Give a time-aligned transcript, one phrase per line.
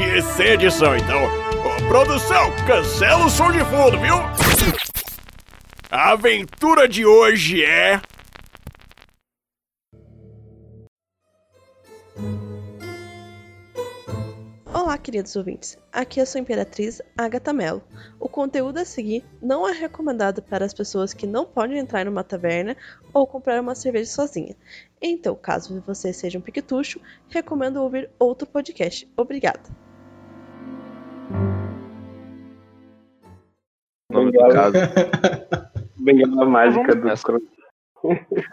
[0.00, 0.96] e sem edição.
[0.96, 4.14] Então, ô, produção, cancela o som de fundo, viu?
[5.90, 8.00] A aventura de hoje é.
[14.72, 15.76] Olá, queridos ouvintes.
[15.92, 17.82] Aqui é a sua Imperatriz, Agatha Mello.
[18.18, 22.24] O conteúdo a seguir não é recomendado para as pessoas que não podem entrar numa
[22.24, 22.74] taverna
[23.12, 24.56] ou comprar uma cerveja sozinha.
[25.02, 29.06] Então, caso você seja um piquetucho, recomendo ouvir outro podcast.
[29.16, 29.89] Obrigada.
[34.10, 34.74] Nome do caso.
[35.98, 37.08] Bengala mágica do.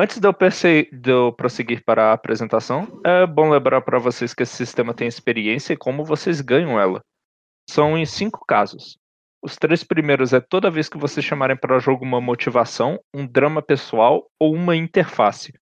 [0.00, 4.32] Antes de eu, perse- de eu prosseguir para a apresentação, é bom lembrar para vocês
[4.32, 7.02] que esse sistema tem experiência e como vocês ganham ela.
[7.68, 8.96] São em cinco casos.
[9.42, 13.26] Os três primeiros é toda vez que vocês chamarem para o jogo uma motivação, um
[13.26, 15.52] drama pessoal ou uma interface.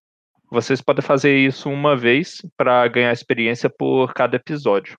[0.51, 4.95] Vocês podem fazer isso uma vez para ganhar experiência por cada episódio.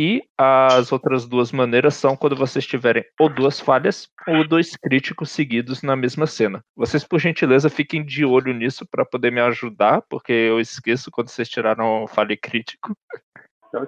[0.00, 5.28] E as outras duas maneiras são quando vocês tiverem ou duas falhas ou dois críticos
[5.28, 6.64] seguidos na mesma cena.
[6.76, 11.30] Vocês, por gentileza, fiquem de olho nisso para poder me ajudar, porque eu esqueço quando
[11.30, 12.96] vocês tiraram falha crítico.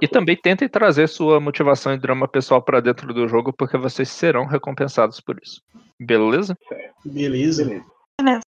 [0.02, 4.08] E também tentem trazer sua motivação e drama pessoal para dentro do jogo, porque vocês
[4.08, 5.62] serão recompensados por isso.
[5.96, 6.58] Beleza?
[7.04, 7.84] Beleza.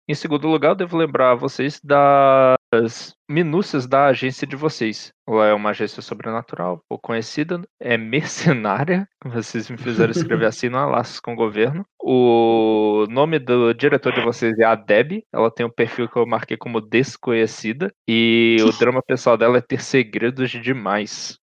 [0.08, 5.12] Em segundo lugar, eu devo lembrar vocês das minúcias da agência de vocês.
[5.28, 9.08] Ela é uma agência sobrenatural, pouco conhecida, é mercenária.
[9.24, 11.86] Vocês me fizeram escrever assim, não há laços com o governo.
[12.02, 15.24] O nome do diretor de vocês é a Deb.
[15.32, 17.94] Ela tem um perfil que eu marquei como desconhecida.
[18.08, 21.38] E o drama pessoal dela é ter segredos demais.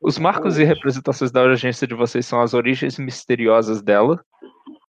[0.00, 4.22] Os marcos e representações da agência de vocês são as origens misteriosas dela,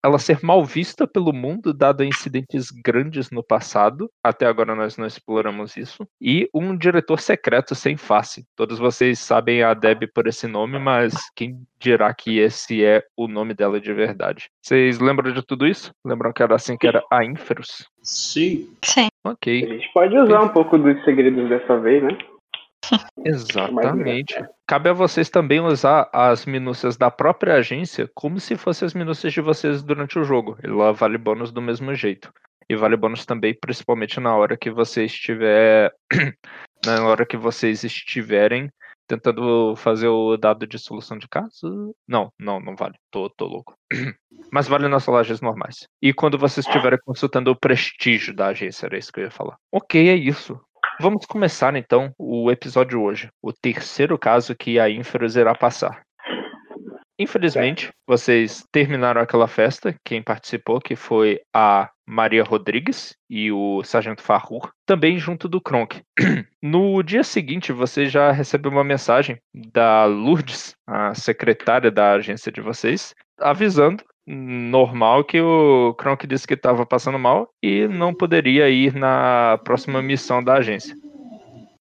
[0.04, 4.10] ela ser mal vista pelo mundo, dado a incidentes grandes no passado.
[4.22, 6.06] Até agora nós não exploramos isso.
[6.20, 8.44] E um diretor secreto sem face.
[8.54, 13.26] Todos vocês sabem a Deb por esse nome, mas quem dirá que esse é o
[13.26, 14.50] nome dela de verdade?
[14.60, 15.90] Vocês lembram de tudo isso?
[16.04, 17.88] Lembram que era assim que era a Inferus?
[18.02, 18.68] Sim.
[18.84, 19.08] Sim.
[19.24, 22.18] A Ok, gente pode usar um pouco dos segredos dessa vez, né?
[23.24, 24.34] exatamente.
[24.66, 29.32] Cabe a vocês também usar as minúcias da própria agência como se fossem as minúcias
[29.32, 30.56] de vocês durante o jogo.
[30.62, 32.32] Ela vale bônus do mesmo jeito.
[32.68, 35.94] E vale bônus também, principalmente na hora que você estiver.
[36.86, 38.70] na hora que vocês estiverem
[39.06, 41.94] tentando fazer o dado de solução de caso.
[42.08, 42.94] Não, não, não vale.
[43.10, 43.76] Tô, tô louco.
[44.50, 45.86] Mas vale nas lojas normais.
[46.00, 49.56] E quando vocês estiverem consultando o prestígio da agência, era isso que eu ia falar.
[49.70, 50.58] Ok, é isso.
[51.00, 53.28] Vamos começar então o episódio hoje.
[53.42, 56.02] O terceiro caso que a Inferus irá passar.
[57.18, 59.94] Infelizmente, vocês terminaram aquela festa.
[60.04, 66.02] Quem participou, que foi a Maria Rodrigues e o Sargento Farrur, também junto do Kronk.
[66.62, 72.62] No dia seguinte, você já recebeu uma mensagem da Lourdes, a secretária da agência de
[72.62, 78.94] vocês, avisando normal que o Kronk disse que estava passando mal e não poderia ir
[78.94, 80.96] na próxima missão da agência.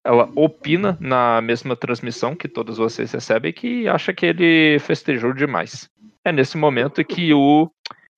[0.04, 5.88] Ela opina na mesma transmissão que todos vocês recebem que acha que ele festejou demais.
[6.22, 7.70] É nesse momento que o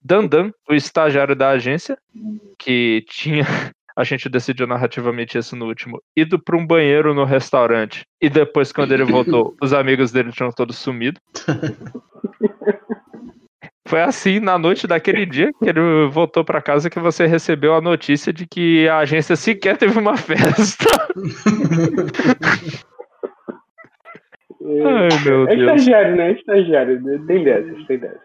[0.02, 1.96] Dandan, o estagiário da agência,
[2.58, 3.44] que tinha.
[3.98, 6.02] A gente decidiu narrativamente isso no último.
[6.14, 8.04] Ido para um banheiro no restaurante.
[8.20, 11.18] E depois, quando ele voltou, os amigos dele tinham todos sumido.
[13.86, 17.80] Foi assim, na noite daquele dia, que ele voltou para casa, que você recebeu a
[17.80, 20.84] notícia de que a agência sequer teve uma festa.
[24.62, 25.76] Ai, meu É Deus.
[25.76, 26.30] estagiário, né?
[26.30, 27.26] É estagiário.
[27.26, 28.20] Tem dessas, tem dessas.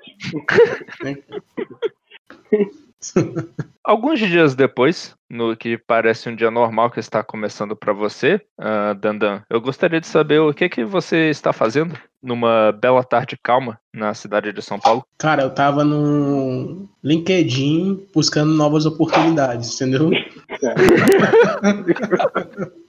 [3.84, 8.94] Alguns dias depois, no que parece um dia normal que está começando para você, ah,
[8.94, 11.98] Dandan, eu gostaria de saber o que que você está fazendo.
[12.22, 15.04] numa bela tarde calma na cidade de São Paulo?
[15.18, 20.12] Cara, eu tava no LinkedIn buscando novas oportunidades, entendeu?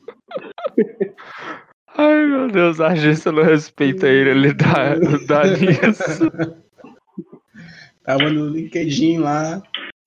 [1.96, 4.94] Ai, meu Deus, a agência não respeita ele, ele dá,
[5.26, 6.30] dá nisso.
[8.04, 9.62] Tava no LinkedIn lá,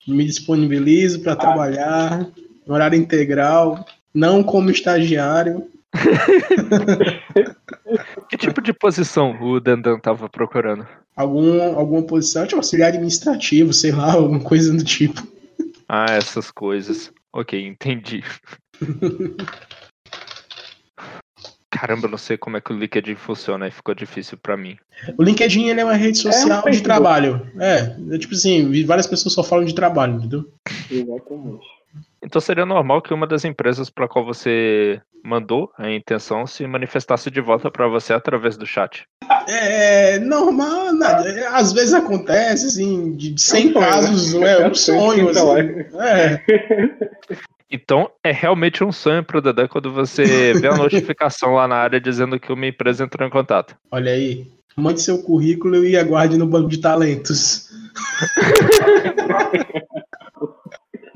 [0.06, 2.26] me disponibilizo para trabalhar,
[2.66, 5.68] horário integral, não como estagiário.
[8.28, 10.86] que tipo de posição o Dandan tava procurando?
[11.16, 15.26] Algum, alguma posição, tipo auxiliar administrativo, sei lá, alguma coisa do tipo.
[15.88, 17.12] Ah, essas coisas.
[17.32, 18.22] Ok, entendi.
[21.78, 24.78] Caramba, eu não sei como é que o LinkedIn funciona, aí ficou difícil para mim.
[25.18, 27.46] O LinkedIn ele é uma rede social é um de trabalho.
[27.58, 30.50] É, é, tipo assim, várias pessoas só falam de trabalho, entendeu?
[30.90, 31.66] Exatamente.
[32.22, 37.30] Então seria normal que uma das empresas para qual você mandou a intenção se manifestasse
[37.30, 39.06] de volta para você através do chat.
[39.46, 45.28] É normal, é, às vezes acontece, assim, de 100 casos, é um sonho.
[45.28, 45.40] Assim,
[46.00, 46.42] é.
[47.70, 50.24] Então é realmente um sonho pro Dedé quando você
[50.54, 53.76] vê a notificação lá na área dizendo que uma empresa entrou em contato.
[53.90, 54.46] Olha aí,
[54.76, 57.70] mande seu currículo e aguarde no banco de talentos.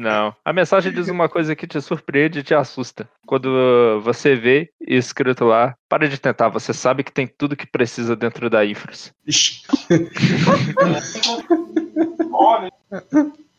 [0.01, 0.35] Não.
[0.43, 3.07] A mensagem diz uma coisa que te surpreende e te assusta.
[3.27, 8.17] Quando você vê escrito lá, para de tentar, você sabe que tem tudo que precisa
[8.17, 9.13] dentro da Infras.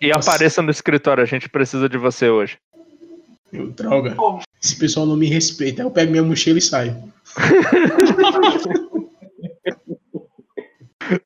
[0.00, 2.58] e apareça no escritório, a gente precisa de você hoje.
[3.52, 4.16] Eu, droga.
[4.62, 5.82] Esse pessoal não me respeita.
[5.82, 7.12] Eu pego minha mochila e saio.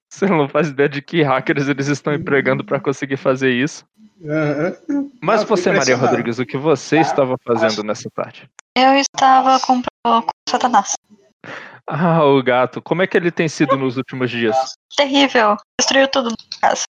[0.09, 3.87] Você não faz ideia de que hackers eles estão empregando para conseguir fazer isso.
[4.21, 5.13] Uhum.
[5.23, 8.51] Mas você, Maria Rodrigues, o que você estava fazendo nessa tarde?
[8.77, 10.95] Eu estava com, com Satanás.
[11.87, 12.83] Ah, o gato.
[12.83, 14.57] Como é que ele tem sido nos últimos dias?
[14.97, 15.57] Terrível.
[15.81, 16.83] Destruiu tudo na casa.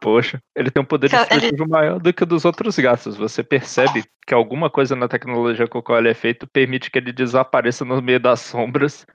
[0.00, 1.70] Poxa, ele tem um poder destrutivo ele...
[1.70, 3.16] maior do que o dos outros gatos.
[3.16, 6.98] Você percebe que alguma coisa na tecnologia com a qual ele é feito permite que
[6.98, 9.06] ele desapareça no meio das sombras.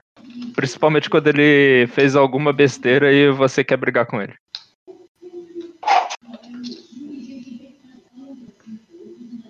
[0.54, 4.34] Principalmente quando ele fez alguma besteira e você quer brigar com ele.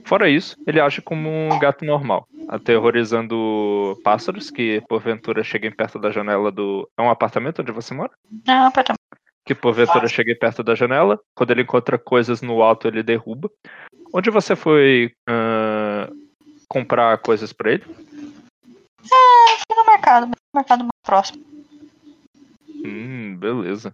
[0.04, 6.10] Fora isso, ele age como um gato normal, aterrorizando pássaros que porventura cheguem perto da
[6.10, 6.88] janela do.
[6.96, 8.10] É um apartamento onde você mora?
[8.46, 9.03] É um apartamento.
[9.44, 11.20] Que porventura cheguem perto da janela.
[11.34, 13.50] Quando ele encontra coisas no alto, ele derruba.
[14.12, 16.14] Onde você foi uh,
[16.68, 17.84] comprar coisas para ele?
[17.84, 21.44] É, fui no mercado, no mercado mais próximo.
[22.84, 23.92] Hum, beleza.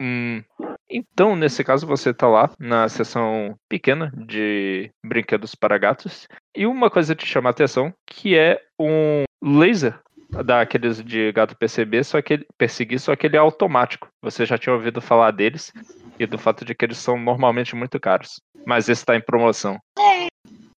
[0.00, 0.42] Hum,
[0.90, 6.26] então, nesse caso, você está lá na seção pequena de brinquedos para gatos.
[6.54, 9.98] E uma coisa te chama a atenção, que é um laser
[10.44, 14.08] daqueles de gato PCB, só que ele, perseguir, só que ele é automático.
[14.22, 15.72] Você já tinha ouvido falar deles
[16.18, 18.40] e do fato de que eles são normalmente muito caros.
[18.66, 19.78] Mas esse está em promoção.
[19.98, 20.26] É,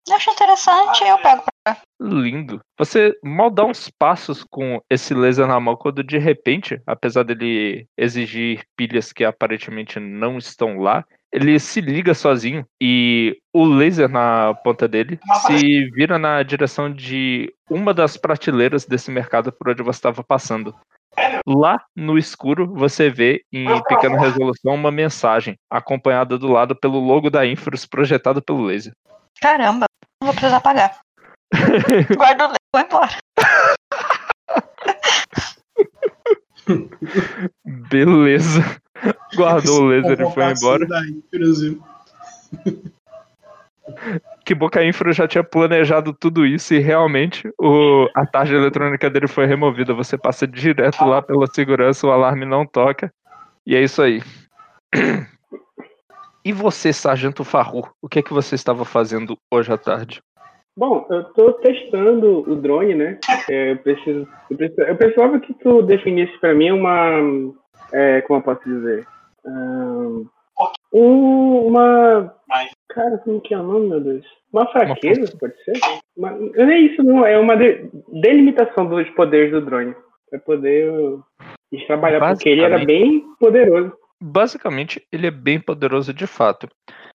[0.10, 2.60] eu acho interessante, eu pego pra Lindo.
[2.78, 7.88] Você mal dá uns passos com esse laser na mão quando de repente, apesar dele
[7.98, 14.54] exigir pilhas que aparentemente não estão lá, ele se liga sozinho e o laser na
[14.64, 19.98] ponta dele se vira na direção de uma das prateleiras desse mercado por onde você
[19.98, 20.76] estava passando.
[21.46, 27.32] Lá no escuro, você vê em pequena resolução uma mensagem, acompanhada do lado pelo logo
[27.32, 28.94] da Infrus projetado pelo laser.
[29.42, 29.86] Caramba,
[30.22, 31.00] não vou precisar pagar.
[32.16, 33.18] Guarda o e vou embora.
[37.66, 38.83] Beleza.
[39.36, 40.88] Guardou o laser e foi embora.
[44.46, 49.28] Que Boca Infra já tinha planejado tudo isso e realmente o, a tarja eletrônica dele
[49.28, 49.94] foi removida.
[49.94, 53.14] Você passa direto lá pela segurança, o alarme não toca.
[53.66, 54.22] E é isso aí.
[56.46, 60.22] E você, Sargento Farru, o que é que você estava fazendo hoje à tarde?
[60.76, 63.20] Bom, eu estou testando o drone, né?
[63.50, 67.22] É, eu, preciso, eu, preciso, eu precisava que tu definisse para mim uma.
[67.94, 69.08] É, como eu posso dizer?
[69.46, 70.28] Um,
[70.92, 72.36] uma.
[72.90, 74.26] Cara, como que é o nome, meu Deus?
[74.52, 75.74] Uma fraqueza, pode ser?
[76.16, 77.26] Uma, não é isso, não.
[77.26, 77.90] É uma de,
[78.22, 79.96] delimitação dos poderes do drone.
[80.30, 80.92] Para poder
[81.88, 86.70] trabalhar, porque ele era bem poderoso basicamente, ele é bem poderoso de fato.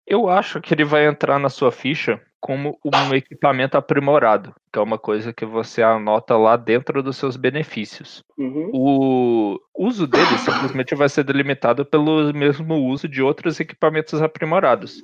[0.08, 4.82] Eu acho que ele vai entrar na sua ficha como um equipamento aprimorado, que é
[4.82, 8.22] uma coisa que você anota lá dentro dos seus benefícios.
[8.38, 8.70] Uhum.
[8.74, 15.02] O uso dele simplesmente vai ser delimitado pelo mesmo uso de outros equipamentos aprimorados,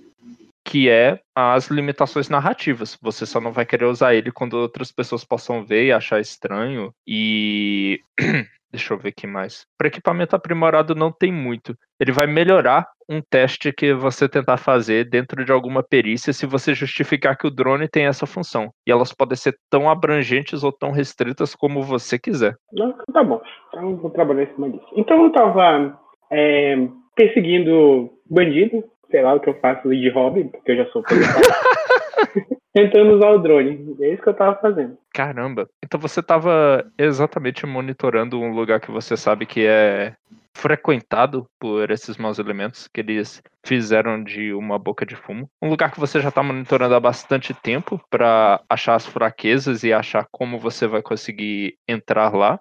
[0.66, 2.98] que é as limitações narrativas.
[3.02, 6.94] Você só não vai querer usar ele quando outras pessoas possam ver e achar estranho.
[7.08, 8.02] E
[8.72, 9.66] Deixa eu ver aqui mais.
[9.78, 11.76] Para equipamento aprimorado não tem muito.
[12.00, 16.76] Ele vai melhorar um teste que você tentar fazer dentro de alguma perícia se você
[16.76, 18.70] justificar que o drone tem essa função.
[18.86, 22.56] E elas podem ser tão abrangentes ou tão restritas como você quiser.
[22.72, 23.42] Não, tá bom.
[23.70, 24.88] Então vou trabalhar em cima disso.
[24.96, 26.00] Então eu tava
[26.32, 26.76] é,
[27.16, 31.04] perseguindo bandido, sei lá o que eu faço de hobby, porque eu já sou
[32.74, 33.96] tentando usar o drone.
[34.02, 34.98] É isso que eu tava fazendo.
[35.14, 35.68] Caramba.
[35.84, 40.14] Então você tava exatamente monitorando um lugar que você sabe que é
[40.54, 45.50] frequentado por esses maus elementos que eles fizeram de uma boca de fumo.
[45.62, 49.94] Um lugar que você já está monitorando há bastante tempo para achar as fraquezas e
[49.94, 52.60] achar como você vai conseguir entrar lá.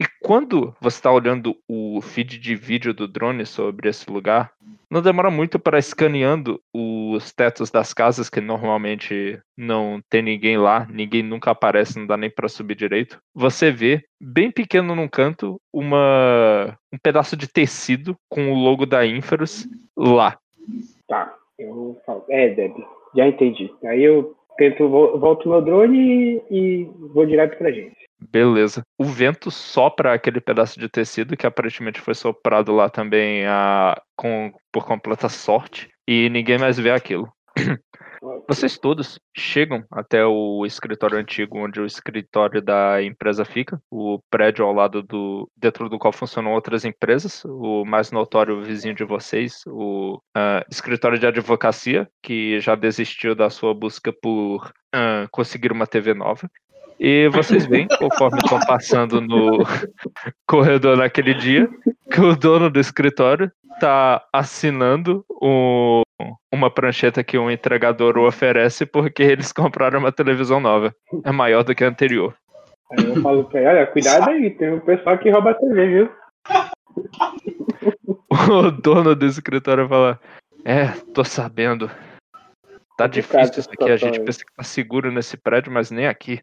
[0.00, 4.52] E quando você está olhando o feed de vídeo do drone sobre esse lugar,
[4.90, 10.86] não demora muito para escaneando os tetos das casas, que normalmente não tem ninguém lá,
[10.90, 13.18] ninguém nunca aparece, não dá nem para subir direito.
[13.34, 19.04] Você vê, bem pequeno num canto, uma um pedaço de tecido com o logo da
[19.06, 19.66] Inferus
[19.96, 20.38] lá.
[21.08, 22.24] Tá, eu falo.
[22.28, 22.76] É, Deb,
[23.14, 23.72] já entendi.
[23.84, 27.96] Aí eu tento, volto meu drone e, e vou direto pra gente.
[28.18, 28.82] Beleza.
[28.98, 34.52] O vento sopra aquele pedaço de tecido que aparentemente foi soprado lá também a, com,
[34.72, 37.28] por completa sorte e ninguém mais vê aquilo.
[38.48, 44.64] Vocês todos chegam até o escritório antigo onde o escritório da empresa fica, o prédio
[44.64, 49.62] ao lado do dentro do qual funcionam outras empresas, o mais notório vizinho de vocês,
[49.66, 55.86] o uh, escritório de advocacia, que já desistiu da sua busca por uh, conseguir uma
[55.86, 56.48] TV nova.
[57.00, 59.58] E vocês veem, conforme estão passando no
[60.46, 61.68] corredor naquele dia,
[62.12, 66.02] que o dono do escritório está assinando um,
[66.52, 70.94] uma prancheta que um entregador oferece porque eles compraram uma televisão nova.
[71.24, 72.34] É maior do que a anterior.
[72.92, 75.86] Aí eu falo pra ele, olha, cuidado aí, tem um pessoal que rouba a TV,
[75.86, 76.10] viu?
[78.50, 80.20] o dono do escritório fala,
[80.64, 81.90] é, tô sabendo.
[82.96, 86.40] Tá difícil isso aqui, a gente pensa que tá seguro nesse prédio, mas nem aqui.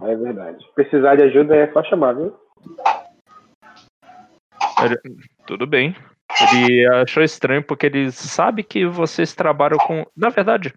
[0.00, 0.64] É verdade.
[0.74, 2.34] Precisar de ajuda é só chamar, viu?
[4.82, 4.96] Ele,
[5.46, 5.94] tudo bem.
[6.52, 10.06] Ele achou estranho porque ele sabe que vocês trabalham com.
[10.16, 10.72] Na verdade,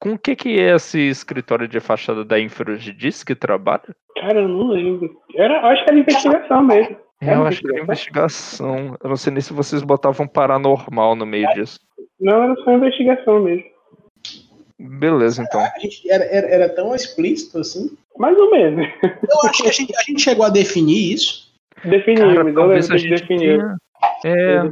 [0.00, 3.94] com o que que é esse escritório de fachada da Infrus diz que trabalha?
[4.20, 5.10] Cara, eu não lembro.
[5.34, 6.96] Era, acho que era investigação mesmo.
[7.20, 8.96] É, eu acho que era investigação.
[9.02, 11.80] Eu não sei nem se vocês botavam paranormal no meio disso.
[12.20, 13.64] Não, era só investigação mesmo.
[14.78, 15.60] Beleza, então.
[15.60, 17.96] A gente era, era, era tão explícito assim?
[18.16, 18.86] Mais ou menos.
[19.02, 21.48] Eu acho que a gente, a gente chegou a definir isso.
[21.84, 23.60] Definimos, eu lembro que definir.
[24.24, 24.62] É.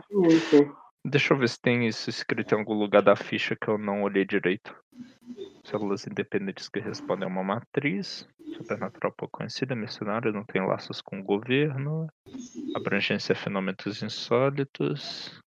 [1.05, 4.03] Deixa eu ver se tem isso escrito em algum lugar da ficha que eu não
[4.03, 4.75] olhei direito.
[5.65, 8.29] Células independentes que respondem a uma matriz.
[8.57, 12.09] Supernatural pouco conhecida, mercenário, não tem laços com o governo.
[12.75, 15.41] Abrangência a fenômenos insólitos.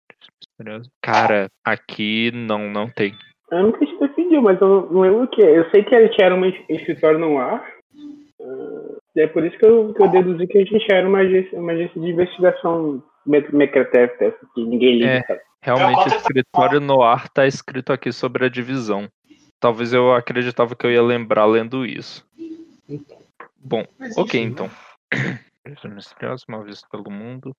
[1.01, 3.13] Cara, aqui não, não tem.
[3.51, 5.57] Eu nunca te definiu, mas eu não lembro o que é.
[5.57, 7.65] Eu sei que a gente era uma escritório no ar.
[8.39, 11.59] Uh, é por isso que eu, que eu deduzi que a gente era uma agência,
[11.59, 15.25] uma agência de investigação Mequetef, que ninguém liga.
[15.29, 19.09] É, realmente, o escritório no ar tá escrito aqui sobre a divisão.
[19.59, 22.25] Talvez eu acreditava que eu ia lembrar lendo isso.
[23.57, 24.69] Bom, Mas, ok, então.
[25.85, 27.55] Misteriosos, mal visto pelo mundo.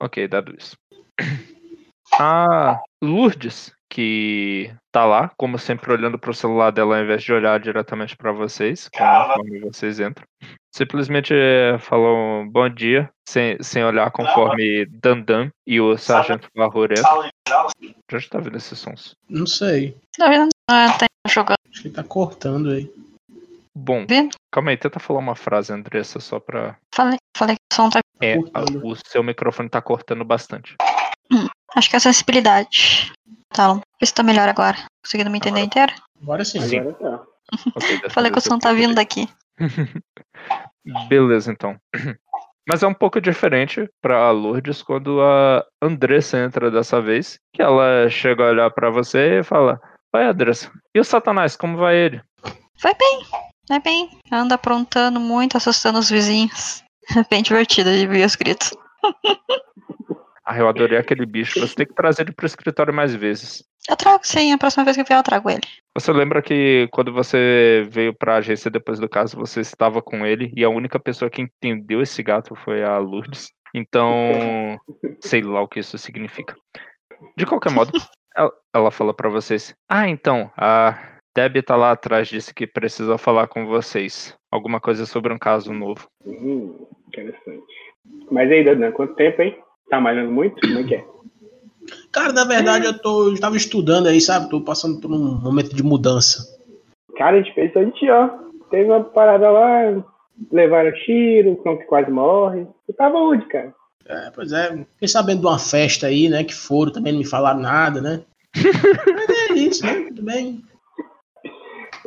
[0.00, 0.76] Ok, dado isso.
[2.18, 7.58] A Lourdes, que tá lá, como sempre, olhando pro celular dela ao invés de olhar
[7.60, 10.26] diretamente para vocês, conforme vocês entram.
[10.74, 11.34] Simplesmente
[11.80, 17.68] falou bom dia, sem, sem olhar conforme Dandan e o Sargento Barroura entram.
[18.10, 19.14] Já tá vendo esses sons?
[19.28, 19.94] Não sei.
[20.16, 20.48] Tá vendo?
[20.70, 21.58] Ah, tá jogando.
[21.70, 22.90] Acho que tá cortando aí.
[23.74, 24.06] Bom,
[24.50, 26.76] calma aí, tenta falar uma frase, Andressa, só pra.
[26.94, 28.00] Falei, falei que o som tá.
[28.20, 30.76] É, o seu microfone tá cortando bastante.
[31.30, 33.12] Hum, acho que é a sensibilidade.
[33.50, 34.78] Tá, vê se tá melhor agora.
[35.04, 35.92] Conseguindo me entender inteiro?
[36.22, 36.60] Agora sim.
[36.62, 36.78] sim.
[36.78, 37.24] Agora tá.
[37.76, 39.28] Okay, falei que o som tá vindo daqui.
[41.08, 41.76] Beleza, então.
[42.68, 48.08] Mas é um pouco diferente pra Lourdes quando a Andressa entra dessa vez, que ela
[48.08, 49.80] chega a olhar pra você e fala:
[50.12, 52.22] Vai, Andressa, e o Satanás, como vai ele?
[52.80, 53.22] Vai bem,
[53.68, 54.10] vai bem.
[54.30, 56.84] Anda aprontando muito, assustando os vizinhos.
[57.16, 58.72] É bem divertido de ver os gritos.
[60.44, 61.60] Ah, eu adorei aquele bicho.
[61.60, 63.64] Você tem que trazer ele pro escritório mais vezes.
[63.88, 65.62] Eu trago sim, a próxima vez que eu vier eu trago ele.
[65.94, 70.52] Você lembra que quando você veio pra agência depois do caso, você estava com ele
[70.56, 73.50] e a única pessoa que entendeu esse gato foi a Lourdes.
[73.74, 74.78] Então,
[75.20, 76.56] sei lá o que isso significa.
[77.36, 77.92] De qualquer modo,
[78.36, 80.98] Ela, ela fala pra vocês: Ah, então, a
[81.34, 84.36] Deb tá lá atrás, disse que precisa falar com vocês.
[84.50, 86.08] Alguma coisa sobre um caso novo.
[86.24, 87.62] Hum, interessante.
[88.30, 89.56] Mas aí, Dadan, quanto tempo, hein?
[89.88, 90.60] Tá malhando muito?
[90.60, 91.04] Como é que é?
[92.10, 93.28] Cara, na verdade, eu tô.
[93.28, 94.48] Eu tava estudando aí, sabe?
[94.48, 96.58] Tô passando por um momento de mudança.
[97.16, 98.28] Cara, a gente fez a gente, ó.
[98.70, 100.04] Teve uma parada lá,
[100.50, 102.66] levaram tiro, o cão que quase morre.
[102.86, 103.74] Tu tava onde, cara?
[104.06, 104.70] É, pois é.
[104.94, 106.44] Fiquei sabendo de uma festa aí, né?
[106.44, 108.22] Que foram, também não me falaram nada, né?
[108.56, 110.06] Mas é isso, né?
[110.08, 110.62] Tudo bem.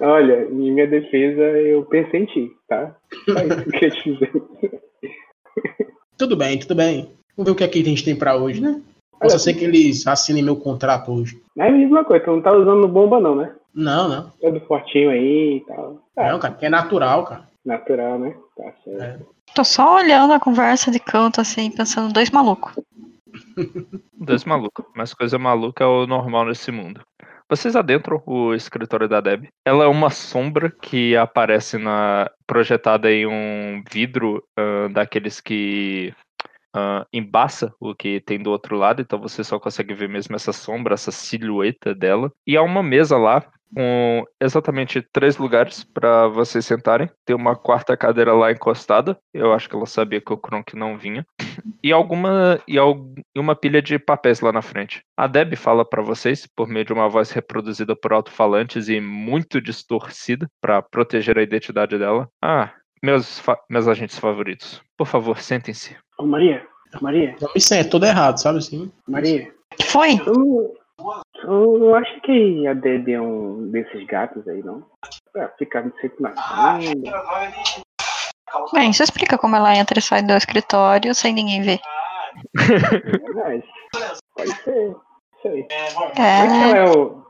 [0.02, 2.96] Olha, em minha defesa, eu pensei em ti, tá?
[3.26, 4.32] Só isso que eu te dizer.
[6.18, 7.16] Tudo bem, tudo bem.
[7.38, 8.82] Vamos ver o que, é que a gente tem pra hoje, né?
[9.20, 11.42] Posso ser que eles assinem meu contrato hoje.
[11.56, 13.54] Não é a mesma coisa, tu não tá usando bomba não, né?
[13.74, 14.32] Não, não.
[14.42, 16.02] Todo fortinho aí e tal.
[16.16, 17.48] Tá, Não, cara, que é natural, cara.
[17.66, 18.36] natural, né?
[18.56, 19.02] Tá certo.
[19.02, 19.20] É.
[19.54, 22.74] Tô só olhando a conversa de canto, assim, pensando, dois malucos.
[24.18, 24.86] Dois malucos.
[24.96, 27.02] Mas coisa maluca é o normal nesse mundo.
[27.50, 29.48] Vocês adentram o escritório da Deb.
[29.66, 36.14] Ela é uma sombra que aparece na projetada em um vidro ah, daqueles que
[36.76, 40.52] ah, embaça o que tem do outro lado, então você só consegue ver mesmo essa
[40.52, 42.30] sombra, essa silhueta dela.
[42.46, 47.10] E há uma mesa lá com exatamente três lugares para vocês sentarem.
[47.26, 49.18] Tem uma quarta cadeira lá encostada.
[49.34, 51.26] Eu acho que ela sabia que o Kronk não vinha.
[51.84, 52.78] E alguma e,
[53.38, 55.04] uma pilha de papéis lá na frente.
[55.18, 59.62] A Deb fala para vocês por meio de uma voz reproduzida por alto-falantes e muito
[59.62, 62.30] distorcida para proteger a identidade dela.
[62.42, 62.72] Ah,
[63.04, 64.82] meus meus agentes favoritos.
[64.98, 65.96] Por favor, sentem-se.
[66.18, 66.66] Ô, Maria,
[67.02, 68.92] Maria, Não me sente, todo errado, sabe assim?
[69.08, 69.54] Maria,
[69.84, 70.18] Foi?
[70.20, 70.74] tu
[71.42, 74.86] tu acha que a Deb é um desses gatos aí, não?
[75.34, 77.12] Pra ficar sempre na frente.
[78.74, 81.80] Bem, isso explica como ela entra e sai do escritório sem ninguém ver.
[82.58, 83.62] É.
[84.36, 84.96] Pode ser.
[85.42, 85.68] Sei.
[85.96, 87.26] Vai que É, ela é o.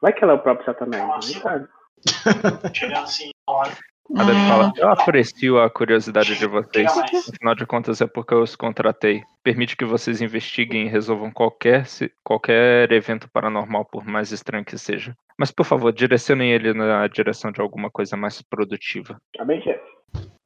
[0.00, 1.68] Vai que ela é o próprio Satanás, não sabe?
[4.16, 6.90] A hum, fala, eu aprecio a curiosidade de vocês.
[6.96, 9.22] Afinal de contas, é porque eu os contratei.
[9.42, 11.86] Permite que vocês investiguem e resolvam qualquer,
[12.22, 15.16] qualquer evento paranormal, por mais estranho que seja.
[15.38, 19.18] Mas, por favor, direcionem ele na direção de alguma coisa mais produtiva.
[19.36, 19.94] Tá bem, chefe.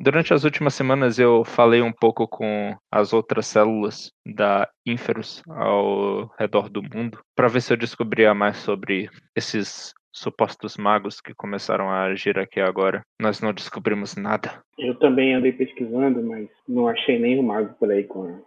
[0.01, 6.33] Durante as últimas semanas, eu falei um pouco com as outras células da Inferus ao
[6.39, 11.89] redor do mundo, para ver se eu descobria mais sobre esses supostos magos que começaram
[11.91, 13.03] a agir aqui agora.
[13.21, 14.63] Nós não descobrimos nada.
[14.79, 18.39] Eu também andei pesquisando, mas não achei nenhum mago por aí com, a-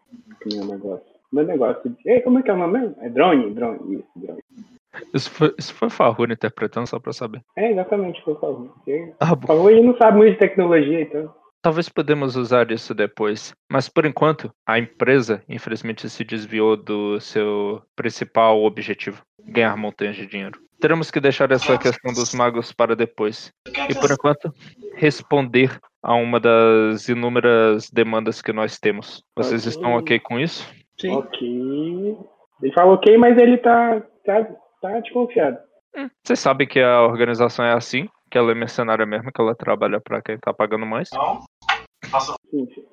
[0.43, 1.11] com o meu negócio.
[1.31, 2.09] Meu negócio de.
[2.09, 2.95] Ei, como é que é o nome mesmo?
[2.99, 3.53] É drone?
[3.53, 4.41] Drone, isso, drone.
[5.13, 5.89] Isso foi, isso foi
[6.33, 7.41] interpretando, só pra saber.
[7.55, 8.67] É, exatamente, por favor.
[8.75, 9.47] Porque, Ah, por bom.
[9.47, 11.33] favor, ele não sabe muito de tecnologia, então.
[11.61, 13.53] Talvez podemos usar isso depois.
[13.71, 20.25] Mas por enquanto, a empresa, infelizmente, se desviou do seu principal objetivo: ganhar montanhas de
[20.25, 20.59] dinheiro.
[20.79, 23.53] Teremos que deixar essa questão dos magos para depois.
[23.87, 24.51] E por enquanto,
[24.95, 29.23] responder a uma das inúmeras demandas que nós temos.
[29.37, 30.67] Vocês estão ok com isso?
[30.99, 31.11] Sim.
[31.11, 31.39] Ok.
[32.63, 34.43] Ele falou ok, mas ele tá, tá,
[34.81, 35.57] tá desconfiado.
[36.23, 40.01] Vocês sabem que a organização é assim, que ela é mercenária mesmo, que ela trabalha
[40.01, 41.19] para quem tá pagando mais.
[42.51, 42.90] Sim, sim.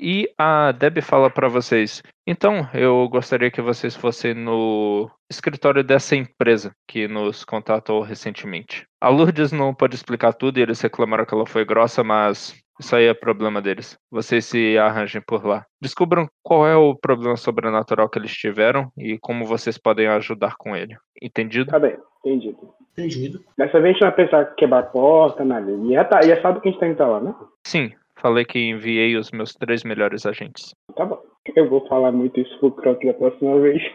[0.00, 6.16] E a Deb fala para vocês: então, eu gostaria que vocês fossem no escritório dessa
[6.16, 8.86] empresa que nos contatou recentemente.
[9.00, 12.96] A Lourdes não pode explicar tudo e eles reclamaram que ela foi grossa, mas isso
[12.96, 13.98] aí é problema deles.
[14.10, 15.66] Vocês se arranjem por lá.
[15.82, 20.74] Descubram qual é o problema sobrenatural que eles tiveram e como vocês podem ajudar com
[20.74, 20.96] ele.
[21.20, 21.70] Entendido?
[21.70, 22.72] Tá bem, entendido.
[22.92, 23.44] Entendido.
[23.58, 25.70] Dessa vez a gente não vai pensar em quebrar a porta, nada.
[25.70, 27.34] E já, tá, já sabe que a gente tá indo pra lá, né?
[27.66, 30.74] Sim, falei que enviei os meus três melhores agentes.
[30.94, 31.20] Tá bom.
[31.56, 33.82] Eu vou falar muito isso pro Croc da próxima vez.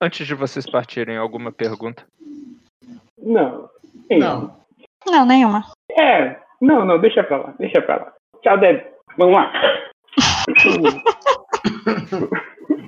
[0.00, 2.04] Antes de vocês partirem, alguma pergunta?
[3.18, 3.68] Não.
[4.10, 4.56] Não.
[5.06, 5.64] não, nenhuma.
[5.98, 8.12] É, não, não, deixa pra lá, deixa pra lá.
[8.42, 8.82] Tchau, Deb.
[9.18, 9.52] Vamos lá.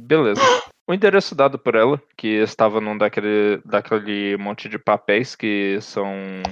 [0.02, 0.40] Beleza.
[0.86, 6.42] O endereço dado por ela, que estava num daquele, daquele monte de papéis que são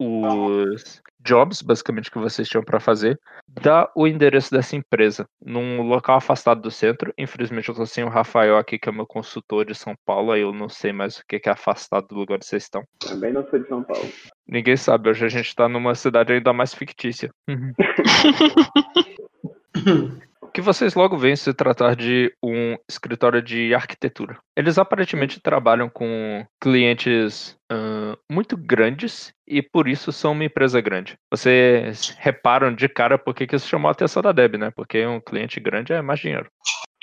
[0.00, 3.18] os jobs, basicamente, que vocês tinham para fazer,
[3.48, 7.12] dá o endereço dessa empresa, num local afastado do centro.
[7.18, 10.42] Infelizmente, eu tô sem o Rafael aqui, que é meu consultor de São Paulo, aí
[10.42, 12.84] eu não sei mais o que é afastado do lugar onde vocês estão.
[13.00, 14.08] Também não sou de São Paulo.
[14.46, 17.28] Ninguém sabe, hoje a gente tá numa cidade ainda mais fictícia.
[17.48, 17.52] O
[20.58, 24.38] que vocês logo veem se tratar de um escritório de arquitetura.
[24.56, 31.16] Eles aparentemente trabalham com clientes uh, muito grandes e por isso são uma empresa grande.
[31.30, 34.72] Vocês reparam de cara por que isso chamou a atenção da Deb, né?
[34.74, 36.48] Porque um cliente grande é mais dinheiro.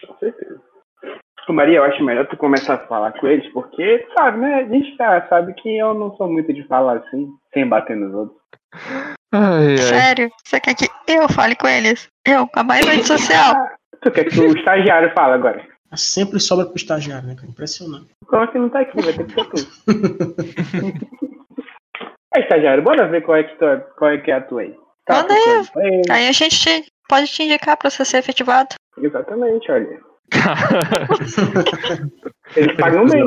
[0.06, 0.60] Com certeza.
[1.48, 4.56] Maria, eu acho melhor tu começar a falar com eles, porque, sabe, né?
[4.56, 8.14] A gente tá, sabe que eu não sou muito de falar assim, sem bater nos
[8.14, 8.38] outros.
[9.32, 9.78] Ai, ai.
[9.78, 10.30] Sério?
[10.44, 12.08] Você quer que eu fale com eles?
[12.26, 13.56] Eu, com a mais rede social.
[14.02, 15.66] Tu quer que o estagiário fale agora?
[15.96, 17.48] Sempre sobra pro estagiário, né, cara?
[17.48, 18.08] Impressionante.
[18.28, 19.02] Como que não tá aqui?
[19.02, 19.56] Vai ter que ser tu.
[22.36, 23.66] É, estagiário, bora ver qual é que, tu,
[23.98, 24.76] qual é, que é a tua aí.
[25.06, 26.02] Tá Manda aí.
[26.10, 28.76] Aí a gente te- pode te indicar pra você ser efetivado.
[28.98, 30.02] Exatamente, olha.
[32.58, 33.24] Eles pagam bem.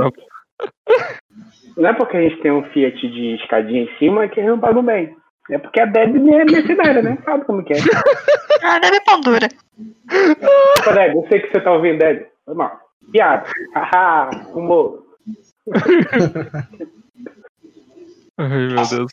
[1.76, 4.60] Não é porque a gente tem um Fiat de escadinha em cima que eles não
[4.60, 5.16] pagam bem.
[5.50, 7.18] É porque a Deb é mercenária, né?
[7.24, 7.76] Sabe como que é.
[8.60, 9.48] Ah, deve pão dura.
[10.80, 12.26] Opa, Deb, eu sei que você tá ouvindo, Deb.
[12.44, 12.78] Foi mal.
[13.12, 13.46] Piada.
[13.74, 15.04] Haha, humor.
[18.36, 19.12] Ai, meu Deus.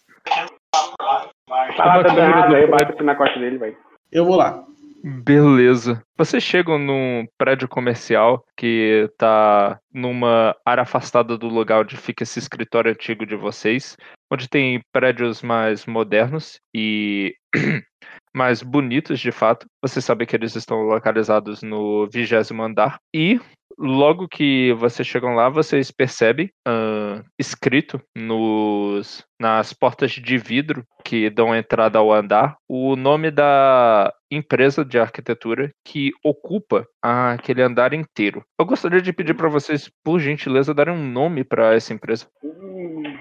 [1.77, 2.71] Tá do aí, prédio.
[2.71, 3.77] bate na costa dele, vai.
[4.11, 4.63] Eu vou lá.
[5.03, 6.01] Beleza.
[6.17, 12.39] Vocês chegam num prédio comercial que tá numa área afastada do lugar onde fica esse
[12.39, 13.95] escritório antigo de vocês,
[14.35, 17.33] onde tem prédios mais modernos e
[18.35, 19.65] mais bonitos de fato.
[19.81, 23.39] Você sabe que eles estão localizados no vigésimo andar e
[23.77, 31.29] logo que vocês chegam lá, vocês percebem ah, escrito nos nas portas de vidro que
[31.29, 38.43] dão entrada ao andar o nome da empresa de arquitetura que ocupa aquele andar inteiro.
[38.59, 42.27] Eu gostaria de pedir para vocês, por gentileza, darem um nome para essa empresa.
[42.43, 43.14] Hum,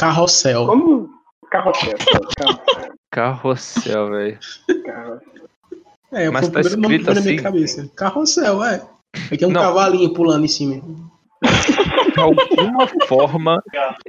[0.00, 0.66] Carrossel.
[0.66, 1.10] como
[1.50, 1.94] carrossel.
[2.08, 2.60] carrossel,
[3.10, 4.38] Carrossel, velho.
[6.12, 7.76] É, Mas tá o primeiro nome que escrito veio na minha assim?
[7.76, 7.90] cabeça.
[7.96, 8.82] Carrossel, é.
[9.32, 9.60] Aqui é um Não.
[9.60, 10.80] cavalinho pulando em cima.
[12.12, 13.62] De alguma forma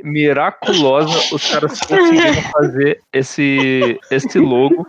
[0.03, 4.85] miraculosa, os caras conseguiram fazer esse, esse logo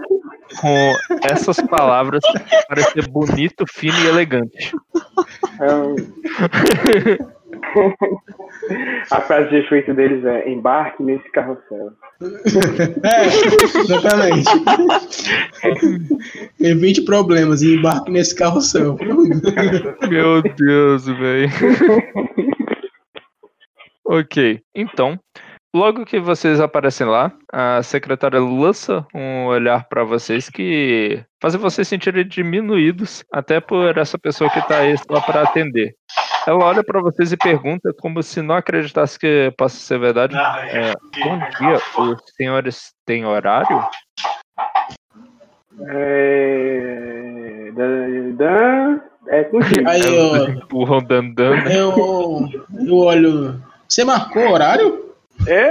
[0.61, 2.23] com essas palavras
[2.69, 4.75] para ser bonito, fino e elegante.
[5.61, 5.97] É um-
[9.11, 11.93] A frase de efeito deles é embarque nesse carrossel.
[13.03, 13.27] É,
[13.81, 14.49] exatamente.
[16.61, 18.97] Evite problemas e embarque nesse carrossel.
[20.09, 21.51] Meu Deus, velho.
[24.07, 25.19] ok, então,
[25.75, 31.89] logo que vocês aparecem lá, a secretária lança um olhar pra vocês que faz vocês
[31.89, 35.95] sentirem diminuídos, até por essa pessoa que tá aí só pra atender.
[36.47, 40.37] Ela olha pra vocês e pergunta, como se não acreditasse que possa ser verdade.
[40.37, 43.87] É, bom dia, os senhores têm horário?
[45.89, 47.71] É.
[47.75, 49.89] Dan, dan, é contigo.
[49.89, 51.71] Aí, ó, empurram dandando.
[51.71, 52.49] eu,
[52.87, 53.63] eu olho.
[53.89, 55.15] Você marcou o horário?
[55.47, 55.71] É,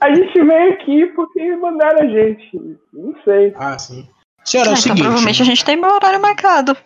[0.00, 2.78] a gente veio aqui porque mandaram a gente.
[2.92, 3.52] Não sei.
[3.56, 4.08] Ah, sim.
[4.44, 5.02] Senhora, é Ah, o então seguinte.
[5.02, 6.76] provavelmente a gente tem meu horário marcado.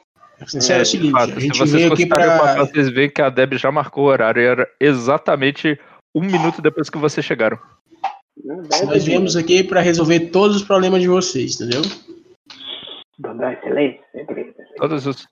[0.46, 1.12] Senhora, é o seguinte.
[1.12, 2.55] fato, A se gente vocês veio aqui pra.
[2.57, 5.79] vocês veem que a Deb já marcou o horário e era exatamente
[6.14, 7.59] um minuto depois que vocês chegaram.
[8.44, 11.83] Nós viemos aqui pra resolver todos os problemas de vocês, entendeu?
[13.18, 14.64] Dona excelência, excelência.
[14.77, 15.27] Todos os.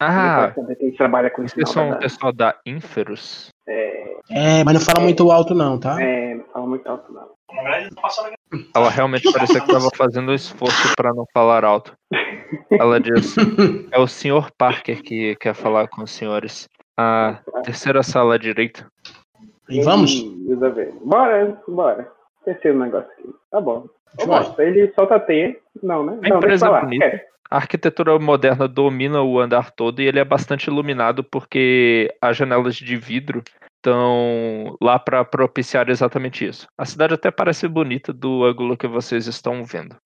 [0.00, 0.52] Ah,
[0.96, 1.54] trabalha com isso.
[1.54, 3.50] vocês são o pessoal da Inferus?
[4.30, 6.02] É, mas não fala muito alto, não, tá?
[6.02, 7.28] É, não fala muito alto, não.
[8.74, 11.96] Ela realmente parecia que estava fazendo um esforço para não falar alto.
[12.70, 13.38] Ela disse:
[13.90, 14.50] É o Sr.
[14.56, 16.68] Parker que quer falar com os senhores.
[16.96, 18.86] A terceira sala à direita.
[19.68, 20.22] E vamos?
[21.04, 22.12] Bora, bora.
[22.44, 23.34] Terceiro negócio aqui.
[23.50, 23.86] Tá bom.
[24.58, 25.56] Ele solta a teia.
[25.82, 26.18] Não, né?
[26.22, 27.04] A não, empresa é bonita.
[27.04, 27.26] É.
[27.50, 32.74] A arquitetura moderna domina o andar todo e ele é bastante iluminado porque as janelas
[32.74, 33.42] de vidro
[33.82, 36.68] estão lá para propiciar exatamente isso.
[36.78, 39.96] A cidade até parece bonita do ângulo que vocês estão vendo.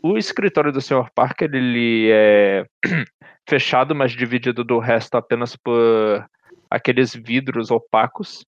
[0.00, 1.10] O escritório do Sr.
[1.12, 2.64] Parker ele é
[3.48, 6.24] fechado, mas dividido do resto apenas por
[6.70, 8.46] aqueles vidros opacos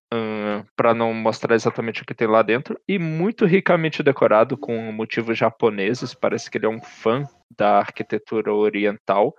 [0.76, 5.36] para não mostrar exatamente o que tem lá dentro e muito ricamente decorado com motivos
[5.36, 6.14] japoneses.
[6.14, 9.34] Parece que ele é um fã da arquitetura oriental.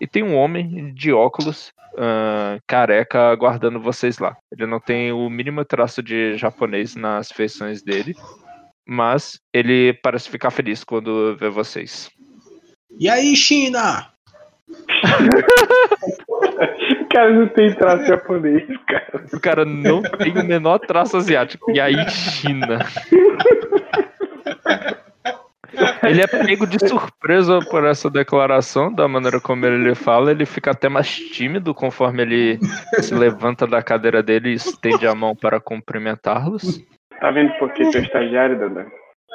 [0.00, 4.36] E tem um homem de óculos ah, careca aguardando vocês lá.
[4.52, 8.14] Ele não tem o mínimo traço de japonês nas feições dele,
[8.86, 12.10] mas ele parece ficar feliz quando vê vocês.
[12.98, 14.12] E aí, China?
[16.28, 19.24] O cara não tem traço japonês, cara.
[19.32, 21.70] O cara não tem o menor traço asiático.
[21.70, 22.78] E aí, China.
[26.02, 30.70] Ele é pego de surpresa por essa declaração, da maneira como ele fala, ele fica
[30.70, 32.58] até mais tímido conforme ele
[33.00, 36.82] se levanta da cadeira dele e estende a mão para cumprimentá-los.
[37.20, 38.86] Tá vendo por que tu é estagiário, Dandan?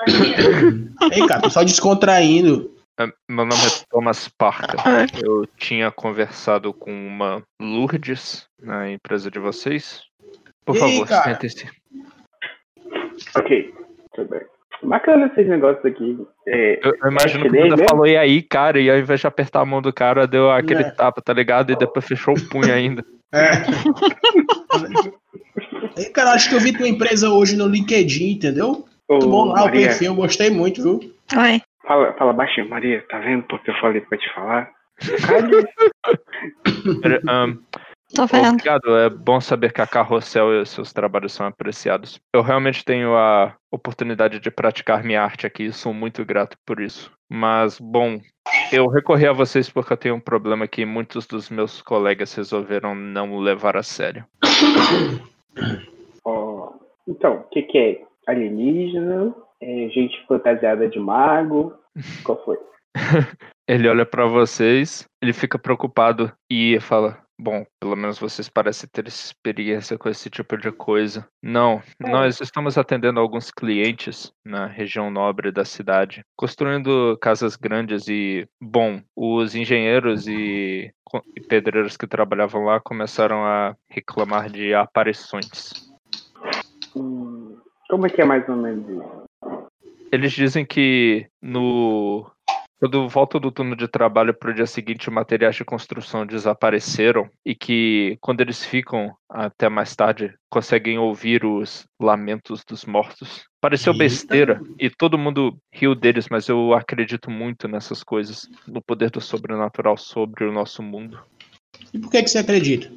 [1.12, 2.76] Ei, cara, tô só descontraindo.
[3.00, 4.80] É, Meu nome é Thomas Parker.
[5.24, 10.02] Eu tinha conversado com uma Lourdes na empresa de vocês.
[10.66, 11.70] Por Ei, favor, sentem-se.
[13.36, 13.74] Ok,
[14.14, 14.42] tudo bem.
[14.84, 16.18] Bacana esses negócios aqui.
[16.48, 19.62] É, Eu, eu imagino que você falou e aí, cara, e ao invés de apertar
[19.62, 20.92] a mão do cara, deu aquele É.
[20.92, 21.72] tapa, tá ligado?
[21.72, 23.04] E depois fechou o punho ainda.
[23.34, 23.52] É.
[25.98, 28.84] Ei, cara, acho que eu vi tua empresa hoje no LinkedIn, entendeu?
[29.08, 31.00] ô, Muito bom lá o perfil, eu gostei muito, viu?
[31.38, 31.62] Oi.
[31.88, 34.70] fala, fala baixinho, Maria, tá vendo porque eu falei pra te falar?
[37.02, 37.22] Cadê?
[38.14, 38.50] Tô vendo.
[38.50, 42.20] Obrigado, é bom saber que a Carrossel e os seus trabalhos são apreciados.
[42.34, 46.82] Eu realmente tenho a oportunidade de praticar minha arte aqui e sou muito grato por
[46.82, 47.12] isso.
[47.30, 48.20] Mas, bom,
[48.72, 52.94] eu recorri a vocês porque eu tenho um problema que muitos dos meus colegas resolveram
[52.94, 54.26] não levar a sério.
[56.26, 56.74] Ó,
[57.08, 58.02] então, o que, que é?
[58.28, 59.34] Alienígena?
[59.62, 61.74] É gente fantasiada de mago?
[62.24, 62.58] Qual foi?
[63.68, 69.08] Ele olha pra vocês, ele fica preocupado e fala: Bom, pelo menos vocês parecem ter
[69.08, 71.28] experiência com esse tipo de coisa.
[71.42, 78.48] Não, nós estamos atendendo alguns clientes na região nobre da cidade, construindo casas grandes e,
[78.62, 80.94] bom, os engenheiros e,
[81.36, 85.90] e pedreiros que trabalhavam lá começaram a reclamar de aparições.
[86.96, 87.58] Hum,
[87.90, 89.22] como é que é mais ou menos isso?
[90.12, 92.30] Eles dizem que no
[92.82, 97.54] quando volta do turno de trabalho para o dia seguinte, materiais de construção desapareceram e
[97.54, 103.46] que quando eles ficam até mais tarde conseguem ouvir os lamentos dos mortos.
[103.62, 104.04] Pareceu Eita.
[104.04, 109.22] besteira e todo mundo riu deles, mas eu acredito muito nessas coisas, no poder do
[109.22, 111.20] sobrenatural sobre o nosso mundo.
[111.94, 112.92] E por que, que você acredita?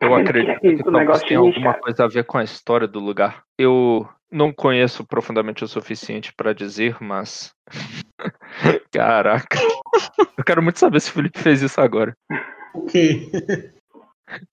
[0.00, 3.42] Eu acredito que Esse talvez tenha alguma coisa a ver com a história do lugar.
[3.58, 7.54] Eu não conheço profundamente o suficiente para dizer, mas.
[8.92, 9.58] Caraca.
[10.36, 12.14] Eu quero muito saber se o Felipe fez isso agora.
[12.74, 13.30] O quê?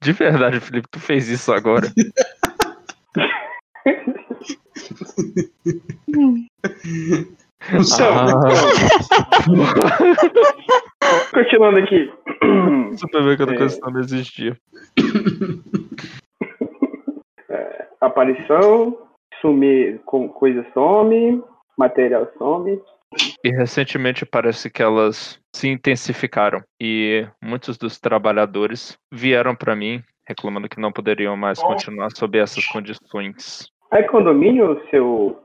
[0.01, 1.87] De verdade, Felipe, tu fez isso agora.
[6.09, 6.35] O.
[7.69, 8.25] Ah,
[11.33, 12.11] Continuando aqui.
[12.97, 13.91] super bem que eu não É.
[13.91, 14.57] não existia.
[17.99, 18.97] Aparição,
[19.41, 21.43] sumir, com, coisa some,
[21.77, 22.81] material some.
[23.43, 26.61] E recentemente parece que elas se intensificaram.
[26.79, 32.65] E muitos dos trabalhadores vieram para mim reclamando que não poderiam mais continuar sob essas
[32.67, 33.67] condições.
[33.91, 35.43] Aí condomínio, seu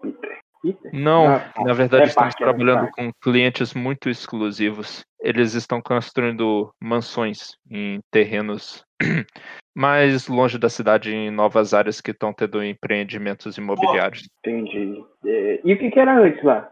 [0.62, 0.90] Peter?
[0.92, 1.64] Não, Ah, tá.
[1.64, 2.94] na verdade É estamos parte, é trabalhando parte.
[2.96, 5.04] com clientes muito exclusivos.
[5.20, 8.84] Eles estão construindo mansões em terrenos
[9.74, 14.28] mais longe da cidade, em novas áreas que estão tendo empreendimentos imobiliários.
[14.38, 15.04] Entendi.
[15.24, 16.70] É, e o que era antes lá?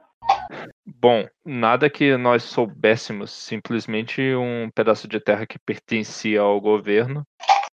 [0.86, 7.26] Bom, nada que nós soubéssemos, simplesmente um pedaço de terra que pertencia ao governo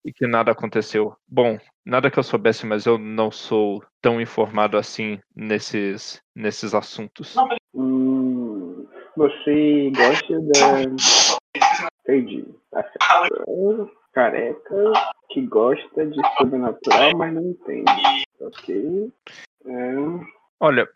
[0.03, 1.15] e que nada aconteceu.
[1.27, 7.35] Bom, nada que eu soubesse, mas eu não sou tão informado assim nesses, nesses assuntos.
[7.73, 8.85] Hum,
[9.15, 10.81] você gosta da.
[12.03, 12.45] Entendi.
[12.71, 12.83] Tá.
[14.13, 14.93] Careca
[15.29, 18.25] que gosta de sobrenatural, mas não entende.
[18.41, 19.11] Ok.
[19.65, 19.93] É,
[20.59, 20.87] Olha,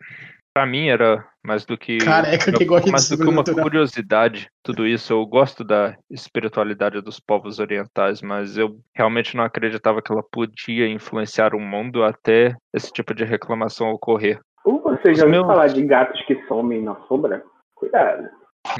[0.52, 5.12] pra mim era mais do que Careca que mais do que uma curiosidade, tudo isso.
[5.12, 10.88] Eu gosto da espiritualidade dos povos orientais, mas eu realmente não acreditava que ela podia
[10.88, 14.40] influenciar o mundo até esse tipo de reclamação ocorrer.
[14.64, 17.42] Ou você Os já ouviu meus- falar de gatos que somem na sombra?
[17.74, 18.28] Cuidado.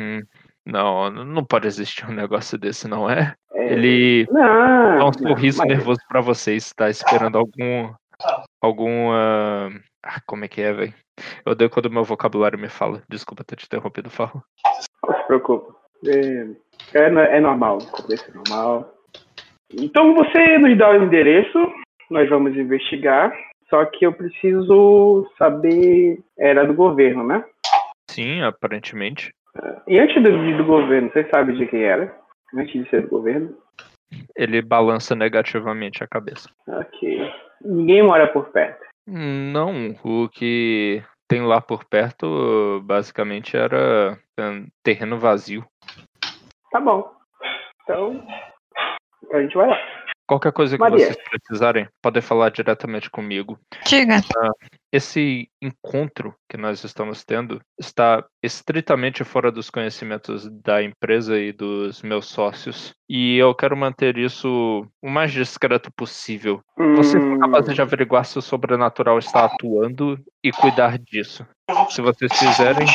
[0.00, 0.20] Hum,
[0.64, 3.34] não, não pode existir um negócio desse, não é?
[3.54, 7.92] É, Ele Não, dá um sorriso mas- nervoso pra vocês, tá esperando algum
[8.66, 9.10] algum
[10.06, 10.94] ah, como é que é, velho?
[11.44, 13.02] Eu odeio quando o meu vocabulário me fala.
[13.08, 14.42] Desculpa ter te interrompido, fala.
[15.06, 15.74] Não se preocupe.
[16.06, 16.46] É,
[16.94, 18.92] é, é normal, começo é normal.
[19.72, 21.58] Então você nos dá o endereço,
[22.10, 23.32] nós vamos investigar.
[23.68, 26.20] Só que eu preciso saber.
[26.38, 27.44] Era do governo, né?
[28.08, 29.34] Sim, aparentemente.
[29.88, 32.14] E antes do, do governo, você sabe de quem era?
[32.54, 33.56] Antes de ser do governo?
[34.36, 36.48] Ele balança negativamente a cabeça.
[36.68, 37.32] Ok.
[37.62, 38.84] Ninguém mora por perto.
[39.06, 45.64] Não, o que tem lá por perto basicamente era um, terreno vazio.
[46.70, 47.12] Tá bom.
[47.82, 48.26] Então
[49.32, 49.95] a gente vai lá.
[50.26, 51.06] Qualquer coisa que Maria.
[51.06, 53.58] vocês precisarem, podem falar diretamente comigo.
[53.86, 54.20] Diga.
[54.92, 62.02] esse encontro que nós estamos tendo está estritamente fora dos conhecimentos da empresa e dos
[62.02, 62.92] meus sócios.
[63.08, 66.60] E eu quero manter isso o mais discreto possível.
[66.96, 71.46] Vocês são capazes de averiguar se o sobrenatural está atuando e cuidar disso.
[71.90, 72.86] Se vocês fizerem,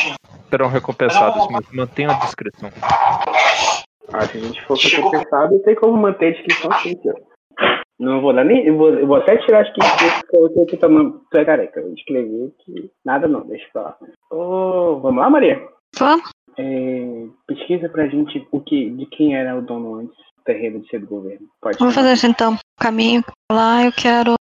[0.50, 2.70] serão recompensados, mas mantenham a discrição.
[4.12, 7.20] Ah, se a gente for recompensado, tem como manter a descrição sim, senhor.
[7.98, 8.66] Não vou dar nem.
[8.66, 9.80] Eu vou, eu vou até tirar as que
[10.36, 11.12] eu tenho que tomar.
[11.30, 11.80] Tu é careca.
[11.80, 12.90] Eu escrevi que.
[13.04, 13.96] Nada não, deixa pra lá.
[14.30, 15.62] Ô, vamos lá, Maria?
[15.98, 16.30] Vamos.
[16.58, 20.88] É, pesquisa pra gente o que, de quem era o dono antes do terreno de
[20.88, 21.46] ser do governo.
[21.60, 22.58] Pode Vamos fazer isso então.
[22.78, 24.34] Caminho lá, eu quero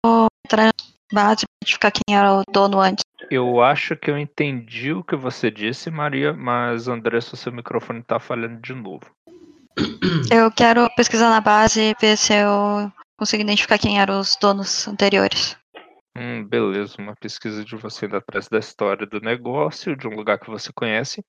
[0.46, 0.70] entrar
[1.12, 3.02] base pra identificar quem era o dono antes.
[3.30, 8.18] Eu acho que eu entendi o que você disse, Maria, mas Andressa, seu microfone tá
[8.18, 9.10] falhando de novo.
[10.30, 14.86] Eu quero pesquisar na base e ver se eu consigo identificar quem eram os donos
[14.86, 15.56] anteriores.
[16.16, 20.38] Hum, beleza, uma pesquisa de você indo atrás da história do negócio, de um lugar
[20.38, 21.22] que você conhece.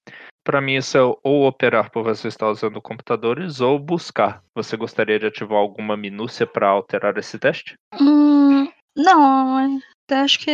[0.43, 4.41] Para mim, isso é ou operar por você estar usando computadores ou buscar.
[4.55, 7.75] Você gostaria de ativar alguma minúcia para alterar esse teste?
[8.01, 9.79] Hum, não,
[10.11, 10.49] acho que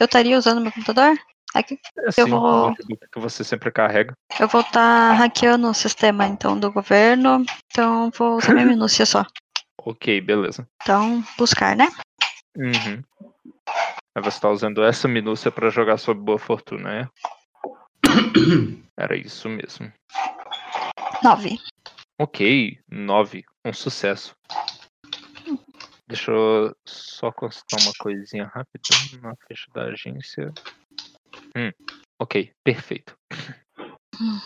[0.00, 1.18] eu estaria usando meu computador.
[1.54, 4.12] Aqui, É sim, vou- que você sempre carrega.
[4.40, 9.24] eu vou estar hackeando o sistema então do governo, então vou usar minha minúcia só.
[9.78, 10.66] Ok, beleza.
[10.82, 11.88] Então, buscar, né?
[12.56, 13.02] Uhum.
[14.16, 17.08] Aí você tá usando essa minúcia para jogar sob boa fortuna, é?
[18.98, 19.92] Era isso mesmo.
[21.22, 21.58] Nove.
[22.18, 23.44] Ok, 9.
[23.64, 24.34] Um sucesso.
[26.06, 28.84] Deixa eu só consultar uma coisinha rápida
[29.22, 30.52] na ficha da agência.
[31.56, 31.70] Hum,
[32.18, 33.16] ok, perfeito.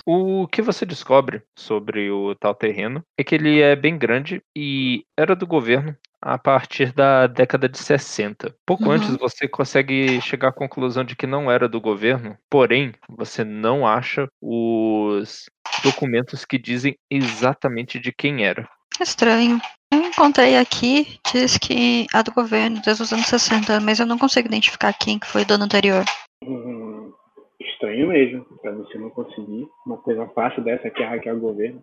[0.06, 5.04] O que você descobre sobre o tal terreno é que ele é bem grande e
[5.18, 8.54] era do governo a partir da década de 60.
[8.66, 8.92] Pouco Uhum.
[8.92, 13.86] antes você consegue chegar à conclusão de que não era do governo, porém você não
[13.86, 15.48] acha os
[15.84, 18.68] documentos que dizem exatamente de quem era.
[19.00, 19.60] Estranho.
[19.92, 24.18] Eu encontrei aqui, diz que é do governo desde os anos 60, mas eu não
[24.18, 26.04] consigo identificar quem que foi o dono anterior.
[26.44, 26.97] Hum,
[27.78, 28.44] estranho mesmo.
[28.60, 31.82] Pra você não conseguir uma coisa fácil dessa que é hackear o governo.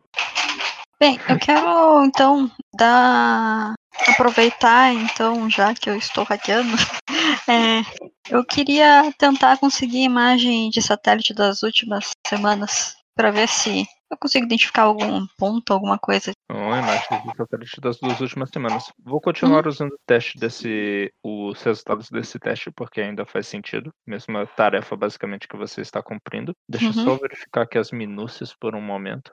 [0.99, 3.73] Bem, eu quero então dar.
[4.07, 6.75] aproveitar então, já que eu estou hackeando.
[7.49, 7.81] é,
[8.29, 14.45] eu queria tentar conseguir imagem de satélite das últimas semanas para ver se eu consigo
[14.45, 16.31] identificar algum ponto, alguma coisa.
[16.49, 18.91] Não, imagens de satélite das duas últimas semanas.
[19.03, 21.11] Vou continuar usando o teste desse.
[21.23, 23.91] os resultados desse teste, porque ainda faz sentido.
[24.05, 26.53] Mesma tarefa basicamente que você está cumprindo.
[26.69, 27.03] Deixa eu Uhum.
[27.03, 29.31] só verificar aqui as minúcias por um momento.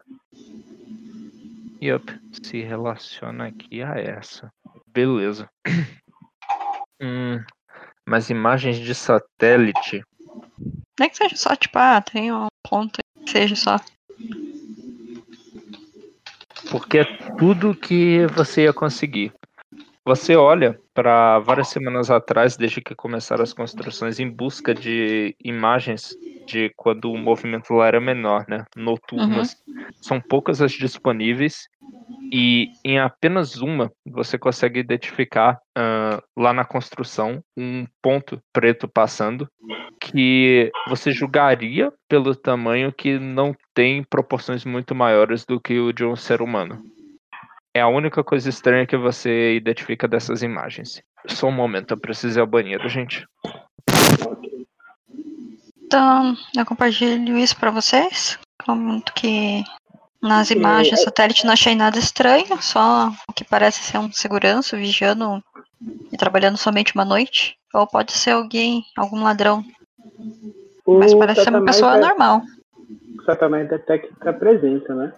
[1.83, 2.11] Yup,
[2.43, 4.49] se relaciona aqui a essa.
[4.87, 5.49] Beleza.
[7.03, 7.43] hum,
[8.09, 10.03] mas imagens de satélite.
[10.99, 13.77] Nem que seja só, tipo, ah, tem um ponto que seja só.
[16.73, 17.05] Porque é
[17.39, 19.31] tudo que você ia conseguir.
[20.05, 26.17] Você olha para várias semanas atrás, desde que começaram as construções, em busca de imagens
[26.45, 28.65] de quando o movimento lá era menor, né?
[28.77, 29.57] Noturnas.
[30.01, 31.69] São poucas as disponíveis
[32.33, 39.47] e em apenas uma você consegue identificar ah, lá na construção um ponto preto passando
[40.01, 46.05] que você julgaria pelo tamanho que não tem proporções muito maiores do que o de
[46.05, 46.83] um ser humano.
[47.75, 51.03] É a única coisa estranha que você identifica dessas imagens.
[51.27, 53.27] Só um momento, eu preciso ir ao banheiro, gente.
[55.85, 58.39] Então, eu compartilho isso pra vocês.
[58.65, 59.63] Comento que
[60.21, 64.77] nas imagens é- satélite não achei nada estranho, só o que parece ser um segurança
[64.77, 65.43] vigiando
[66.13, 67.57] e trabalhando somente uma noite.
[67.75, 69.65] Ou pode ser alguém, algum ladrão.
[70.87, 72.43] Mas O parece ser uma Satanás pessoa é- normal.
[73.19, 75.13] O Satanás detecta a presença, né?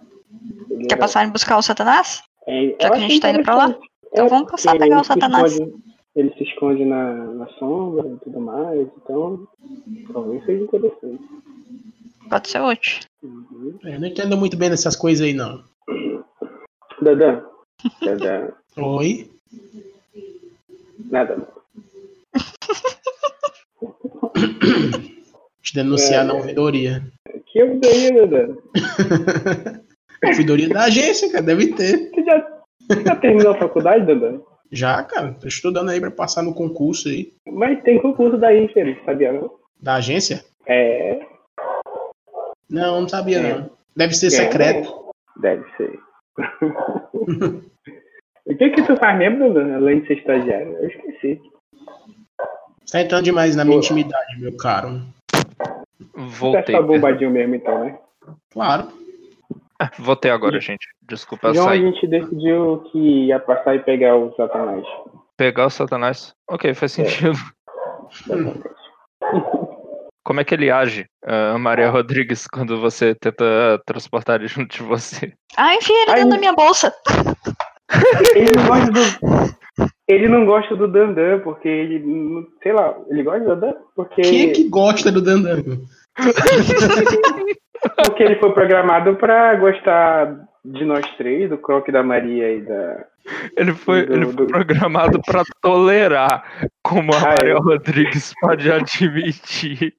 [0.70, 2.22] Ele Quer passar em buscar o Satanás?
[2.46, 3.78] É, Já que a gente tá indo pra lá?
[4.12, 5.52] Então É, vamos passar a pegar o Satanás.
[5.52, 5.74] esconde-
[6.16, 9.46] Ele se esconde na, na sombra e tudo mais, então
[10.12, 11.22] talvez seja interessante.
[12.30, 13.00] Pode ser útil.
[13.22, 13.78] Uhum.
[13.82, 15.62] Eu não entendo muito bem dessas coisas aí, não.
[17.02, 17.42] Dadã.
[18.02, 18.48] Dadã.
[18.76, 19.30] Oi?
[21.10, 21.46] Nada.
[25.62, 26.28] Te denunciar É.
[26.28, 27.02] na ouvidoria.
[27.46, 28.56] Que daí, Dadã?
[30.24, 32.10] ouvidoria da agência, cara, deve ter.
[32.88, 34.38] Você já, você terminou a faculdade, Dadã?
[34.70, 37.32] Já, cara, tô estudando aí pra passar no concurso aí.
[37.46, 39.50] Mas tem concurso da Infeliz, sabia não?
[39.80, 40.44] Da agência?
[40.66, 41.20] É,
[42.68, 43.54] Não, não sabia É.
[43.58, 43.70] não.
[43.96, 44.30] Deve ser É.
[44.30, 45.04] secreto.
[45.36, 45.98] deve ser.
[48.46, 50.72] o que que tu faz mesmo, Dadã, além de ser estagiário?
[50.80, 51.40] Eu esqueci.
[52.90, 55.02] Tá entrando demais na minha intimidade, meu caro.
[56.14, 56.74] Voltei.
[56.74, 57.98] Tá bombadinho mesmo, então, né?
[58.50, 58.88] Claro.
[59.98, 60.86] Voltei agora, gente.
[61.02, 64.84] Desculpa, João, a gente decidiu que ia passar e pegar o Satanás.
[65.36, 66.34] Pegar o Satanás.
[66.48, 67.36] Ok, faz sentido.
[70.24, 73.44] Como é que ele age, ah, Maria Rodrigues, quando você tenta
[73.84, 75.32] transportar ele junto de você?
[75.56, 76.92] Ah, enfia ele Ai, dentro da minha bolsa.
[78.34, 79.00] Ele não gosta do.
[80.06, 82.02] Ele não gosta do Dandan, porque ele.
[82.62, 83.74] Sei lá, ele gosta do Dandan?
[83.94, 85.84] Porque, Quem é que gosta do Dandango?
[87.96, 93.04] porque ele foi programado pra gostar de nós três, do Croc da Maria e da.
[93.56, 96.44] Ele foi, Do- ele foi do- programado para tolerar,
[96.82, 97.58] como a Ah, Maria é.
[97.58, 99.94] Rodrigues pode admitir.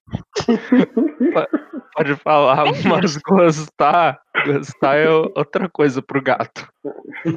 [1.95, 6.67] Pode falar, mas gostar, gostar é outra coisa pro gato.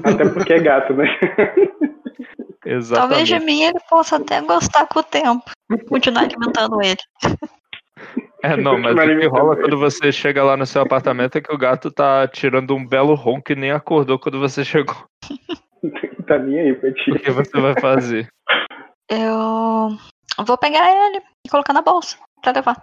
[0.05, 1.07] Até porque é gato, né?
[2.93, 3.45] Talvez de Exatamente.
[3.47, 5.45] mim ele possa até gostar com o tempo.
[5.89, 6.99] Continuar alimentando ele.
[8.43, 11.53] É, não, mas o que rola quando você chega lá no seu apartamento é que
[11.53, 14.97] o gato tá tirando um belo ronco e nem acordou quando você chegou.
[16.27, 17.11] tá nem aí pra ti.
[17.11, 18.29] O que você vai fazer?
[19.11, 19.97] Eu
[20.47, 22.77] vou pegar ele e colocar na bolsa pra levar.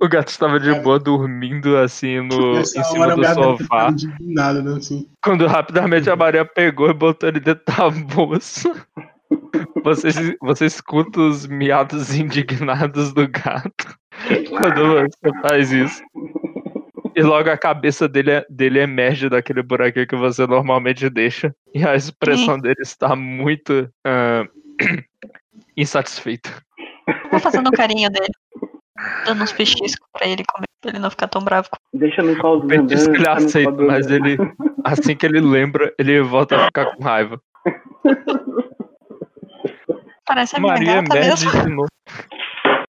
[0.00, 3.90] O gato estava de boa dormindo assim no, Nessa em cima do ter sofá.
[3.90, 4.76] indignado, né?
[4.76, 5.08] Assim.
[5.22, 8.70] Quando rapidamente a Maria pegou e botou ele dentro da bolsa.
[9.84, 10.08] Você,
[10.40, 13.94] você escuta os miados indignados do gato
[14.48, 16.02] quando você faz isso.
[17.14, 21.54] E logo a cabeça dele, dele emerge daquele buraquinho que você normalmente deixa.
[21.74, 24.48] E a expressão dele está muito ah,
[25.76, 26.50] insatisfeita.
[27.30, 28.32] Vou fazendo um carinho dele.
[29.26, 31.68] Dando uns petiscos pra ele comer, pra ele não ficar tão bravo.
[31.92, 32.68] Deixa no colo do.
[32.68, 34.38] Petisco ele aceita, mas ele,
[34.82, 37.38] assim que ele lembra, ele volta a ficar com raiva.
[40.26, 41.62] Parece a Maria emerge mesmo.
[41.64, 41.88] de novo.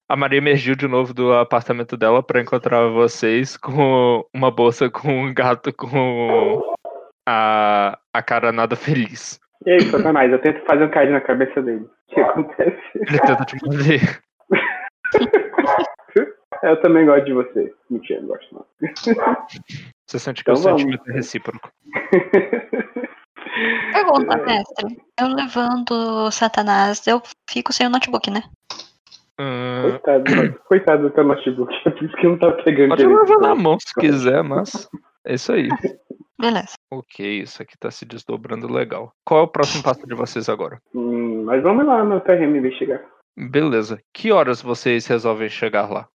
[0.08, 5.08] A Maria emergiu de novo do apartamento dela pra encontrar vocês com uma bolsa com
[5.24, 6.74] um gato com
[7.26, 9.40] a, a cara nada feliz.
[9.64, 11.86] E aí, Satanás, eu tento fazer um carinho na cabeça dele.
[12.10, 12.82] O que acontece?
[12.94, 14.20] Ele tenta te morder.
[16.62, 17.74] Eu também gosto de você.
[17.90, 18.64] Mentira, não gosto não.
[20.06, 20.82] Você sente que o Então vamos.
[20.82, 21.72] sentimento é recíproco.
[24.04, 25.00] Pergunta, mestre.
[25.20, 25.90] Eu levando
[26.26, 28.42] o Satanás, eu fico sem o notebook, né?
[29.40, 30.24] Hum, Coitado,
[30.68, 31.72] coitado do teu notebook.
[31.86, 33.20] É por isso que não tá pegando pode direito.
[33.20, 34.88] levar na mão se quiser, mas
[35.24, 35.68] é isso aí.
[36.40, 36.72] Beleza.
[36.92, 39.12] Ok, isso aqui tá se desdobrando legal.
[39.24, 40.80] Qual é o próximo passo de vocês agora?
[40.92, 43.00] Hum, mas vamos lá no terreno investigar.
[43.36, 44.00] Beleza.
[44.12, 46.08] Que horas vocês resolvem chegar lá?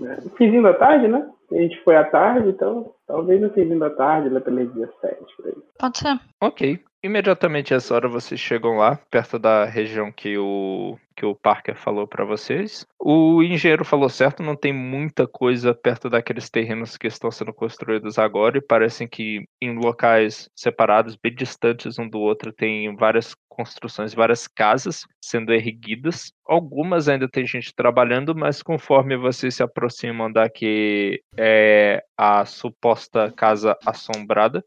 [0.00, 1.28] No finzinho da tarde, né?
[1.52, 5.46] A gente foi à tarde, então talvez no finzinho da tarde, lá pelas 17, por
[5.46, 5.54] aí.
[5.78, 6.18] Pode ser.
[6.42, 6.82] Ok.
[7.04, 12.08] Imediatamente essa hora vocês chegam lá, perto da região que o, que o Parker falou
[12.08, 12.86] pra vocês.
[12.98, 18.18] O engenheiro falou certo, não tem muita coisa perto daqueles terrenos que estão sendo construídos
[18.18, 24.14] agora e parecem que em locais separados, bem distantes um do outro, tem várias construções,
[24.14, 26.32] várias casas sendo erguidas.
[26.46, 33.32] Algumas ainda tem gente trabalhando, mas conforme vocês se aproximam da que é a suposta
[33.36, 34.64] casa assombrada,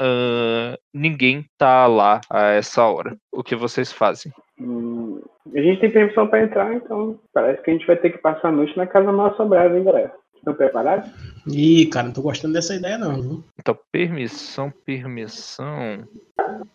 [0.00, 3.16] ah, ninguém tá lá a essa hora.
[3.32, 4.32] O que vocês fazem?
[4.60, 5.20] Hum,
[5.54, 8.48] a gente tem permissão pra entrar, então parece que a gente vai ter que passar
[8.48, 10.12] a noite na casa mal assombrada, hein, galera?
[10.36, 11.10] Estão preparados?
[11.46, 13.20] Ih, cara, não tô gostando dessa ideia, não.
[13.20, 13.44] viu?
[13.58, 16.06] Então, permissão, permissão.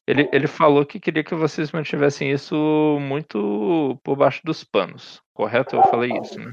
[0.05, 5.22] Ele, ele falou que queria que vocês mantivessem isso muito por baixo dos panos.
[5.34, 5.78] Correto?
[5.78, 6.51] Eu falei isso, né?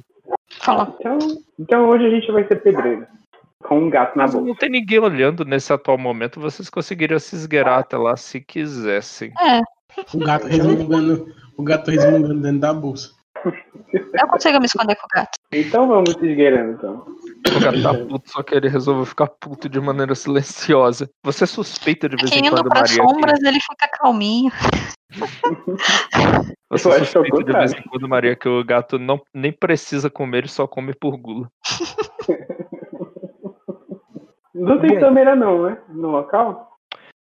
[0.61, 0.97] Falou.
[1.01, 1.19] Então,
[1.59, 3.07] então hoje a gente vai ser pedreiro.
[3.65, 4.47] Com um gato na Mas boca.
[4.47, 6.41] não tem ninguém olhando nesse atual momento.
[6.41, 9.33] Vocês conseguiriam se esgueirar até lá se quisessem.
[9.41, 9.61] É,
[10.15, 13.11] O gato resmungando, o gato resmungando dentro da bolsa.
[13.45, 15.31] eu consigo me esconder com o gato.
[15.53, 17.07] Então vamos se esgueirando, então.
[17.57, 21.09] O cara tá puto, só que ele resolveu ficar puto de maneira silenciosa.
[21.25, 22.97] Você suspeita de vez Quem em quando, para Maria.
[22.97, 24.53] sombras, ele fica calminho.
[26.71, 30.11] Você Eu é suspeita de vez em quando, Maria, que o gato não, nem precisa
[30.11, 31.49] comer, ele só come por gula.
[34.59, 35.01] Não tem Bom.
[35.01, 35.79] câmera não, né?
[35.89, 36.69] No local?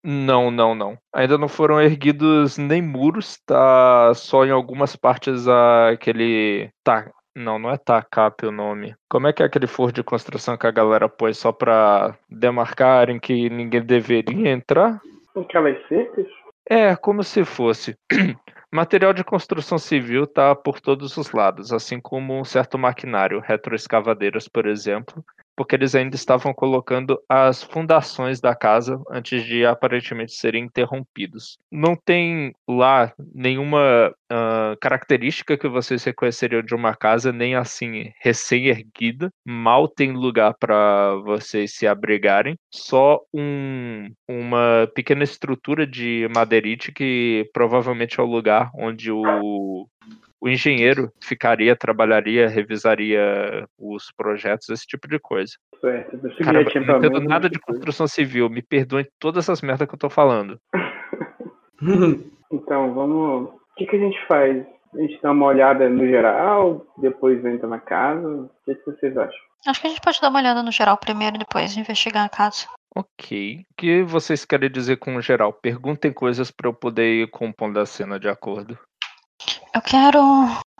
[0.03, 0.97] Não, não, não.
[1.13, 6.69] Ainda não foram erguidos nem muros, tá só em algumas partes aquele.
[6.83, 7.11] Tá.
[7.36, 8.95] Não, não é TACAP o nome.
[9.09, 13.19] Como é que é aquele forro de construção que a galera põe só pra demarcarem
[13.19, 15.01] que ninguém deveria entrar?
[15.36, 16.27] Aquelas secas?
[16.69, 17.97] É, como se fosse.
[18.71, 24.47] Material de construção civil tá por todos os lados, assim como um certo maquinário, retroescavadeiras,
[24.47, 25.23] por exemplo.
[25.56, 31.58] Porque eles ainda estavam colocando as fundações da casa antes de aparentemente serem interrompidos.
[31.72, 39.30] Não tem lá nenhuma uh, característica que vocês reconheceriam de uma casa, nem assim recém-erguida.
[39.45, 42.56] Mal tem lugar para vocês se abrigarem.
[42.74, 49.88] Só um, uma pequena estrutura de madeirite que provavelmente é o lugar onde o
[50.45, 55.53] o engenheiro ficaria, trabalharia, revisaria os projetos, esse tipo de coisa.
[55.81, 59.99] Certo, Cara, não entendo nada de construção civil, me perdoem todas essas merdas que eu
[59.99, 60.59] tô falando.
[62.53, 63.49] então, vamos.
[63.49, 64.63] O que, que a gente faz?
[64.93, 68.27] A gente dá uma olhada no geral, depois entra na casa?
[68.27, 69.39] O que, que vocês acham?
[69.65, 72.67] Acho que a gente pode dar uma olhada no geral primeiro, depois investigar a casa.
[72.95, 73.65] Ok.
[73.71, 75.51] O que vocês querem dizer com o geral?
[75.51, 78.77] Perguntem coisas para eu poder ir compondo a cena de acordo.
[79.76, 80.19] Eu quero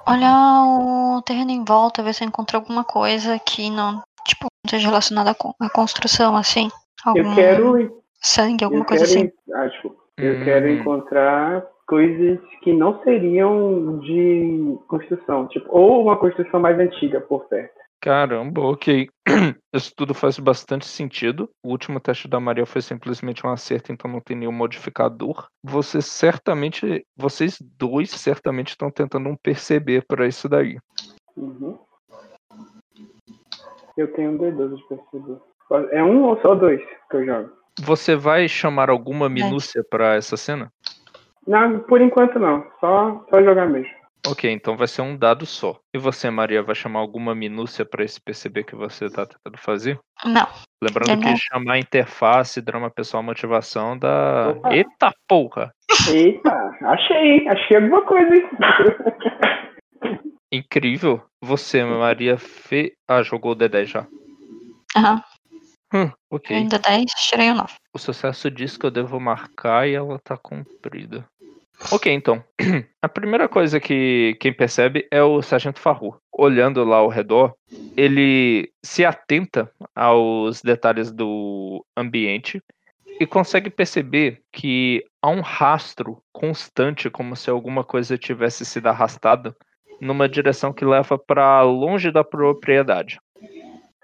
[0.08, 4.70] olhar o terreno em volta, ver se eu encontro alguma coisa que não, tipo, não
[4.70, 6.70] seja relacionada à construção, assim.
[7.04, 8.02] Algum eu quero.
[8.22, 9.32] Sangue, alguma eu coisa quero, assim.
[9.54, 10.44] Ah, tipo, eu Hum.
[10.46, 17.46] quero encontrar coisas que não seriam de construção, tipo, ou uma construção mais antiga por
[17.46, 17.75] perto.
[18.06, 19.10] Caramba, ok.
[19.74, 21.50] Isso tudo faz bastante sentido.
[21.64, 25.48] O último teste da Maria foi simplesmente um acerto, então não tem nenhum modificador.
[25.64, 30.78] Você certamente, vocês dois certamente estão tentando um perceber para isso daí.
[31.36, 31.80] Uhum.
[33.98, 35.42] Eu tenho um D12 de perceber.
[35.90, 37.50] É um ou só dois que eu jogo?
[37.82, 40.72] Você vai chamar alguma minúcia para essa cena?
[41.48, 42.68] Não, por enquanto não.
[42.80, 44.05] Só, só jogar mesmo.
[44.28, 45.80] Ok, então vai ser um dado só.
[45.94, 50.00] E você, Maria, vai chamar alguma minúcia para esse perceber que você está tentando fazer?
[50.24, 50.48] Não.
[50.84, 51.38] Lembrando Eu que não.
[51.38, 54.50] chamar interface, drama pessoal, motivação dá.
[54.50, 54.74] Opa.
[54.74, 55.72] Eita porra!
[56.10, 57.50] Eita, achei, hein?
[57.50, 58.50] Achei alguma coisa, hein?
[60.52, 61.22] Incrível.
[61.42, 62.94] Você, Maria, fe...
[63.08, 64.08] Ah, jogou o D10 já.
[64.96, 65.22] Aham.
[65.94, 66.56] Hum, ok.
[66.56, 67.74] Ainda 10, tirei o 9.
[67.94, 71.26] O sucesso diz que eu devo marcar e ela tá cumprida.
[71.92, 72.44] Ok, então.
[73.02, 76.18] A primeira coisa que quem percebe é o Sargento Farru.
[76.32, 77.54] Olhando lá ao redor,
[77.96, 82.62] ele se atenta aos detalhes do ambiente
[83.20, 89.56] e consegue perceber que há um rastro constante, como se alguma coisa tivesse sido arrastada,
[90.02, 93.18] numa direção que leva para longe da propriedade.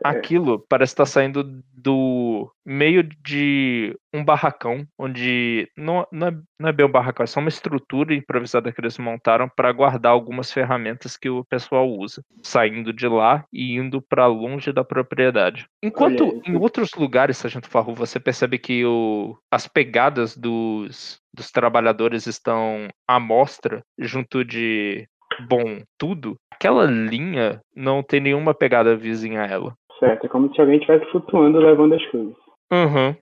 [0.04, 1.44] Aquilo parece estar saindo
[1.74, 7.28] do meio de um barracão, onde não, não, é, não é bem um barracão, é
[7.28, 12.24] só uma estrutura improvisada que eles montaram para guardar algumas ferramentas que o pessoal usa,
[12.44, 15.68] saindo de lá e indo para longe da propriedade.
[15.84, 22.28] Enquanto em outros lugares, Sargento Farru, você percebe que o, as pegadas dos, dos trabalhadores
[22.28, 25.08] estão à mostra junto de
[25.48, 29.74] bom tudo, aquela linha não tem nenhuma pegada vizinha a ela.
[30.02, 32.36] Certo, é como se alguém estivesse flutuando levando as coisas.
[32.72, 33.16] Uhum.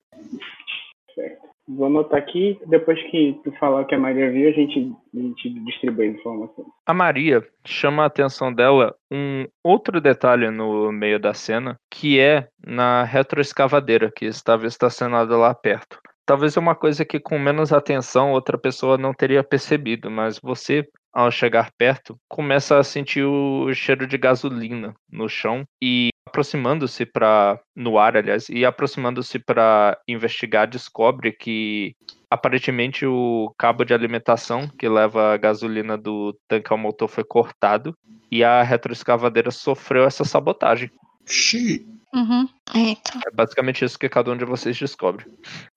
[1.67, 5.19] Vou anotar aqui, depois que tu falar o que a Maria viu, a gente, a
[5.19, 6.65] gente distribui a informação.
[6.87, 12.47] A Maria chama a atenção dela um outro detalhe no meio da cena, que é
[12.65, 15.99] na retroescavadeira que estava estacionada lá perto.
[16.25, 20.87] Talvez é uma coisa que com menos atenção outra pessoa não teria percebido, mas você,
[21.13, 27.59] ao chegar perto, começa a sentir o cheiro de gasolina no chão e aproximando-se para
[27.75, 31.95] no ar, aliás, e aproximando-se para investigar, descobre que
[32.29, 37.95] aparentemente o cabo de alimentação que leva a gasolina do tanque ao motor foi cortado
[38.31, 40.91] e a retroescavadeira sofreu essa sabotagem.
[41.25, 41.85] Xiii.
[42.13, 42.47] Uhum.
[42.75, 45.25] É basicamente isso que cada um de vocês descobre.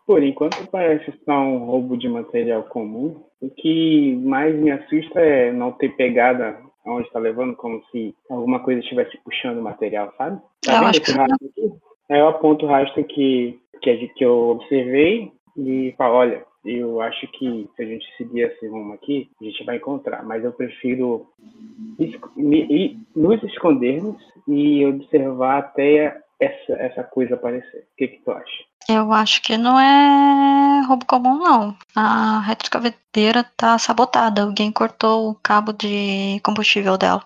[0.07, 3.22] Por enquanto parece só um roubo de material comum.
[3.40, 8.61] O que mais me assusta é não ter pegada aonde está levando, como se alguma
[8.61, 10.41] coisa estivesse puxando o material, sabe?
[10.64, 11.72] Tá Eu acho que rastro aqui?
[12.11, 17.26] Aí eu aponto o rastro que, que, que eu observei e falo, olha, eu acho
[17.33, 21.26] que se a gente seguir esse rumo aqui, a gente vai encontrar, mas eu prefiro
[22.37, 24.16] me- ir- nos escondermos
[24.47, 27.80] e observar até essa, essa coisa aparecer.
[27.93, 28.64] O que, que tu acha?
[28.89, 31.76] Eu acho que não é roubo comum, não.
[31.95, 34.43] A retroescavadeira tá sabotada.
[34.43, 37.24] Alguém cortou o cabo de combustível dela.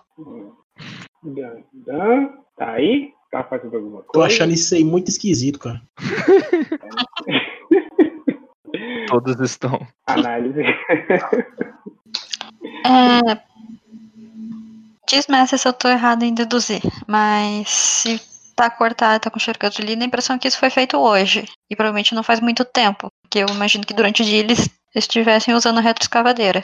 [1.23, 3.13] Dan, Dan, tá aí?
[3.31, 4.27] Tá fazendo alguma Tô coisa?
[4.27, 5.81] achando isso aí muito esquisito, cara.
[9.07, 9.79] Todos estão.
[10.05, 10.61] Análise.
[12.85, 13.41] É...
[15.09, 16.81] Diz, mestre, se eu tô errado em deduzir.
[17.07, 18.21] Mas se
[18.57, 21.45] tá cortado, tá com cheiro de gasolina, a impressão é que isso foi feito hoje.
[21.69, 23.07] E provavelmente não faz muito tempo.
[23.21, 26.63] Porque eu imagino que durante o dia eles estivessem usando a retroescavadeira.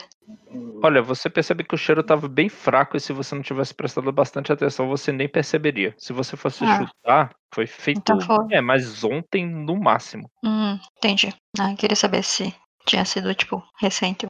[0.82, 4.10] Olha, você percebe que o cheiro estava bem fraco e se você não tivesse prestado
[4.12, 5.94] bastante atenção, você nem perceberia.
[5.96, 6.78] Se você fosse Ah.
[6.78, 7.98] chutar, foi feito.
[7.98, 8.36] Então foi.
[8.50, 10.28] É, mas ontem no máximo.
[10.44, 11.32] Hum, entendi.
[11.58, 12.52] Ah, queria saber se
[12.84, 14.26] tinha sido, tipo, recente.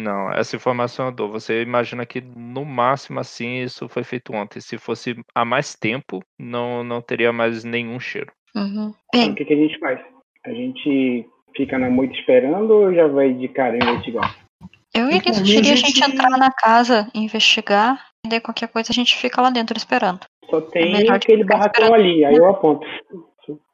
[0.00, 1.30] Não, essa informação eu dou.
[1.30, 4.60] Você imagina que no máximo assim isso foi feito ontem.
[4.60, 8.32] Se fosse há mais tempo, não, não teria mais nenhum cheiro.
[8.54, 8.92] Uhum.
[9.14, 10.00] Então, Bem, o que, que a gente faz?
[10.44, 11.26] A gente
[11.56, 14.36] fica na moita esperando ou já vai de cara investigar?
[14.94, 18.90] eu Por mim, sugerir a a gente entrar na casa, investigar, e daí qualquer coisa
[18.90, 20.20] a gente fica lá dentro esperando.
[20.50, 21.94] Só tem melhor de aquele barracão esperando.
[21.94, 22.86] ali, aí eu aponto.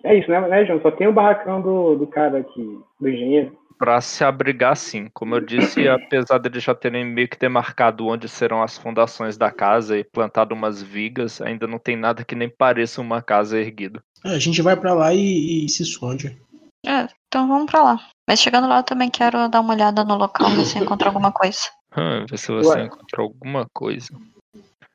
[0.04, 0.80] É isso, né, né, João?
[0.80, 3.56] Só tem o barracão do, do cara aqui, do engenheiro.
[3.78, 5.08] Pra se abrigar, sim.
[5.14, 9.52] Como eu disse, apesar deles já terem meio que demarcado onde serão as fundações da
[9.52, 14.02] casa e plantado umas vigas, ainda não tem nada que nem pareça uma casa erguida.
[14.24, 16.36] É, a gente vai pra lá e, e se esconde.
[16.84, 18.08] É, então vamos pra lá.
[18.28, 21.30] Mas chegando lá eu também quero dar uma olhada no local, ver se encontro alguma
[21.30, 21.60] coisa.
[21.96, 22.84] Hum, ver se você Ué.
[22.84, 24.08] encontrou alguma coisa.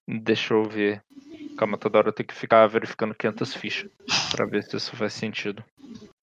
[0.08, 1.02] Deixa eu ver.
[1.58, 3.90] Calma, toda hora eu tenho que ficar verificando 500 fichas
[4.32, 5.64] pra ver se isso faz sentido.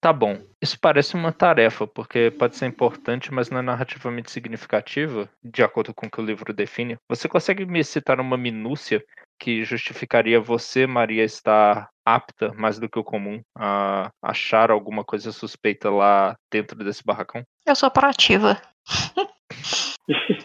[0.01, 0.39] Tá bom.
[0.63, 5.93] Isso parece uma tarefa, porque pode ser importante, mas não é narrativamente significativa, de acordo
[5.93, 6.97] com o que o livro define.
[7.09, 9.05] Você consegue me citar uma minúcia
[9.39, 15.33] que justificaria você, Maria, estar apta, mais do que o comum, a achar alguma coisa
[15.33, 17.43] suspeita lá dentro desse barracão?
[17.67, 18.61] Eu sou proativa.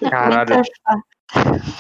[0.10, 0.62] Caralho,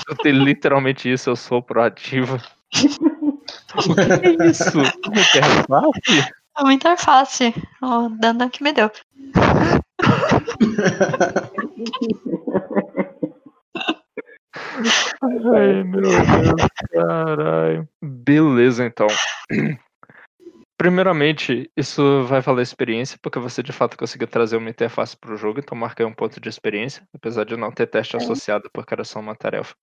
[0.10, 2.42] eu tenho literalmente isso, eu sou proativa.
[3.76, 4.80] O que é isso?
[4.80, 4.88] Uma
[5.20, 6.20] interface?
[6.20, 7.54] É uma interface.
[7.82, 8.92] O Dandan que me deu.
[15.22, 17.90] Ai, meu Deus, caralho.
[18.02, 19.08] Beleza, então.
[20.78, 25.38] Primeiramente, isso vai valer experiência, porque você de fato conseguiu trazer uma interface para o
[25.38, 29.06] jogo, então marquei um ponto de experiência, apesar de não ter teste associado, porque era
[29.06, 29.74] só uma tarefa.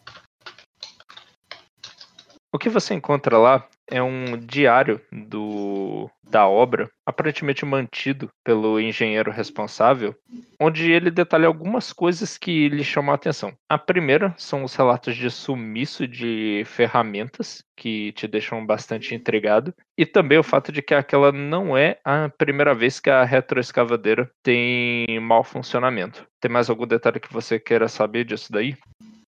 [2.55, 9.31] O que você encontra lá é um diário do, da obra, aparentemente mantido pelo engenheiro
[9.31, 10.15] responsável,
[10.61, 13.55] onde ele detalha algumas coisas que lhe chamam a atenção.
[13.67, 20.05] A primeira são os relatos de sumiço de ferramentas, que te deixam bastante intrigado, e
[20.05, 25.07] também o fato de que aquela não é a primeira vez que a retroescavadeira tem
[25.21, 26.27] mau funcionamento.
[26.39, 28.77] Tem mais algum detalhe que você queira saber disso daí?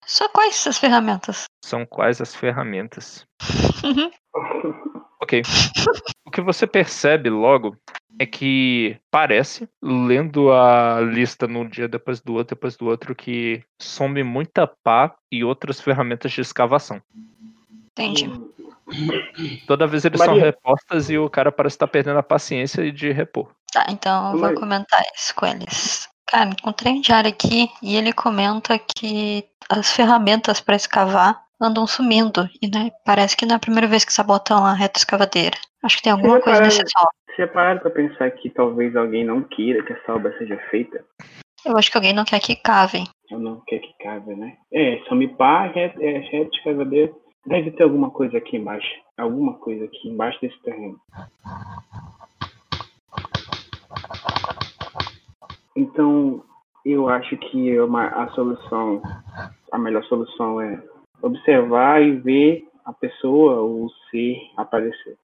[0.07, 1.45] Só quais essas ferramentas?
[1.65, 3.27] São quais as ferramentas?
[5.21, 5.43] Ok.
[6.27, 7.77] O que você percebe logo
[8.19, 13.63] é que parece, lendo a lista num dia depois do outro, depois do outro, que
[13.81, 17.01] some muita pá e outras ferramentas de escavação.
[17.93, 18.31] Entendi.
[19.67, 20.45] Toda vez eles são Maria.
[20.45, 23.51] repostas e o cara parece estar perdendo a paciência de repor.
[23.73, 26.09] Tá, então eu vou comentar isso com eles.
[26.33, 32.49] Cara, encontrei um diário aqui e ele comenta que as ferramentas para escavar andam sumindo.
[32.63, 35.59] E né, parece que não é a primeira vez que sabotam a reta escavadeira.
[35.83, 37.11] Acho que tem alguma coisa nesse solo.
[37.37, 41.05] Você pararam pra pensar que talvez alguém não queira que essa obra seja feita?
[41.67, 43.05] Eu acho que alguém não quer que cavem.
[43.31, 44.57] Ou não quer que cabe, né?
[44.73, 47.13] É, some pá, é, é reto de escavadeira.
[47.47, 48.89] Deve ter alguma coisa aqui embaixo.
[49.19, 50.99] Alguma coisa aqui embaixo desse terreno.
[55.77, 56.43] Então,
[56.85, 59.03] eu acho que uma, a solução,
[59.71, 60.83] a melhor solução é
[61.23, 65.17] observar e ver a pessoa ou o ser aparecer.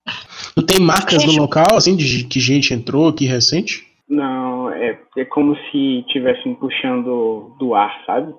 [0.54, 3.86] Tu tem marcas no local, assim, de que gente entrou aqui recente?
[4.08, 8.34] Não, é, é como se estivessem puxando do ar, sabe?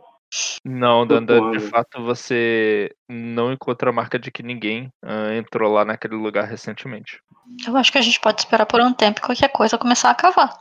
[0.65, 5.83] Não, Dandan, de fato você não encontra a marca de que ninguém ah, entrou lá
[5.83, 7.19] naquele lugar recentemente.
[7.67, 10.15] Eu acho que a gente pode esperar por um tempo e qualquer coisa começar a
[10.15, 10.59] cavar.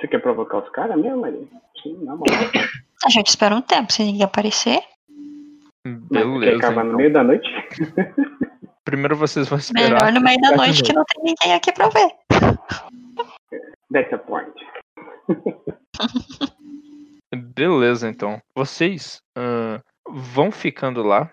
[0.00, 1.46] Você quer provocar os caras mesmo, Maria?
[1.82, 2.34] Sim, na moral.
[3.04, 4.80] A gente espera um tempo, se ninguém aparecer.
[5.84, 6.56] Beleza.
[6.56, 6.96] acabar no então.
[6.96, 7.48] meio da noite?
[8.84, 9.90] Primeiro vocês vão esperar.
[9.90, 12.10] Melhor no meio da noite que não tem ninguém aqui pra ver.
[13.92, 14.52] That's a point.
[17.54, 18.40] Beleza, então.
[18.54, 21.30] Vocês ah, vão ficando lá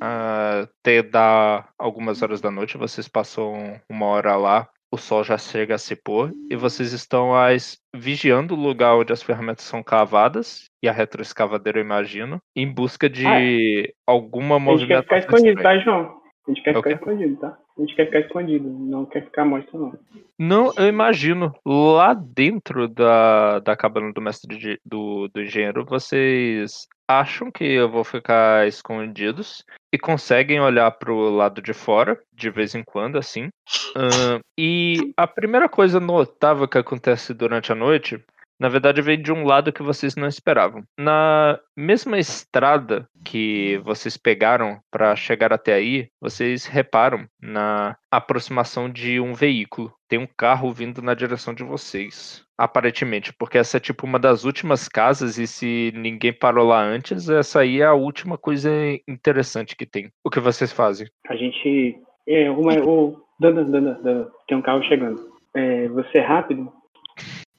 [0.00, 2.78] até dar algumas horas da noite.
[2.78, 7.34] Vocês passam uma hora lá, o sol já chega a se pôr e vocês estão
[7.34, 12.66] as, vigiando o lugar onde as ferramentas são cavadas e a retroescavadeira, eu imagino, em
[12.66, 15.18] busca de alguma A gente quer ficar movimentação.
[15.18, 16.19] escondido, tá, João?
[16.46, 16.92] A gente quer Ok.
[16.92, 17.58] ficar escondido, tá?
[17.76, 19.92] A gente quer ficar escondido, não quer ficar mostra, não.
[20.38, 21.54] Não, eu imagino.
[21.64, 27.90] Lá dentro da, da cabana do mestre de- do, do engenheiro, vocês acham que eu
[27.90, 33.50] vou ficar escondidos e conseguem olhar pro lado de fora, de vez em quando, assim.
[33.96, 38.22] Ahn, e a primeira coisa notável que acontece durante a noite
[38.60, 40.82] Na verdade, veio de um lado que vocês não esperavam.
[40.98, 49.18] Na mesma estrada que vocês pegaram para chegar até aí, vocês reparam na aproximação de
[49.18, 49.90] um veículo.
[50.06, 52.44] Tem um carro vindo na direção de vocês.
[52.58, 57.30] Aparentemente, porque essa é tipo uma das últimas casas, e se ninguém parou lá antes,
[57.30, 58.70] essa aí é a última coisa
[59.08, 60.10] interessante que tem.
[60.22, 61.08] O que vocês fazem?
[61.26, 61.98] A gente.
[62.28, 65.30] É, uma, o, Dana, Dana, Dana, tem um carro chegando.
[65.54, 66.70] É, você é rápido?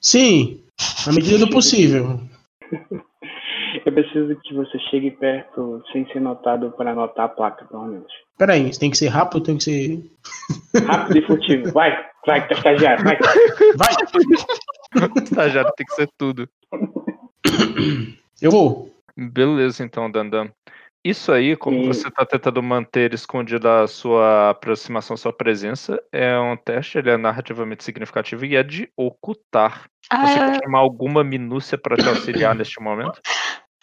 [0.00, 0.62] Sim,
[1.06, 2.20] na medida do possível.
[3.84, 8.12] Eu preciso que você chegue perto sem ser notado para anotar a placa, provavelmente.
[8.38, 10.02] Peraí, tem que ser rápido ou tem que ser.
[10.86, 11.72] Rápido e furtivo.
[11.72, 11.90] Vai,
[12.26, 13.18] vai, tá estagiário, vai.
[13.76, 13.92] Vai!
[15.22, 16.48] Estagiário tem que ser tudo.
[18.40, 18.90] Eu vou.
[19.16, 20.50] Beleza, então, Dandan.
[21.04, 26.38] Isso aí, como E- você está tentando manter escondida a sua aproximação, sua presença, é
[26.38, 29.86] um teste, ele é narrativamente significativo e é de ocultar.
[30.20, 33.20] Você Ah, quer chamar alguma minúcia para te auxiliar neste momento?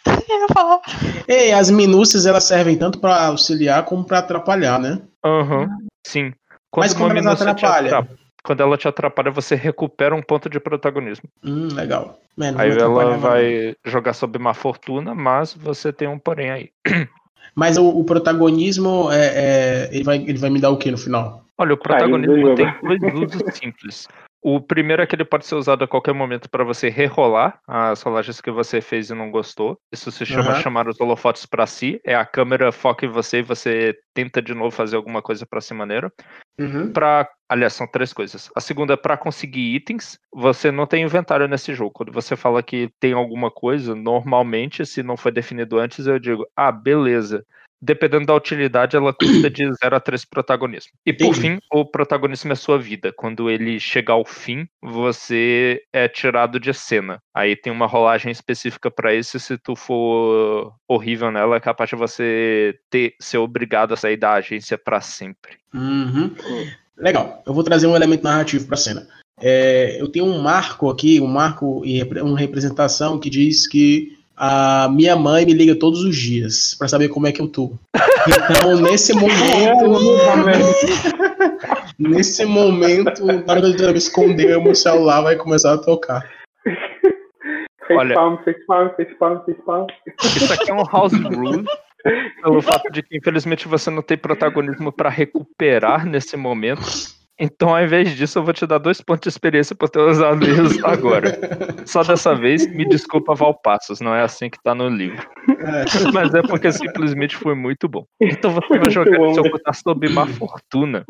[0.30, 0.80] eu ia falar.
[1.28, 5.02] Ei, as minúcias elas servem tanto para auxiliar como para atrapalhar, né?
[5.24, 5.68] Aham,
[6.06, 6.32] sim.
[6.74, 7.98] Mas uma quando elas minúcia te atrapalham?
[7.98, 11.28] atrapa- Quando ela te atrapalha, você recupera um ponto de protagonismo.
[11.44, 12.18] Hum, legal.
[12.36, 16.70] Mano, Aí não ela vai jogar sob má fortuna, mas você tem um porém aí.
[17.52, 20.96] Mas o, o protagonismo é, é- ele, vai, ele vai me dar o que no
[20.96, 21.44] final?
[21.58, 24.08] Olha, o protagonismo tem dois usos simples.
[24.42, 28.00] O primeiro é que ele pode ser usado a qualquer momento para você rerolar as
[28.00, 29.78] rolagens que você fez e não gostou.
[29.92, 30.62] Isso se chama Aham.
[30.62, 32.00] chamar os holofotes para si.
[32.04, 35.60] É a câmera foca em você e você tenta de novo fazer alguma coisa para
[35.60, 36.10] si maneira.
[36.58, 36.90] Uhum.
[36.90, 38.50] Pra, aliás, são três coisas.
[38.56, 40.18] A segunda é para conseguir itens.
[40.32, 41.92] Você não tem inventário nesse jogo.
[41.92, 46.46] Quando você fala que tem alguma coisa, normalmente, se não foi definido antes, eu digo,
[46.56, 47.44] ah, beleza.
[47.82, 50.92] Dependendo da utilidade, ela custa de 0 a 3 protagonismo.
[51.06, 51.40] E por Entendi.
[51.40, 53.12] fim, o protagonismo é sua vida.
[53.16, 57.22] Quando ele chegar ao fim, você é tirado de cena.
[57.34, 59.40] Aí tem uma rolagem específica para isso.
[59.40, 64.34] Se tu for horrível nela, é capaz de você ter, ser obrigado a sair da
[64.34, 65.52] agência para sempre.
[65.72, 66.34] Uhum.
[66.98, 67.42] Legal.
[67.46, 69.08] Eu vou trazer um elemento narrativo para a cena.
[69.40, 74.88] É, eu tenho um marco aqui, um marco e uma representação que diz que a
[74.88, 77.74] minha mãe me liga todos os dias para saber como é que eu tô.
[78.26, 79.36] Então, nesse momento,
[81.98, 86.26] nesse momento, na hora eu esconder, o meu celular vai começar a tocar.
[87.90, 88.14] Olha-.
[90.24, 91.66] Isso aqui é um house rule.
[92.42, 96.80] Pelo fato de que, infelizmente, você não tem protagonismo para recuperar nesse momento.
[97.40, 100.44] Então, ao invés disso, eu vou te dar dois pontos de experiência por ter usado
[100.44, 101.38] isso agora.
[101.86, 105.26] Só dessa vez, me desculpa, Valpassos, não é assim que tá no livro.
[105.48, 106.12] É.
[106.12, 108.04] Mas é porque simplesmente foi muito bom.
[108.20, 109.50] Então você vai jogar bom, seu né?
[109.50, 111.04] botar sob má fortuna,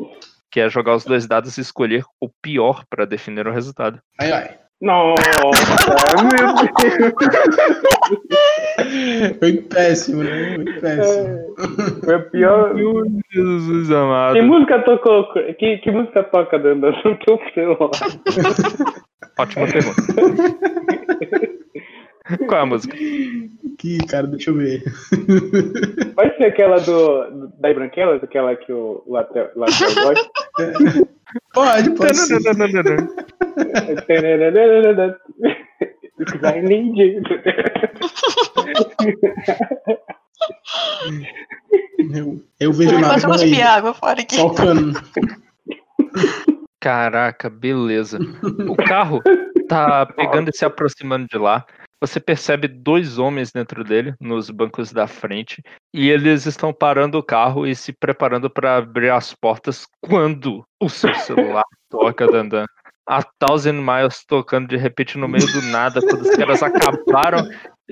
[0.49, 3.99] que é jogar os dois dados e escolher o pior para definir o resultado.
[4.17, 4.57] Ai, ai.
[4.81, 5.21] Nossa,
[6.33, 7.13] meu Deus.
[9.39, 10.55] Foi péssimo, né?
[10.55, 11.55] Foi péssimo.
[12.03, 12.73] Foi o pior.
[12.73, 14.35] Meu Jesus amado.
[14.35, 15.31] Que música tocou?
[15.57, 17.91] Que, que música toca dentro do teu celular?
[19.37, 20.01] Ótima pergunta.
[22.47, 22.95] Qual é a música?
[22.95, 24.83] Aqui, cara, deixa eu ver.
[26.15, 29.85] Vai ser aquela do, da Branquela, aquela que o Latrell gosta?
[31.53, 32.41] Pode, pode ser.
[36.21, 37.23] Because I need you.
[42.13, 44.37] Eu, eu vejo Vai nada aí, água fora aqui.
[44.37, 44.99] tocando.
[46.79, 48.19] Caraca, beleza.
[48.69, 49.21] O carro
[49.67, 51.65] tá pegando e se aproximando de lá.
[51.99, 55.61] Você percebe dois homens dentro dele, nos bancos da frente,
[55.93, 60.89] e eles estão parando o carro e se preparando para abrir as portas quando o
[60.89, 62.65] seu celular toca, Dandan.
[63.07, 67.47] A Thousand Miles tocando de repente no meio do nada, quando os caras acabaram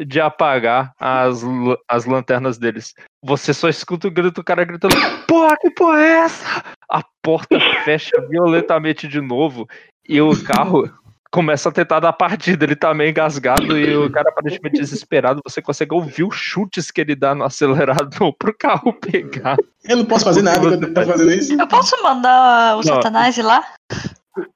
[0.06, 1.42] de apagar as,
[1.88, 2.94] as lanternas deles.
[3.24, 4.96] Você só escuta o grito do cara gritando:
[5.28, 6.64] Porra, que porra é essa?
[6.90, 9.68] A porta fecha violentamente de novo
[10.08, 10.90] e o carro
[11.32, 12.66] começa a tentar dar partida.
[12.66, 15.42] Ele tá meio engasgado e o cara aparentemente desesperado.
[15.48, 19.58] Você consegue ouvir os chutes que ele dá no acelerador pro carro pegar.
[19.84, 21.54] Eu não posso fazer nada enquanto ele tá fazendo isso.
[21.54, 22.84] Eu posso mandar o Não.
[22.84, 23.64] Satanás ir lá?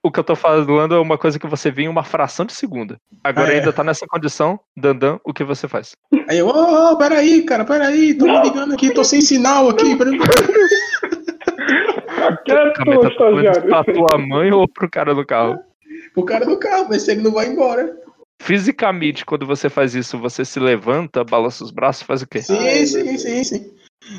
[0.01, 2.53] O que eu tô falando é uma coisa que você vê em uma fração de
[2.53, 2.97] segundo.
[3.23, 3.59] Agora Ah, é.
[3.59, 5.91] ainda tá nessa condição, Dandan, o que você faz?
[6.29, 9.95] Aí eu, ô, ô, peraí, cara, peraí, tô me ligando aqui, tô sem sinal aqui.
[12.45, 13.63] Quieto, tá estagiário.
[13.63, 15.59] pra tua mãe ou pro cara do carro?
[16.15, 17.95] O cara do carro, ver se ele não vai embora.
[18.41, 22.41] Fisicamente, quando você faz isso, você se levanta, balança os braços, faz o quê?
[22.41, 23.71] Sim, sim, sim, sim.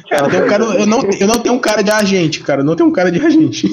[0.09, 2.63] Cara, eu, tenho um cara, eu, não, eu não tenho um cara de agente, cara.
[2.63, 3.69] Eu não tenho um cara de agente.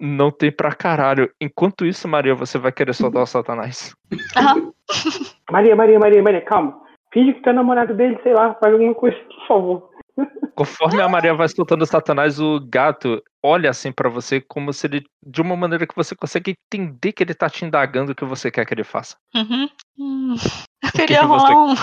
[0.00, 1.30] Não tem pra caralho.
[1.40, 3.94] Enquanto isso, Maria, você vai querer soltar o Satanás.
[4.36, 4.72] Aham.
[5.50, 6.80] Maria, Maria, Maria, Maria, calma.
[7.12, 9.90] Finge que tu é namorado dele, sei lá, faz alguma coisa, por favor.
[10.54, 14.86] Conforme a Maria vai soltando o Satanás, o gato olha assim pra você como se
[14.86, 18.24] ele, de uma maneira que você consegue entender que ele tá te indagando o que
[18.24, 19.16] você quer que ele faça.
[19.34, 19.68] Uhum.
[19.98, 20.34] Hum,
[20.82, 21.74] eu que queria que você- rolar um.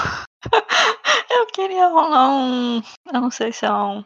[1.32, 2.82] eu queria rolar um.
[3.14, 4.04] Eu não sei se é um.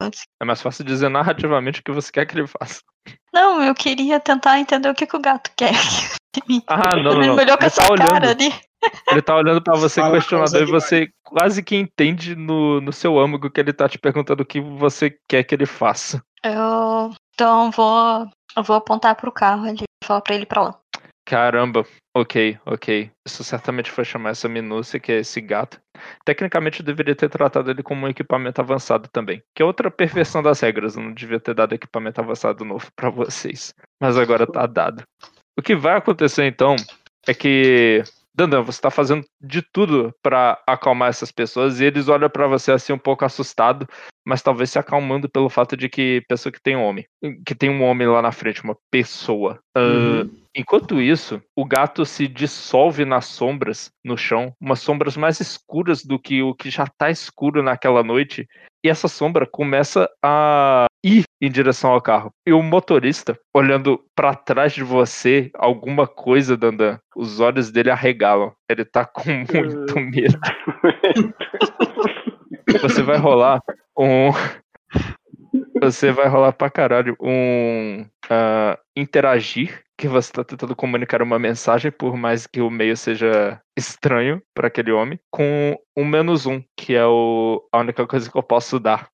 [0.00, 0.22] Putz.
[0.40, 2.80] É mais fácil dizer narrativamente o que você quer que ele faça.
[3.32, 5.72] Não, eu queria tentar entender o que, que o gato quer.
[6.68, 7.36] Ah, não, não, Ele não.
[7.36, 8.08] olhou com Ele essa tá olhando.
[8.08, 8.54] cara ali.
[9.10, 13.18] Ele tá olhando pra você Fala, questionador e você quase que entende no, no seu
[13.18, 16.22] âmago que ele tá te perguntando o que você quer que ele faça.
[16.44, 17.10] Eu.
[17.34, 18.30] Então eu vou.
[18.56, 20.79] Eu vou apontar pro carro ali e falar pra ele pra lá.
[21.30, 23.08] Caramba, ok, ok.
[23.24, 25.80] Isso certamente foi chamar essa minúcia, que é esse gato.
[26.24, 29.40] Tecnicamente eu deveria ter tratado ele como um equipamento avançado também.
[29.54, 30.96] Que é outra perversão das regras.
[30.96, 33.72] Eu não devia ter dado equipamento avançado novo pra vocês.
[34.02, 35.04] Mas agora tá dado.
[35.56, 36.74] O que vai acontecer então
[37.28, 38.02] é que.
[38.40, 42.72] Dandan, você tá fazendo de tudo pra acalmar essas pessoas e eles olham pra você
[42.72, 43.86] assim um pouco assustado,
[44.26, 47.04] mas talvez se acalmando pelo fato de que pessoa que tem homem,
[47.44, 49.58] que tem um homem lá na frente, uma pessoa.
[49.76, 50.40] Ah, Uhum.
[50.56, 56.18] Enquanto isso, o gato se dissolve nas sombras no chão, umas sombras mais escuras do
[56.18, 58.48] que o que já tá escuro naquela noite,
[58.84, 60.86] e essa sombra começa a
[61.40, 62.32] em direção ao carro.
[62.46, 68.52] E o motorista, olhando pra trás de você, alguma coisa, Dandan, os olhos dele arregalam.
[68.68, 70.38] Ele tá com muito medo.
[72.82, 73.60] Você vai rolar
[73.98, 74.30] um.
[75.80, 78.04] Você vai rolar pra caralho um.
[78.28, 83.60] ah, interagir, que você tá tentando comunicar uma mensagem, por mais que o meio seja
[83.76, 88.36] estranho pra aquele homem, com um menos um, que é o, a única coisa que
[88.36, 89.08] eu posso dar.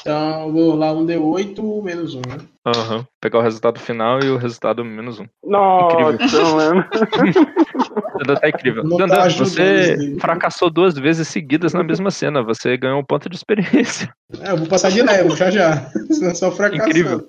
[0.00, 2.36] Então, eu vou lá um D8 menos um, né?
[2.66, 3.06] Aham.
[3.20, 5.26] Pegar o resultado final e o resultado menos um.
[5.44, 6.84] Nossa, mano.
[8.18, 8.84] Dandan tá incrível.
[8.84, 9.62] Não tá Dandan, ajudando você
[9.92, 12.42] esse- fracassou duas vezes seguidas na mesma cena.
[12.42, 14.12] Você ganhou um ponto de experiência.
[14.40, 15.86] É, eu vou passar de level já já.
[16.10, 16.88] Senão só fracassando.
[16.90, 17.26] Incrível.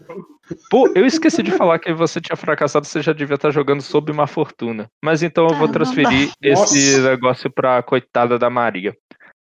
[0.71, 4.11] Pô, eu esqueci de falar que você tinha fracassado, você já devia estar jogando sob
[4.11, 4.87] má fortuna.
[5.03, 6.75] Mas então eu vou não transferir Nossa.
[6.75, 8.95] esse negócio pra coitada da Maria.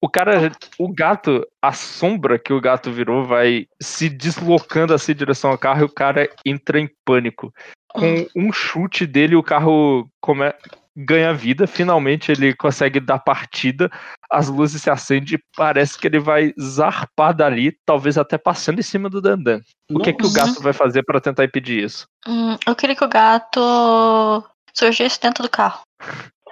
[0.05, 5.14] O cara, o gato, a sombra que o gato virou vai se deslocando assim em
[5.14, 7.50] direção ao carro e o cara entra em pânico.
[7.88, 10.52] Com um chute dele, o carro come...
[10.94, 11.66] ganha vida.
[11.66, 13.90] Finalmente ele consegue dar partida.
[14.30, 18.82] As luzes se acendem e parece que ele vai zarpar dali, talvez até passando em
[18.82, 19.62] cima do Dandan.
[19.90, 22.07] O que, que o gato vai fazer pra tentar impedir isso?
[22.28, 24.44] Hum, eu queria que o gato
[24.74, 25.80] surgisse dentro do carro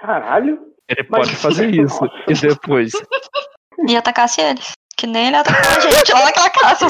[0.01, 0.73] Caralho.
[0.89, 1.99] Ele Mas- pode fazer isso.
[2.27, 2.91] E depois.
[3.87, 4.71] E atacasse eles.
[4.95, 6.87] Que nem ele atacou a gente lá naquela casa.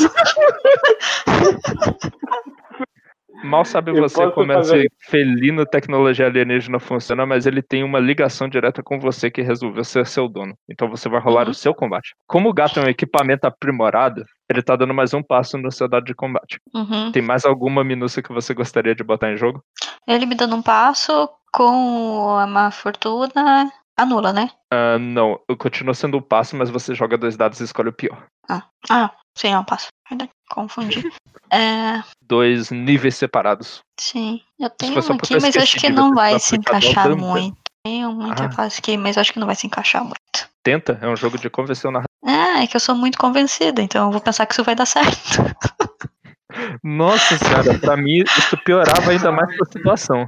[3.43, 7.99] Mal sabe Eu você como essa fazer- felina tecnologia alienígena funciona, mas ele tem uma
[7.99, 10.53] ligação direta com você que resolveu ser seu dono.
[10.69, 11.51] Então você vai rolar Uhum.
[11.51, 12.13] o seu combate.
[12.25, 15.89] Como o gato é um equipamento aprimorado, ele tá dando mais um passo no seu
[15.89, 16.57] dado de combate.
[16.73, 17.11] Uhum.
[17.11, 19.61] Tem mais alguma minúcia que você gostaria de botar em jogo?
[20.07, 23.69] Ele me dando um passo com a má fortuna.
[23.97, 24.49] Anula, né?
[24.71, 28.25] Ah, não, continua sendo um passo, mas você joga dois dados e escolhe o pior.
[28.49, 29.87] Ah, sim, é um passo.
[30.09, 31.03] Verdade, confundi.
[31.55, 33.81] É, Dois níveis separados.
[33.99, 34.41] sim.
[34.59, 37.55] Eu tenho um aqui, mas acho que não vai se encaixar muito.
[37.85, 38.45] Tenho um que Ah.
[38.45, 40.17] eu faço aqui, mas acho que não vai se encaixar muito.
[40.63, 42.07] Tenta, é um jogo de convenção narrativa.
[42.25, 44.87] Ah, é que eu sou muito convencida, então eu vou pensar que isso vai dar
[44.87, 45.13] certo.
[46.83, 50.27] Nossa senhora, pra mim isso piorava ainda mais a situação.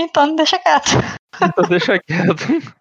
[0.00, 0.90] Então deixa quieto.
[1.42, 2.72] Então deixa quieto.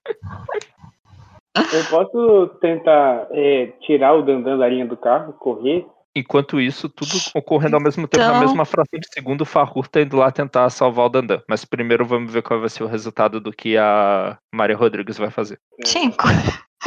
[1.71, 5.85] Eu posso tentar é, tirar o Dandan da linha do carro, correr?
[6.15, 9.87] Enquanto isso, tudo ocorrendo ao mesmo tempo, na Então- mesma fração de segundo, o Farrur
[9.87, 11.41] tá indo lá tentar salvar o Dandan.
[11.49, 15.29] Mas primeiro vamos ver qual vai ser o resultado do que a Maria Rodrigues vai
[15.31, 15.59] fazer.
[15.83, 16.25] Cinco.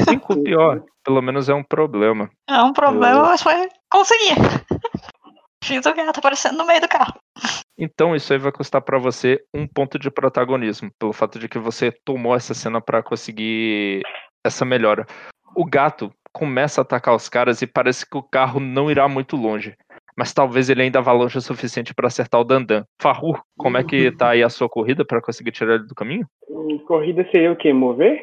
[0.09, 2.29] Cinco pior, pelo menos é um problema.
[2.49, 4.35] É um problema, mas foi conseguir.
[5.65, 7.15] Fiz o gato aparecendo no meio do carro.
[7.79, 11.59] Então isso aí vai custar pra você um ponto de protagonismo, pelo fato de que
[11.59, 14.03] você tomou essa cena pra conseguir
[14.45, 15.05] essa melhora.
[15.55, 19.37] O gato começa a atacar os caras e parece que o carro não irá muito
[19.37, 19.75] longe.
[20.17, 22.85] Mas talvez ele ainda vá longe o suficiente pra acertar o Dandan.
[23.01, 26.27] Farrur, como é que tá aí a sua corrida pra conseguir tirar ele do caminho?
[26.49, 27.73] Hum, Corrida seria o quê?
[27.73, 28.23] Mover?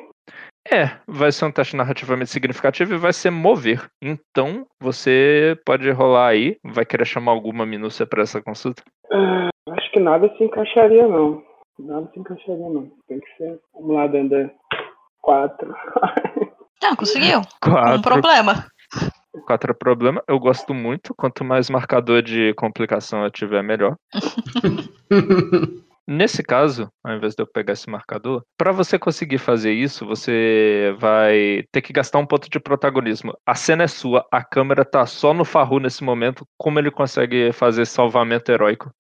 [0.72, 3.90] É, vai ser um teste narrativamente significativo e vai ser mover.
[4.02, 6.58] Então, você pode rolar aí.
[6.64, 8.82] Vai querer chamar alguma minúcia pra essa consulta?
[9.12, 11.44] Ah, acho que nada se encaixaria, não.
[11.80, 12.90] Nada se encaixaria, não.
[13.08, 13.60] Tem que ser.
[13.74, 14.50] Vamos lá, Dandan.
[15.22, 15.74] Quatro.
[16.84, 17.40] Não, conseguiu.
[17.40, 18.02] Um Quatro.
[18.02, 18.66] problema.
[19.48, 21.16] Quatro é problema, eu gosto muito.
[21.16, 23.96] Quanto mais marcador de complicação eu tiver, melhor.
[26.08, 30.94] Nesse caso, ao invés de eu pegar esse marcador, para você conseguir fazer isso, você
[31.00, 33.34] vai ter que gastar um ponto de protagonismo.
[33.46, 36.46] A cena é sua, a câmera tá só no Farru nesse momento.
[36.58, 38.92] Como ele consegue fazer salvamento heróico?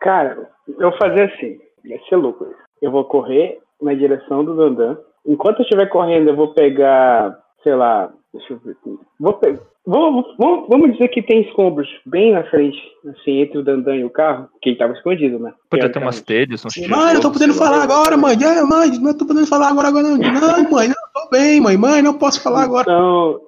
[0.00, 1.58] Cara, eu vou fazer assim.
[1.88, 2.46] Vai ser louco.
[2.80, 4.96] Eu vou correr na direção do Dandan.
[5.26, 8.98] Enquanto eu estiver correndo, eu vou pegar, sei lá, deixa eu ver aqui.
[9.18, 9.71] Vou pegar.
[9.84, 12.78] Vamos, vamos, vamos dizer que tem escombros bem na frente,
[13.08, 15.52] assim, entre o Dandan e o carro, que ele tava escondido, né?
[15.68, 18.36] Podia ter umas telhas, uns Mãe, eu tô podendo falar agora, mãe.
[18.40, 20.16] É, mãe, não tô podendo falar agora, agora não.
[20.16, 21.76] Não, mãe, não, tô bem, mãe.
[21.76, 22.82] Mãe, não posso falar agora.
[22.82, 23.40] Então,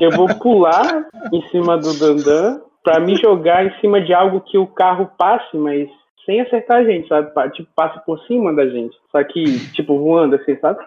[0.00, 4.56] eu vou pular em cima do Dandan pra me jogar em cima de algo que
[4.56, 5.90] o carro passe, mas
[6.24, 7.30] sem acertar a gente, sabe?
[7.50, 8.96] Tipo, passe por cima da gente.
[9.10, 10.78] Só que, tipo, voando assim, sabe?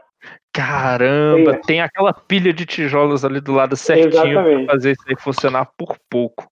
[0.55, 1.61] Caramba, É.
[1.67, 4.33] tem aquela pilha de tijolos ali do lado certinho
[4.65, 6.47] pra fazer isso aí funcionar por pouco.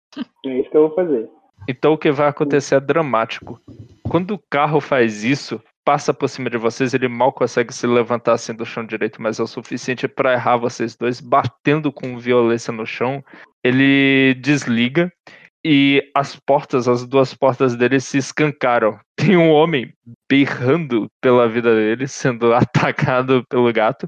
[0.45, 1.30] É isso que eu vou fazer.
[1.70, 3.60] Então o que vai acontecer é dramático.
[4.10, 8.34] Quando o carro faz isso, passa por cima de vocês, ele mal consegue se levantar
[8.34, 12.74] assim do chão direito, mas é o suficiente para errar vocês dois, batendo com violência
[12.74, 13.24] no chão.
[13.64, 15.10] Ele desliga
[15.66, 18.99] e as portas, as duas portas dele se escancaram.
[19.26, 19.94] Tem um homem
[20.30, 24.06] berrando pela vida dele, sendo atacado pelo gato.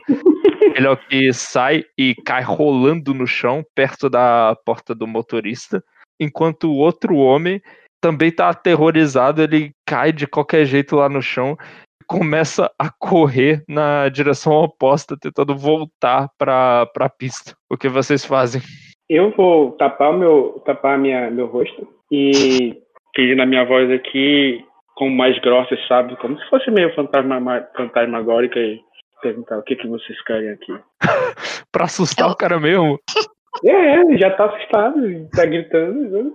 [0.75, 5.81] Ele é o que sai e cai rolando no chão, perto da porta do motorista
[6.19, 7.61] enquanto o outro homem
[8.01, 11.57] também tá aterrorizado, ele cai de qualquer jeito lá no chão
[12.01, 17.55] e começa a correr na direção oposta, tentando voltar pra, pra pista.
[17.69, 18.61] O que vocês fazem?
[19.09, 22.79] Eu vou tapar meu, tapar minha, meu rosto e
[23.13, 24.63] pedir na minha voz aqui,
[24.95, 26.15] como mais grossa, sabe?
[26.17, 28.79] Como se fosse meio fantasma, fantasmagórica e
[29.21, 30.73] perguntar o que, que vocês querem aqui.
[31.71, 32.99] Pra assustar Eu- o cara mesmo?
[33.65, 36.09] É, ele já tá assustado, tá gritando.
[36.11, 36.31] né?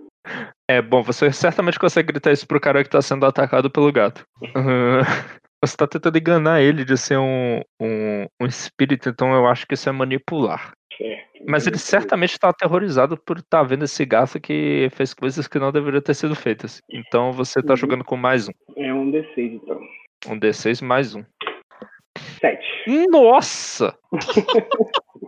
[0.70, 4.24] É, bom, você certamente consegue gritar isso pro cara que tá sendo atacado pelo gato.
[4.56, 5.02] Ahn,
[5.62, 9.74] você tá tentando enganar ele de ser um, um, um espírito, então eu acho que
[9.74, 10.72] isso é manipular.
[10.96, 11.30] Certo.
[11.47, 15.72] Mas ele certamente está aterrorizado por estar vendo esse gato que fez coisas que não
[15.72, 16.80] deveriam ter sido feitas.
[16.91, 17.76] Então você tá Uhum.
[17.76, 18.53] jogando com mais um.
[18.76, 19.80] É um D6, então.
[20.28, 21.24] Um D6 mais um.
[22.41, 22.66] Sete.
[23.11, 23.97] Nossa!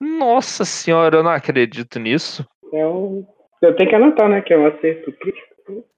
[0.00, 2.46] Nossa senhora, eu não acredito nisso.
[2.72, 3.26] É um.
[3.62, 4.42] Eu tenho que anotar, né?
[4.42, 5.46] Que é um acerto crítico.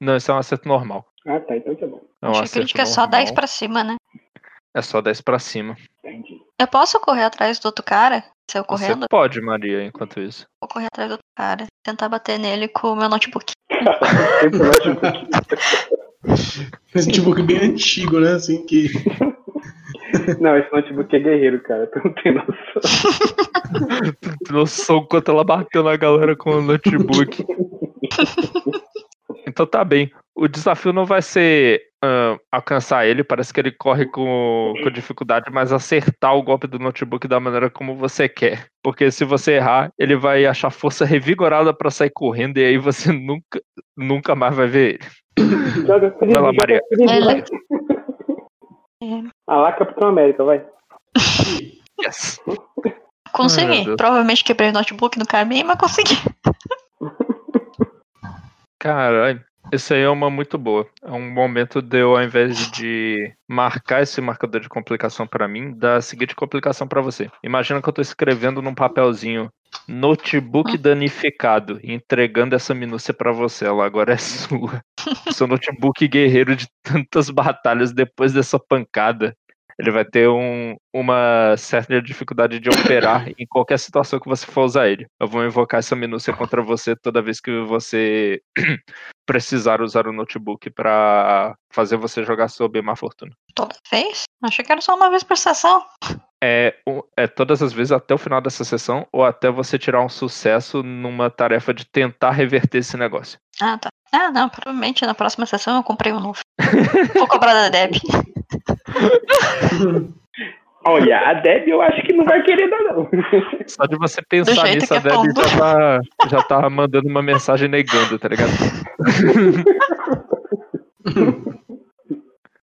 [0.00, 1.04] Não, isso é um acerto normal.
[1.26, 1.56] Ah, tá.
[1.56, 2.00] Então tá bom.
[2.22, 3.18] É um Acho que acerto crítica é só normal.
[3.20, 3.96] 10 pra cima, né?
[4.78, 5.76] É só 10 pra cima.
[6.04, 6.38] Entendi.
[6.56, 8.22] Eu posso correr atrás do outro cara?
[8.48, 10.46] Se eu Você correndo, pode, Maria, enquanto isso.
[10.62, 11.66] vou correr atrás do outro cara.
[11.84, 13.52] Tentar bater nele com o meu notebook.
[16.94, 18.34] Esse notebook bem antigo, né?
[18.34, 18.88] Assim, que.
[20.40, 21.86] Não, esse notebook é guerreiro, cara.
[21.88, 22.54] Tu não tem noção.
[24.50, 27.44] Noção quanto ela bateu na galera com o notebook.
[29.46, 30.10] Então tá bem.
[30.40, 35.50] O desafio não vai ser ahn, alcançar ele, parece que ele corre com, com dificuldade,
[35.50, 38.68] mas acertar o golpe do notebook da maneira como você quer.
[38.80, 43.10] Porque se você errar, ele vai achar força revigorada pra sair correndo e aí você
[43.12, 43.60] nunca,
[43.96, 45.84] nunca mais vai ver ele.
[45.84, 46.80] Joga Vai lá, Maria.
[46.92, 47.44] Ele-
[49.48, 50.64] Ah lá, Capitão América, vai.
[52.00, 52.40] Yes.
[53.32, 53.96] Consegui.
[53.96, 56.14] Provavelmente quebrei o notebook no caminho, mas consegui.
[58.78, 60.86] Caralho, isso aí é uma muito boa.
[61.02, 65.72] É um momento de eu, ao invés de marcar esse marcador de complicação pra mim,
[65.76, 67.30] dar a seguinte complicação pra você.
[67.42, 69.50] Imagina que eu tô escrevendo num papelzinho
[69.86, 73.66] notebook danificado e entregando essa minúcia pra você.
[73.66, 74.82] Ela agora é sua.
[75.32, 79.36] Seu notebook guerreiro de tantas batalhas depois dessa pancada.
[79.78, 84.64] Ele vai ter um, uma certa dificuldade de operar em qualquer situação que você for
[84.64, 85.06] usar ele.
[85.20, 88.40] Eu vou invocar essa minúcia contra você toda vez que você
[89.26, 93.32] precisar usar o notebook pra fazer você jogar sob má fortuna.
[93.54, 94.24] Toda vez?
[94.42, 95.84] Achei que era só uma vez por sessão.
[96.42, 96.74] É,
[97.16, 100.82] é todas as vezes até o final dessa sessão ou até você tirar um sucesso
[100.82, 103.38] numa tarefa de tentar reverter esse negócio.
[103.60, 103.88] Ah, tá.
[104.12, 106.40] Ah, não, provavelmente na próxima sessão eu comprei um novo.
[107.14, 107.92] Vou cobrar da Deb.
[110.84, 113.08] Olha, a Deb eu acho que não vai querer dar, não.
[113.66, 115.42] Só de você pensar nisso, a é Debbie pombo.
[115.42, 118.52] já tá, já tá mandando uma mensagem negando, tá ligado?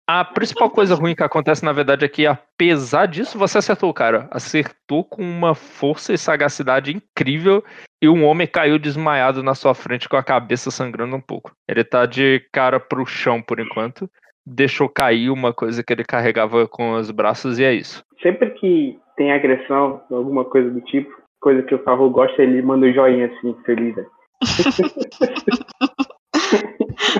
[0.06, 3.94] A principal coisa ruim que acontece, na verdade, é que apesar disso, você acertou o
[3.94, 4.28] cara.
[4.32, 7.64] Acertou com uma força e sagacidade incrível
[8.02, 11.56] e um homem caiu desmaiado na sua frente com a cabeça sangrando um pouco.
[11.68, 14.10] Ele tá de cara pro chão por enquanto.
[14.46, 18.04] Deixou cair uma coisa que ele carregava com os braços e é isso.
[18.22, 22.86] Sempre que tem agressão, alguma coisa do tipo, coisa que o Favor gosta, ele manda
[22.88, 23.96] um joinha assim, feliz.
[23.96, 24.06] Né?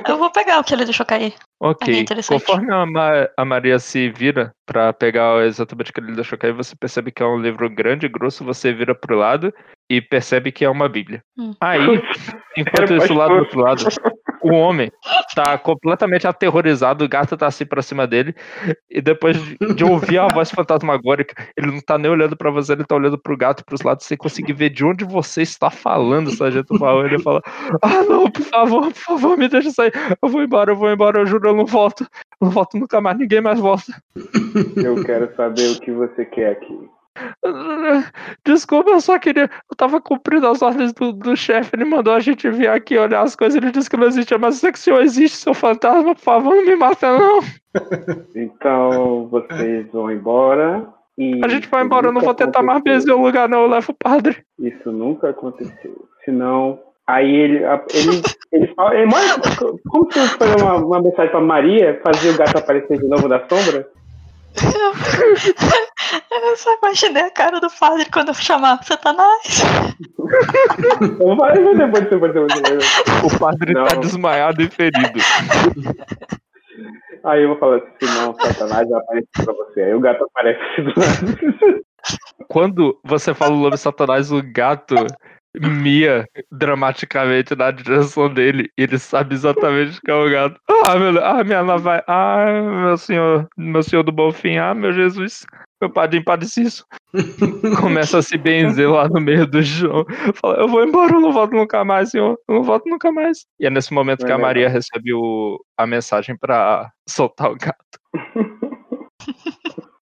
[0.08, 1.34] Eu vou pegar o que ele deixou cair.
[1.62, 2.06] Ok.
[2.10, 2.24] É.
[2.28, 6.54] Conforme a, Ma- a Maria se vira pra pegar exatamente o que ele deixou cair,
[6.54, 9.54] você percebe que é um livro grande e grosso, você vira pro lado
[9.90, 11.22] e percebe que é uma bíblia.
[11.38, 11.54] Hum.
[11.60, 11.80] Aí,
[12.58, 13.84] enquanto Era isso, lá do outro lado,
[14.42, 14.92] o homem
[15.34, 18.36] tá completamente aterrorizado, o gato tá assim pra cima dele,
[18.90, 19.38] e depois
[19.76, 23.18] de, ouvir a voz fantasmagórica, ele não tá nem olhando pra você, ele tá olhando
[23.18, 27.06] pro gato, pros lados, sem conseguir ver de onde você está falando, Sargento Baú.
[27.06, 27.42] Ele fala:
[27.82, 29.94] Ah, não, por favor, por favor, me deixa sair.
[30.22, 32.04] Eu vou embora, eu vou embora, eu juro, eu não volto.
[32.42, 33.94] Eu não volto nunca mais, ninguém mais volta.
[34.76, 36.90] Eu quero saber o que você quer aqui.
[38.46, 39.44] Desculpa, eu só queria.
[39.44, 41.76] Eu tava cumprindo as ordens do, do chefe.
[41.76, 43.56] Ele mandou a gente vir aqui olhar as coisas.
[43.56, 46.16] Ele disse que não existia, mas que o senhor existe, seu fantasma.
[46.16, 47.40] Por favor, não me mata, não.
[48.36, 50.88] Então vocês vão embora.
[51.18, 52.08] E A gente vai embora.
[52.08, 53.00] Eu não vou tentar mais aconteceu.
[53.00, 53.62] benzer o lugar, não.
[53.64, 54.44] Eu levo o padre.
[54.60, 56.08] Isso nunca aconteceu.
[56.24, 59.12] Senão, aí ele, ele, ele fala, ele
[59.90, 63.28] como se fosse fazer uma, uma mensagem pra Maria, fazer o gato aparecer de novo
[63.28, 63.88] da sombra?
[66.32, 69.62] Eu só imaginei a cara do padre quando eu chamava Satanás.
[71.02, 73.34] Então vai, vai depois, depois, depois, depois.
[73.34, 74.02] O padre tá Não.
[74.02, 75.20] desmaiado e ferido.
[77.24, 79.82] Aí eu vou falar assim, não, Satanás vai aparecer pra você.
[79.82, 81.84] Aí o gato aparece do lado.
[82.50, 84.96] Quando você fala o nome Satanás, o gato
[85.60, 88.70] mia dramaticamente na direção dele.
[88.78, 90.60] Ele sabe exatamente que é o gato.
[90.86, 92.04] Ah, meu, ah minha nova.
[92.08, 92.46] Ah,
[92.86, 94.58] meu senhor, meu senhor do bom fim.
[94.58, 95.46] Ah, meu Jesus.
[95.82, 96.86] Meu padrinho padecido.
[97.80, 100.06] Começa a se benzer lá no meio do chão.
[100.36, 102.38] Fala, eu vou embora, eu não volto nunca mais, senhor.
[102.48, 103.46] Eu não volto nunca mais.
[103.60, 107.58] E é nesse momento que a Vai Maria recebe o, a mensagem pra soltar o
[107.58, 108.00] gato.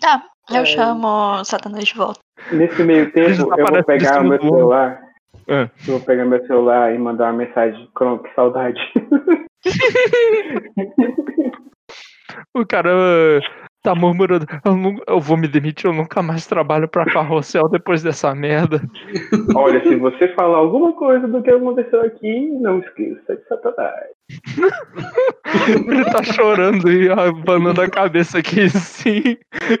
[0.00, 0.64] Tá, eu É.
[0.64, 2.20] chamo Satanás de volta.
[2.52, 5.00] Nesse meio tempo, eu vou pegar meu celular.
[5.48, 5.68] Ah.
[5.86, 7.88] Eu vou pegar meu celular e mandar uma mensagem.
[7.94, 8.80] Cron, que saudade.
[12.54, 13.40] O cara uh,
[13.82, 18.02] tá murmurando, eu, não- eu vou me demitir, eu nunca mais trabalho pra carrossel depois
[18.02, 18.80] dessa merda.
[19.56, 24.06] Olha, se você falar alguma coisa do que aconteceu aqui, não esqueça de Satanás.
[25.88, 29.38] Ele tá chorando e abanando a cabeça aqui sim,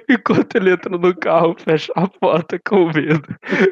[0.08, 3.22] enquanto ele entra no carro, fecha a porta com medo.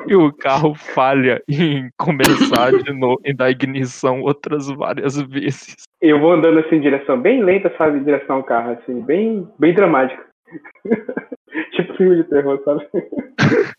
[0.06, 5.74] E o carro falha em começar de novo, em dar ignição outras várias vezes.
[6.00, 7.98] Eu vou andando assim em direção bem lenta, sabe?
[7.98, 10.22] Em direção ao carro, assim, bem, bem dramático.
[11.72, 12.86] tipo filme de terror, sabe?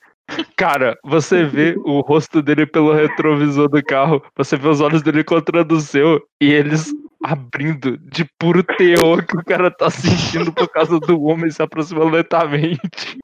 [0.56, 5.22] Cara, você vê o rosto dele pelo retrovisor do carro, você vê os olhos dele
[5.22, 10.68] encontrando o seu e eles abrindo de puro terror que o cara tá sentindo por
[10.70, 13.18] causa do homem se aproximando lentamente.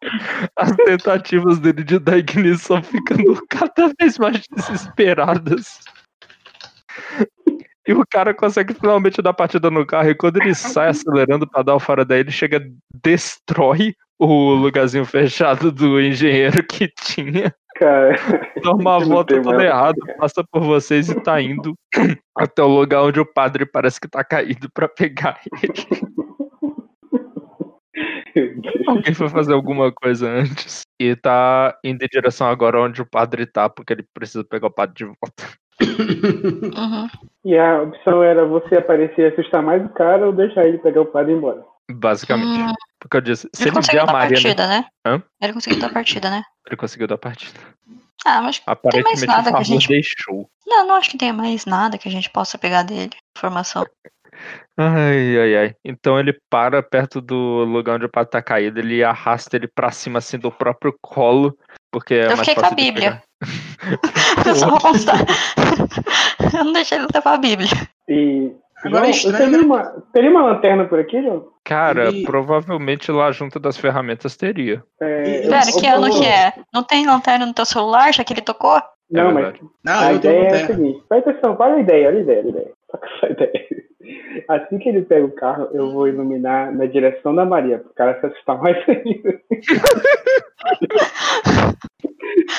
[0.57, 5.79] As tentativas dele de dar ignição ficando cada vez mais desesperadas.
[7.87, 11.61] E o cara consegue finalmente dar partida no carro e quando ele sai acelerando pra
[11.61, 12.65] dar o fora daí, ele chega,
[13.03, 18.15] destrói o lugarzinho fechado do engenheiro que tinha, Cara,
[18.63, 19.67] uma Não volta toda mais.
[19.69, 21.73] errada, passa por vocês e tá indo
[22.37, 25.73] até o lugar onde o padre parece que tá caído pra pegar ele.
[28.87, 33.45] Alguém foi fazer alguma coisa antes e tá indo em direção agora onde o padre
[33.45, 35.43] tá, porque ele precisa pegar o padre de volta.
[36.73, 37.07] Uhum.
[37.43, 41.01] e a opção era você aparecer e assustar mais o cara ou deixar ele pegar
[41.01, 41.63] o padre e ir embora.
[41.91, 42.59] Basicamente.
[42.59, 42.73] Hum,
[43.03, 44.33] Porque eu disse, se ele ele conseguiu a dar Maria, né?
[44.41, 44.85] partida, né?
[45.05, 45.21] Hã?
[45.41, 46.41] Ele conseguiu dar partida, né?
[46.65, 47.59] ele conseguiu dar partida.
[48.25, 50.49] Ah, mas Aparentemente nada o que a gente- deixou.
[50.65, 53.11] não, não acho que tenha mais nada que a gente possa pegar dele.
[53.37, 53.85] Informação.
[54.77, 55.75] Ai, ai, ai.
[55.83, 57.35] Então ele para perto do
[57.65, 61.57] lugar onde o padre tá caído, ele arrasta ele pra cima assim do próprio colo,
[61.91, 63.21] porque é Eu mais fiquei com a de Bíblia.
[64.47, 65.17] Eu só vou constar.
[66.57, 67.69] Eu não deixei ele levar a Bíblia.
[68.07, 68.51] E.
[68.83, 71.47] Agora é João, teria, uma, teria uma lanterna por aqui, João?
[71.63, 74.83] Cara, Ele- provavelmente lá junto das ferramentas teria.
[75.01, 76.53] É, E- Pera, eu- que ano que é?
[76.73, 78.81] Não tem lanterna no teu celular, já que ele tocou?
[79.09, 79.55] Não, É mas.
[79.83, 82.47] Não, a ideia é a seguinte: presta atenção, olha a ideia, olha a ideia, olha
[82.47, 82.71] a ideia.
[82.91, 83.67] Só que essa ideia.
[84.47, 88.19] Assim que ele pega o carro, eu vou iluminar na direção da Maria, pro cara
[88.19, 89.39] se assustar mais ainda.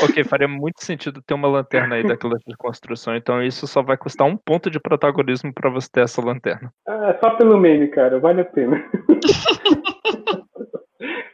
[0.03, 3.97] Ok, faria muito sentido ter uma lanterna aí daquela de construção, então isso só vai
[3.97, 6.73] custar um ponto de protagonismo pra você ter essa lanterna.
[6.87, 8.85] Ah, só pelo meme, cara, vale a pena.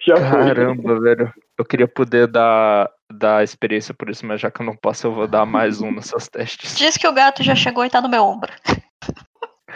[0.03, 0.45] Já foi.
[0.45, 1.33] Caramba, velho.
[1.59, 5.13] Eu queria poder dar, dar experiência por isso, mas já que eu não posso, eu
[5.13, 6.77] vou dar mais um nos seus testes.
[6.77, 8.51] Diz que o gato já chegou e tá no meu ombro.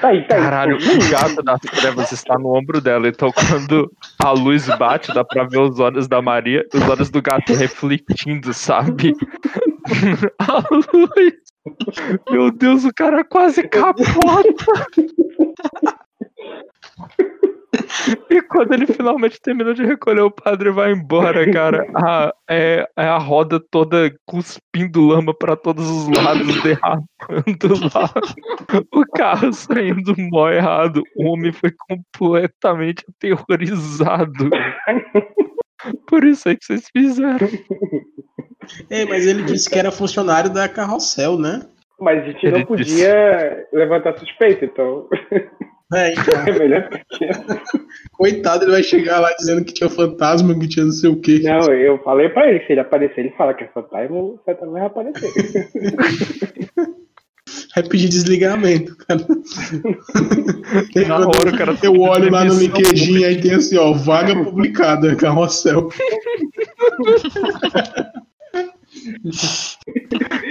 [0.01, 0.43] Tá aí, tá aí.
[0.43, 3.91] Caralho, o gato das trevas está no ombro dela, então quando
[4.23, 8.53] a luz bate, dá pra ver os olhos da Maria, os olhos do gato refletindo,
[8.53, 9.15] sabe?
[10.39, 11.35] A luz.
[12.31, 14.11] Meu Deus, o cara quase capota.
[18.31, 22.87] E quando ele finalmente termina de recolher o padre e vai embora, cara, a, é,
[22.97, 28.13] é a roda toda cuspindo lama pra todos os lados, derrapando lá.
[28.93, 31.03] O carro saindo mó errado.
[31.17, 34.51] O homem foi completamente aterrorizado.
[36.07, 37.49] Por isso aí que vocês fizeram.
[38.89, 41.63] É, mas ele disse que era funcionário da Carrossel, né?
[42.01, 45.09] Mas a gente Ele não podia levantar suspeita, então.
[45.93, 46.47] É, então.
[46.47, 47.29] É melhor que.
[48.13, 51.41] Coitado, ele vai chegar lá dizendo que tinha fantasma, que tinha não sei o quê.
[51.43, 54.73] Não, eu falei pra ele, se ele aparecer, ele fala que é fantasma, o fantasma
[54.73, 55.31] vai aparecer.
[57.75, 59.21] Vai pedir desligamento, cara.
[61.07, 64.35] Na hora o cara tá Eu olho lá no LinkedIn, aí tem assim, ó, vaga
[64.43, 65.89] publicada, carrossel.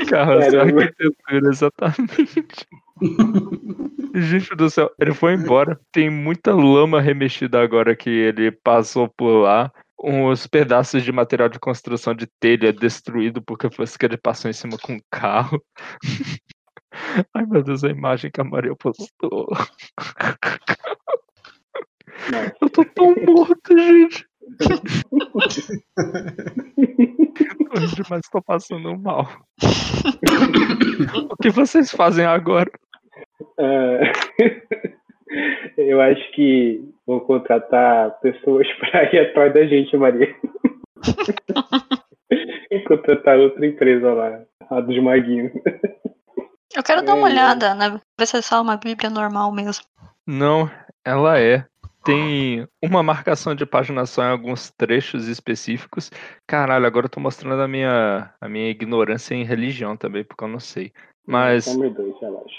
[0.10, 0.84] Carrossel Caramba.
[0.84, 2.68] arquitetura, exatamente.
[4.16, 5.80] Gente do céu, ele foi embora.
[5.92, 9.72] Tem muita lama remexida agora que ele passou por lá.
[10.02, 14.54] Uns pedaços de material de construção de telha destruído porque foi que ele passou em
[14.54, 15.62] cima com o carro.
[17.34, 19.48] Ai meu Deus, a imagem que a Maria postou.
[22.62, 24.28] Eu tô tão morto, gente.
[27.76, 29.28] Hoje, mas tô passando mal.
[31.30, 32.72] O que vocês fazem agora?
[33.58, 34.00] Ah,
[35.78, 40.34] eu acho que vou contratar pessoas para ir atrás da gente, Maria.
[42.72, 45.52] e contratar outra empresa lá, a dos maguinhos.
[46.76, 47.32] Eu quero dar uma É.
[47.32, 48.00] olhada, né?
[48.20, 49.86] Ver se é só uma Bíblia normal mesmo.
[50.26, 50.70] Não,
[51.06, 51.66] ela é.
[52.04, 56.12] Tem uma marcação de paginação em alguns trechos específicos.
[56.46, 60.50] Caralho, agora eu tô mostrando a minha, a minha ignorância em religião também, porque eu
[60.50, 60.92] não sei.
[61.26, 62.58] Mas São meus dois, relaxa.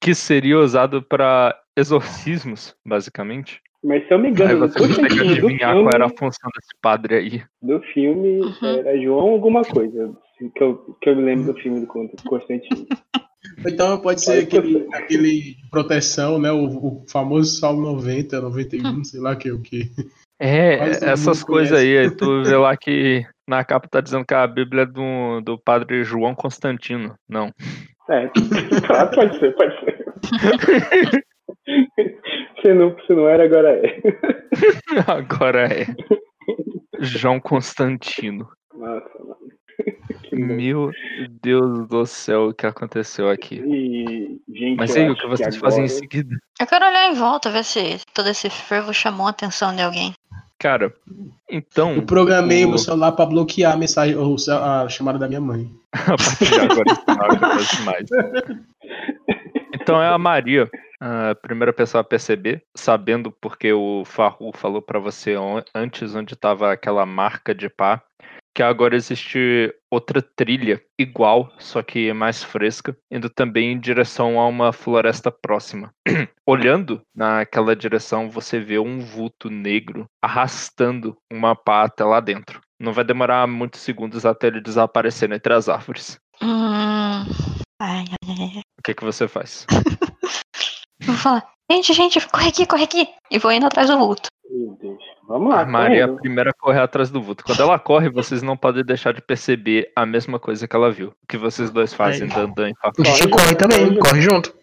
[0.00, 3.60] Que seria usado pra exorcismos, basicamente.
[3.84, 6.50] Mas se eu me Aí engano, no você consegue adivinhar filme, qual era a função
[6.54, 7.42] desse padre aí.
[7.60, 8.68] do filme Uhum.
[8.78, 10.14] era João alguma coisa.
[10.54, 12.86] Que eu, que eu me lembro do filme do Constantino.
[13.66, 16.50] Então pode ser aquele, aquele de proteção, né?
[16.52, 19.90] O, o famoso Salmo 90, 91, sei lá que o que.
[20.40, 24.34] É, Quase essas coisas aí, aí tu vê lá que na capa tá dizendo que
[24.34, 27.14] a Bíblia é do, do padre João Constantino.
[27.28, 27.52] Não.
[28.12, 28.30] É,
[28.86, 30.04] claro, pode ser, pode ser.
[32.60, 34.00] se, não, se não era, agora é.
[35.06, 35.86] Agora é.
[37.00, 38.48] João Constantino.
[38.74, 39.36] Nossa, mano.
[40.32, 40.90] Meu
[41.42, 43.56] Deus do céu, o que aconteceu aqui?
[43.56, 46.36] E, gente, Mas aí, o que vocês fazem em agora- seguida?
[46.60, 50.12] Eu quero olhar em volta, ver se todo esse fervo chamou a atenção de alguém.
[50.58, 50.92] Cara,
[51.52, 55.40] então, Eu programei o- meu celular pra bloquear a mensagem, ou a chamada da minha
[55.40, 55.70] mãe.
[55.92, 58.08] a partir de agora não acontece mais.
[59.74, 60.70] Então é a Maria,
[61.00, 65.34] a primeira pessoa a perceber, sabendo porque o Farru falou pra você
[65.74, 68.02] antes onde estava aquela marca de pá,
[68.54, 74.46] que agora existe outra trilha igual, só que mais fresca, indo também em direção a
[74.46, 75.92] uma floresta próxima.
[76.46, 82.60] Olhando naquela direção, você vê um vulto negro arrastando uma pá até lá dentro.
[82.80, 86.18] Não vai demorar muitos segundos até ele desaparecer entre as árvores.
[86.42, 87.24] Hum.
[87.80, 88.62] Ai, ai, ai.
[88.78, 89.66] O que, que você faz?
[91.00, 93.08] Eu vou falar, gente, gente, corre aqui, corre aqui.
[93.30, 94.28] E vou indo atrás do vulto.
[94.48, 95.02] Meu Deus.
[95.32, 97.42] Vamos lá, A Maria é a primeira a correr atrás do vulto.
[97.42, 101.08] Quando ela corre, vocês não podem deixar de perceber a mesma coisa que ela viu.
[101.08, 102.28] O que vocês dois fazem, Aí.
[102.28, 103.00] Dandan e Facu.
[103.00, 103.98] O Gigi Corre, corre também, corre.
[103.98, 104.54] corre junto.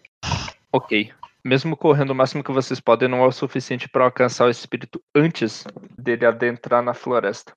[0.72, 1.10] Ok.
[1.44, 5.02] Mesmo correndo o máximo que vocês podem, não é o suficiente para alcançar o espírito
[5.12, 5.64] antes
[5.98, 7.52] dele adentrar na floresta.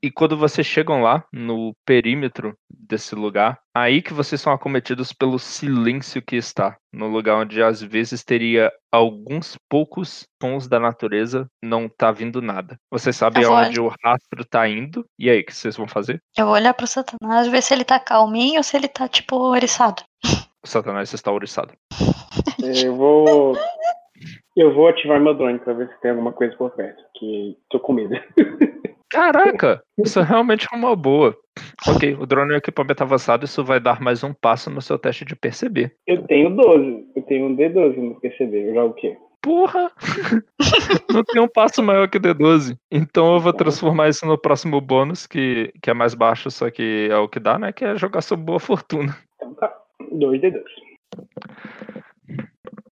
[0.00, 5.40] E quando vocês chegam lá, no perímetro desse lugar, aí que vocês são acometidos pelo
[5.40, 6.76] silêncio que está.
[6.92, 12.78] No lugar onde às vezes teria alguns poucos sons da natureza, não tá vindo nada.
[12.90, 15.04] Vocês sabem aonde o rastro tá indo.
[15.18, 16.22] E aí, o que vocês vão fazer?
[16.36, 19.54] Eu vou olhar pro Satanás, ver se ele tá calminho ou se ele tá, tipo,
[19.56, 20.02] eriçado.
[20.62, 21.72] O Satanás está ouriçado.
[22.62, 23.56] Eu vou.
[24.56, 27.02] Eu vou ativar meu drone pra ver se tem alguma coisa por perto.
[27.16, 28.14] Que tô com medo.
[29.10, 31.36] Caraca, isso realmente é uma boa.
[31.86, 34.98] Ok, o drone é um equipamento avançado, isso vai dar mais um passo no seu
[34.98, 35.94] teste de perceber.
[36.06, 37.06] Eu tenho 12.
[37.16, 38.18] Eu tenho um D12 no.
[38.22, 39.16] Eu jogo o quê?
[39.40, 39.90] Porra!
[41.12, 42.76] Não tem um passo maior que o D12.
[42.90, 47.08] Então eu vou transformar isso no próximo bônus, que, que é mais baixo, só que
[47.10, 47.72] é o que dá, né?
[47.72, 49.16] Que é jogar sob boa fortuna.
[49.36, 49.72] Então tá.
[50.12, 50.62] 2 D12.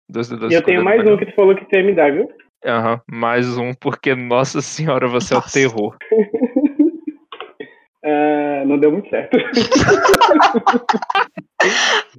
[0.08, 2.08] Dois de dois E eu tenho mais um que tu falou que tem me dá,
[2.10, 2.28] viu?
[2.66, 5.52] Aham, mais um, porque, nossa senhora, você é o Nossa.
[5.52, 5.96] terror.
[8.04, 9.36] Ah, não deu muito certo.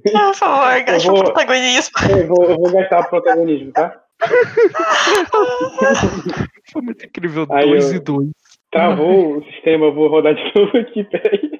[0.02, 1.92] Por favor, gaste o protagonismo.
[2.10, 4.00] eu, vou, eu vou gastar o protagonismo, tá?
[6.72, 8.28] Foi muito incrível, Aí dois eu- e dois.
[8.70, 11.50] Travou o sistema, eu vou rodar de novo aqui, peraí.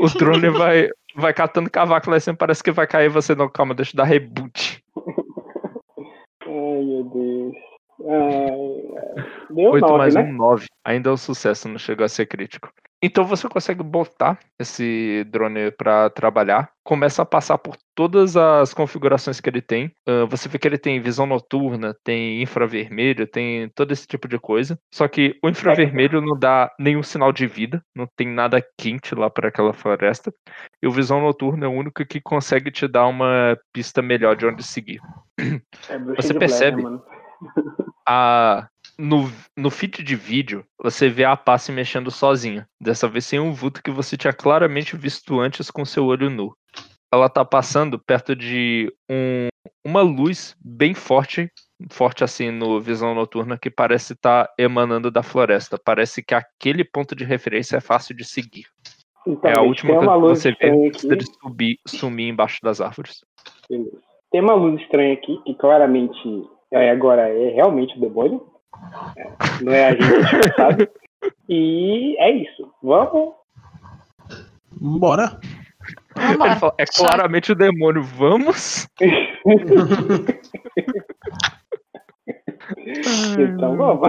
[0.00, 3.34] O drone vai, vai catando cavaco lá em cima, parece que vai cair você.
[3.34, 4.82] Não, calma, deixa eu dar reboot.
[6.46, 7.54] Ai, meu Deus.
[8.00, 9.24] Ai, ai.
[9.50, 10.22] Deu 8 nove, mais né?
[10.22, 10.66] um, 9.
[10.84, 12.70] Ainda é um sucesso, não chegou a ser crítico.
[13.02, 19.38] Então você consegue botar esse drone para trabalhar, começa a passar por todas as configurações
[19.38, 19.92] que ele tem.
[20.08, 24.38] Ah, você vê que ele tem visão noturna, tem infravermelho, tem todo esse tipo de
[24.38, 24.78] coisa.
[24.92, 29.28] Só que o infravermelho não dá nenhum sinal de vida, não tem nada quente lá
[29.28, 30.32] para aquela floresta.
[30.82, 34.46] E o visão noturno é o único que consegue te dar uma pista melhor de
[34.46, 35.00] onde seguir.
[35.38, 36.82] É Você Blair, percebe?
[38.08, 38.68] a
[38.98, 42.66] no, no feed de vídeo, você vê a pá se mexendo sozinha.
[42.80, 46.56] Dessa vez sem um vulto que você tinha claramente visto antes com seu olho nu.
[47.12, 49.48] Ela tá passando perto de um,
[49.84, 51.50] uma luz bem forte,
[51.90, 55.78] forte assim no visão noturna, que parece estar emanando da floresta.
[55.78, 58.66] Parece que aquele ponto de referência é fácil de seguir.
[59.26, 62.80] Então, é a última coisa que luz você vê antes dele subir, sumir embaixo das
[62.80, 63.24] árvores.
[64.30, 68.46] Tem uma luz estranha aqui, que claramente é, agora é realmente o demônio.
[69.16, 69.28] É,
[69.62, 70.88] não é a gente disfarçado.
[71.48, 72.70] E é isso.
[72.82, 73.34] Vamos.
[74.80, 75.40] Bora.
[76.16, 76.56] Vambora.
[76.56, 78.88] fala, é claramente o demônio, vamos?
[83.38, 84.08] Então vamos.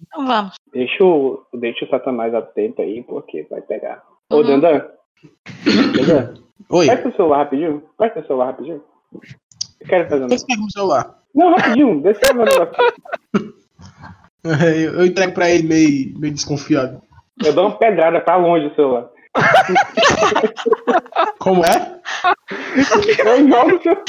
[0.00, 0.54] Então vamos.
[0.72, 4.02] Deixa o, deixa o Satanás atento aí, porque vai pegar.
[4.30, 4.42] Ô, Uhum.
[4.42, 4.86] Dandan.
[5.96, 6.34] Dandan,
[6.70, 6.86] Oi.
[6.86, 7.82] presta o celular rapidinho.
[7.96, 8.82] Presta o celular rapidinho.
[9.80, 11.21] Eu quero fazer um pega o celular.
[11.34, 12.00] Não, rapidinho.
[12.02, 12.74] Deixa eu fazer um negócio.
[14.44, 17.00] Eu, eu entrego pra ele meio, meio desconfiado.
[17.44, 19.08] Eu dou uma pedrada pra longe do celular.
[21.38, 22.00] Como é?
[23.24, 24.04] Eu jogo o.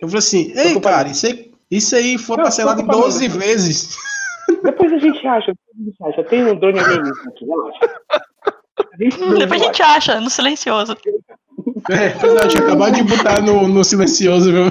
[0.00, 3.00] Eu falei assim, ei, cara, isso aí, isso aí foi Não, parcelado tô em com
[3.02, 3.96] 12 vezes.
[4.62, 5.52] Depois a gente acha.
[5.74, 6.28] Depois a gente acha.
[6.28, 7.90] Tem um drone alienígena aqui, relaxa.
[9.38, 10.96] Depois a gente acha, no silencioso.
[11.90, 14.64] É, verdade, tinha acabado de botar no, no silencioso, viu?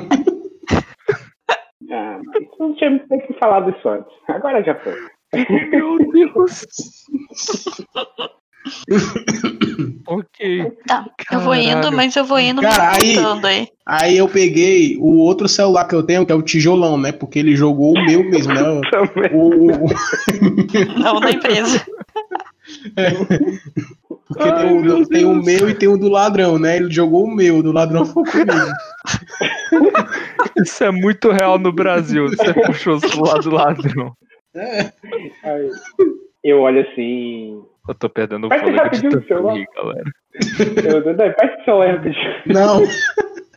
[1.91, 2.19] Ah,
[2.59, 4.11] não tinha que falar disso antes.
[4.27, 4.95] Agora já foi.
[5.69, 6.65] Meu Deus.
[10.07, 10.71] ok.
[10.87, 13.67] Tá, eu vou indo, mas eu vou indo Cara, aí- aí.
[13.85, 17.11] Aí eu peguei o outro celular que eu tenho, que é o tijolão, né?
[17.11, 18.61] Porque ele jogou o meu mesmo, né?
[18.91, 19.31] Também.
[19.33, 21.85] O, o- Não da empresa.
[24.29, 26.77] porque Ai, tem, o, meu tem o meu e tem o do ladrão, né?
[26.77, 28.51] Ele jogou o meu, o do ladrão foi comigo.
[30.63, 32.27] Isso é muito real no Brasil.
[32.27, 34.13] Você puxou o celular do ladrão.
[35.43, 35.69] Aí,
[36.43, 37.59] eu olho assim.
[37.87, 39.55] Eu tô perdendo o fôlego de tanto celular.
[39.55, 40.11] rir, galera.
[40.93, 42.33] Eu, Dandai, pega o celular rapidinho.
[42.45, 42.83] Não,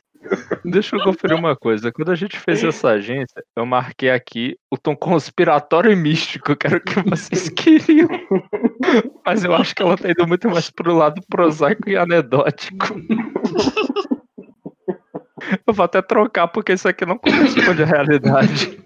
[0.65, 1.93] Deixa eu conferir uma coisa.
[1.93, 6.67] Quando a gente fez essa agência, eu marquei aqui o tom conspiratório e místico, que
[6.67, 8.09] era o que vocês queriam.
[9.25, 12.95] Mas eu acho que ela tá indo muito mais pro lado prosaico e anedótico.
[15.67, 18.79] Eu vou até trocar, porque isso aqui não corresponde à realidade.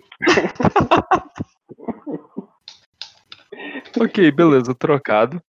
[4.01, 5.41] ok, beleza, trocado.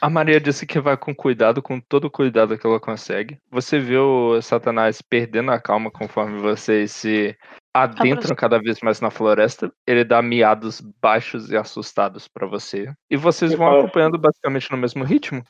[0.00, 3.38] A Maria disse que vai com cuidado, com todo o cuidado que ela consegue.
[3.50, 7.36] Você vê o Satanás perdendo a calma conforme vocês se
[7.74, 9.72] adentram cada vez mais na floresta.
[9.84, 12.92] Ele dá miados baixos e assustados pra você.
[13.10, 15.42] E vocês vão acompanhando basicamente no mesmo ritmo.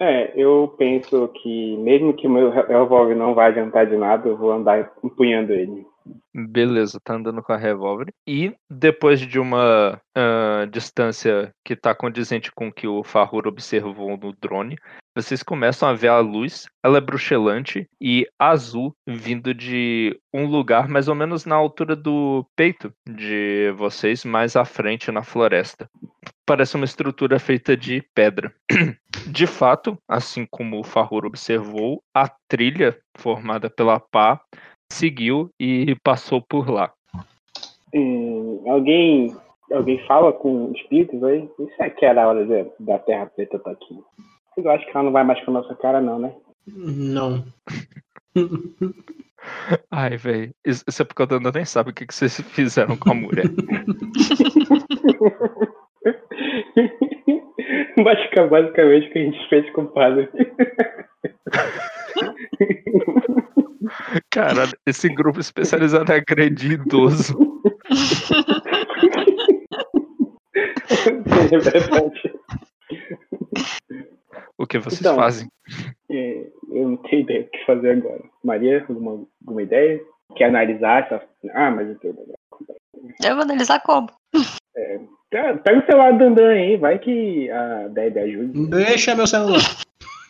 [0.00, 4.36] É, eu penso que mesmo que o meu revólver não vai adiantar de nada, eu
[4.36, 5.86] vou andar empunhando ele.
[6.34, 8.12] Beleza, tá andando com a revólver.
[8.26, 14.16] E depois de uma ah, distância que tá condizente com o que o Farrur observou
[14.16, 14.76] no drone,
[15.14, 16.66] vocês começam a ver a luz.
[16.82, 22.44] Ela é bruxelante e azul, vindo de um lugar mais ou menos na altura do
[22.56, 25.88] peito de vocês, mais à frente na floresta.
[26.44, 28.52] Parece uma estrutura feita de pedra.
[29.28, 34.40] De fato, assim como o Farrur observou, a trilha formada pela pá
[34.90, 36.92] seguiu e passou por lá.
[37.94, 39.34] Hum, alguém,
[39.72, 41.48] alguém fala com espíritos aí?
[41.58, 43.98] Isso é que era a hora de- da Terra Preta tá aqui.
[44.56, 46.32] Eu acho que ela não vai mais com a nossa cara, não, né?
[46.66, 47.44] não.
[49.90, 50.54] Ai, velho.
[50.64, 53.14] Isso isso é porque o Danda nem sabe o que, que vocês fizeram com a
[53.14, 53.44] mulher.
[58.02, 60.28] Basica- Basicamente o que a gente fez com o padre.
[64.30, 66.20] Cara, esse grupo especializado é
[66.62, 67.34] idoso.
[71.52, 72.32] É verdade.
[74.56, 75.16] O que vocês Então.
[75.16, 75.48] fazem?
[76.10, 78.22] É, eu não tenho ideia do que fazer agora.
[78.42, 80.00] Maria, alguma, alguma ideia?
[80.36, 81.22] Quer analisar essa.
[81.52, 82.38] Ah, mas eu tenho ideia.
[83.24, 84.08] Eu vou analisar como.
[85.30, 88.66] Tá, Pega o celular do Dandan aí, vai que a Deb ajude.
[88.68, 89.60] Deixa meu celular.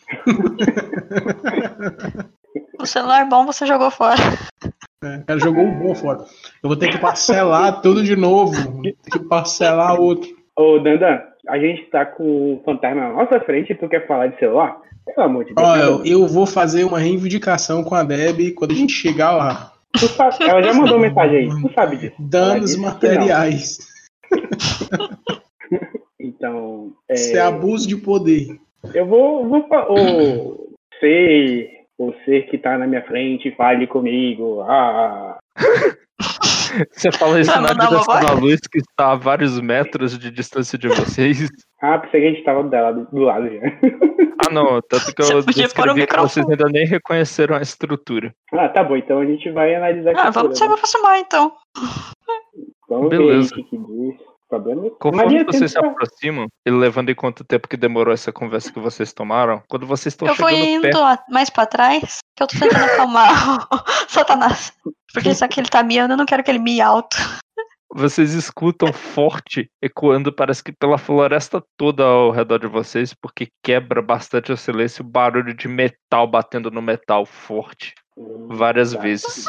[2.85, 4.20] O celular bom você jogou fora.
[5.02, 6.19] É, o cara jogou um bom fora.
[6.62, 8.52] Eu vou ter que parcelar tudo de novo.
[8.73, 10.28] Vou ter que parcelar outro.
[10.55, 12.23] Ô, Dandan, a gente tá com
[12.56, 14.77] o fantasma na nossa frente e tu quer falar de celular?
[15.06, 15.66] Pelo amor de Deus.
[15.66, 19.73] Olha, eu, eu vou fazer uma reivindicação com a Deb quando a gente chegar lá.
[19.98, 22.16] Tu sabe- ela já mandou mensagem aí, tu sabe disso.
[22.19, 22.89] Danos que não.
[22.90, 23.78] materiais.
[26.20, 28.59] Então, é, Isso é abuso de poder.
[28.94, 30.70] eu vou, vou fa- ô,
[32.25, 34.61] ser que tá na minha frente, fale comigo.
[34.62, 35.39] Ah,
[36.91, 40.77] Você fala isso Vai na direção da luz que está a vários metros de distância
[40.77, 41.49] de vocês.
[41.81, 43.61] ah, pensei que a gente tava dela do, do lado já.
[44.47, 48.35] Ah, não, tanto que Você eu o descrevi que vocês ainda nem reconheceram a estrutura.
[48.53, 50.75] Ah, tá bom, então a gente vai analisar Ah, vamos se cultura, né?
[50.75, 51.53] aproximar então.
[52.89, 53.55] Vamos Beleza.
[53.55, 54.15] ver o que, que diz.
[54.55, 58.13] Problema Conforme Maria, vocês se tenta- aproximam, e levando em conta o tempo que demorou
[58.15, 60.99] essa conversa que vocês tomaram, quando vocês estão Eu vou chegando indo perto.
[60.99, 63.29] a- mais pra trás, que eu tô tentando acalmar
[63.73, 64.73] o Satanás.
[65.13, 67.17] Porque só que ele tá miando, eu não quero que ele mie alto.
[67.97, 74.03] Vocês escutam forte ecoando, parece que pela floresta toda ao redor de vocês, porque quebra
[74.03, 77.95] bastante o silêncio, o barulho de metal batendo no metal forte,
[78.49, 79.01] várias Tá.
[79.01, 79.45] vezes.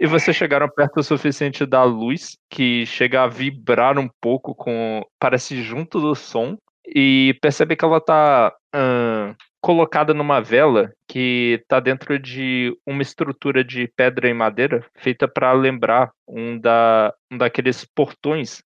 [0.00, 5.02] E vocês chegaram perto o suficiente da luz, que chega a vibrar um pouco com.
[5.18, 6.56] parece junto do som,
[6.86, 8.52] e percebe que ela tá
[9.60, 15.52] colocada numa vela que tá dentro de uma estrutura de pedra e madeira feita para
[15.52, 18.62] lembrar um, da, um daqueles portões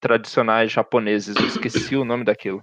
[0.00, 1.36] tradicionais japoneses.
[1.36, 2.62] Eu esqueci o nome daquilo.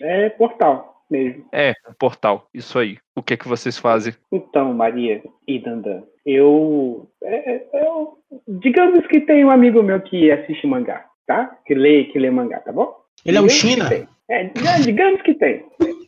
[0.00, 1.44] É portal mesmo.
[1.52, 2.48] É, um portal.
[2.52, 2.98] Isso aí.
[3.16, 4.14] O que que vocês fazem?
[4.32, 8.18] Então, Maria e Dandan, eu, é, eu.
[8.48, 11.56] Digamos que tem um amigo meu que assiste mangá, tá?
[11.66, 12.94] Que lê, que lê mangá, tá bom?
[13.24, 13.88] Ele é um Digamos que China?
[13.88, 14.08] tem.
[14.28, 15.64] É, diga- digamos que tem.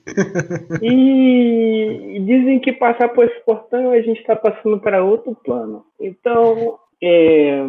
[0.83, 5.85] E dizem que passar por esse portão a gente está passando para outro plano.
[6.01, 7.65] Então, é,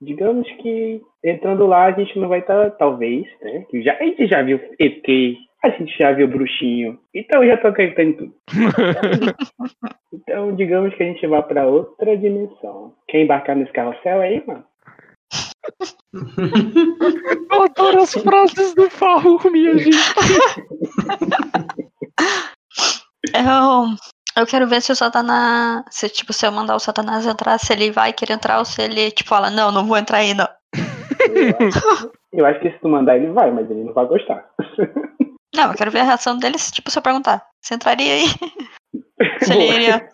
[0.00, 3.64] digamos que entrando lá a gente não vai estar, talvez, né?
[3.70, 5.36] Que já, a gente já viu ET,
[5.66, 6.98] a gente já viu bruxinho.
[7.14, 8.34] Então eu já tô acreditando em tudo.
[10.12, 12.94] Então, digamos que a gente vai para outra dimensão.
[13.06, 14.64] Quer embarcar nesse carrossel aí, mano?
[17.52, 19.96] Eu adoro as frases do Farru, minha gente.
[23.34, 23.96] Eu,
[24.40, 25.84] eu quero ver se o Satanás.
[25.90, 28.80] Se, tipo, se eu mandar o Satanás entrar, se ele vai querer entrar ou se
[28.80, 30.48] ele, tipo, fala, não, não vou entrar aí, não.
[31.34, 34.48] Eu acho, eu acho que se tu mandar ele vai, mas ele não vai gostar.
[35.54, 37.42] Não, eu quero ver a reação dele, se, tipo, se eu perguntar.
[37.62, 38.26] Você entraria aí?
[39.42, 40.08] Se ele iria.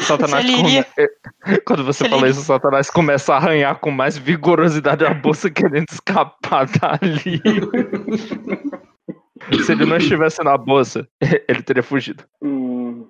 [0.00, 3.36] Satanás Se ele iria- come- Quando você Se fala iria- isso, o Satanás começa a
[3.36, 7.40] arranhar com mais vigorosidade a bolsa querendo escapar dali.
[9.64, 11.08] Se ele não estivesse na bolsa,
[11.48, 12.24] ele teria fugido.
[12.42, 13.08] Hum,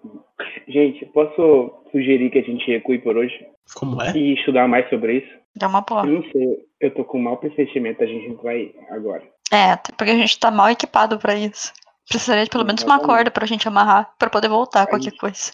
[0.69, 3.35] gente, posso sugerir que a gente recue por hoje
[3.75, 4.13] Como é?
[4.17, 5.39] e estudar mais sobre isso?
[5.57, 6.07] Dá uma Eu porra.
[6.07, 9.23] não sei, eu tô com um mau pressentimento, a gente não vai agora.
[9.53, 11.73] É, até porque a gente tá mal equipado pra isso.
[12.09, 15.53] Precisaria de pelo menos uma corda pra gente amarrar, pra poder voltar, Aí- qualquer coisa.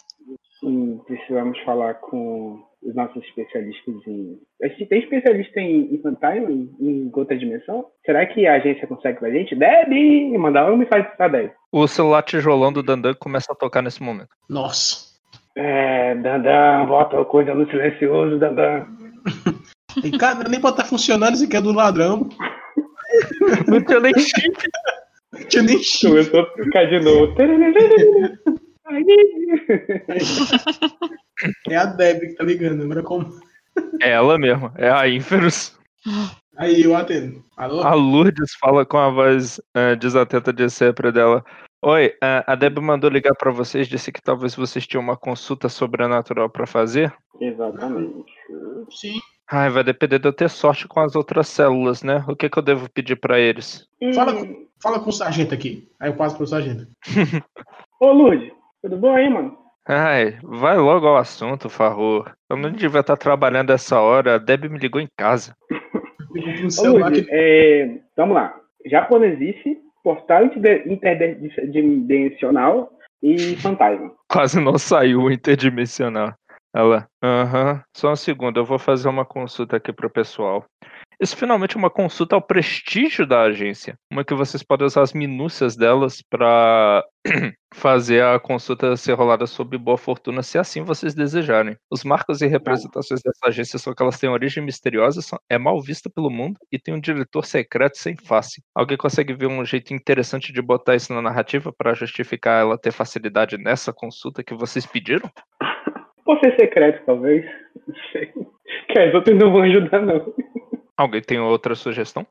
[0.62, 4.38] Hum, precisamos falar com os nossos especialistas em.
[4.62, 7.86] A gente tem especialista em, em fantasma, em, em outra dimensão?
[8.04, 9.54] Será que a agência consegue pra gente?
[9.54, 11.50] Deve mandar uma mensagem pra Deb.
[11.72, 14.28] O celular tijolão do Dandan começa a tocar nesse momento.
[14.48, 15.12] Nossa.
[15.56, 18.86] É, Dandan, bota a coisa no silencioso, Dandan.
[20.02, 22.28] E, cara, nem pode estar funcionando esse aqui é do ladrão.
[23.68, 24.68] Não tinha nem chip.
[25.32, 26.08] Não tinha nem chip.
[26.08, 27.34] Começou a ficar de novo.
[31.68, 32.84] É a Deb que tá ligando.
[32.84, 33.40] Agora como?
[34.00, 35.76] É ela mesmo, é a Inferus.
[36.56, 37.44] Aí eu atendo.
[37.56, 37.82] Alô?
[37.82, 41.44] A Lourdes fala com a voz eh, desatenta de sempre dela.
[41.82, 45.68] Oi, eh, a Deb mandou ligar pra vocês, disse que talvez vocês tinham uma consulta
[45.68, 47.12] sobrenatural pra fazer.
[47.40, 48.32] Exatamente.
[48.90, 49.18] Sim.
[49.50, 52.24] Ai, vai depender de eu ter sorte com as outras células, né?
[52.28, 53.86] O que, que eu devo pedir pra eles?
[54.14, 54.46] Fala Hum.
[54.46, 55.88] com, fala com o sargento aqui.
[56.00, 56.86] Aí eu passo pro sargento.
[58.00, 58.50] Ô, Lourdes,
[58.82, 59.56] tudo bom aí, mano?
[59.86, 62.24] Ai, vai logo ao assunto, Farro.
[62.48, 64.36] Eu não devia estar trabalhando essa hora.
[64.36, 65.54] A Deb me ligou em casa.
[65.70, 68.54] Ô, Lourdes, que é, vamos lá.
[68.86, 72.90] Japonesice, portal inter- interdimensional
[73.22, 74.10] e fantasma.
[74.28, 76.34] Quase não saiu o interdimensional.
[76.74, 80.64] Ela, aham, só um segundo, eu vou fazer uma consulta aqui pro pessoal.
[81.20, 83.96] Isso finalmente é uma consulta ao prestígio da agência.
[84.10, 87.04] Uma que vocês podem usar as minúcias delas para
[87.74, 91.76] fazer a consulta ser rolada sob boa fortuna, se assim vocês desejarem.
[91.90, 95.80] Os marcos e representações dessa agência são que elas têm origem misteriosa, são- é mal
[95.80, 98.62] vista pelo mundo e tem um diretor secreto sem face.
[98.74, 102.92] Alguém consegue ver um jeito interessante de botar isso na narrativa para justificar ela ter
[102.92, 105.30] facilidade nessa consulta que vocês pediram?
[106.24, 107.44] Pode ser secreto, talvez.
[107.86, 108.32] Não sei.
[108.88, 110.34] Que as outras não vão ajudar, não.
[110.96, 112.26] Alguém tem outra sugestão?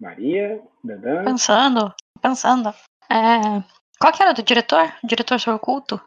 [0.00, 1.24] Maria, Dandan.
[1.24, 2.70] Pensando, pensando.
[3.10, 3.62] É,
[4.00, 4.92] qual que era do diretor?
[5.04, 6.00] Diretor seu oculto?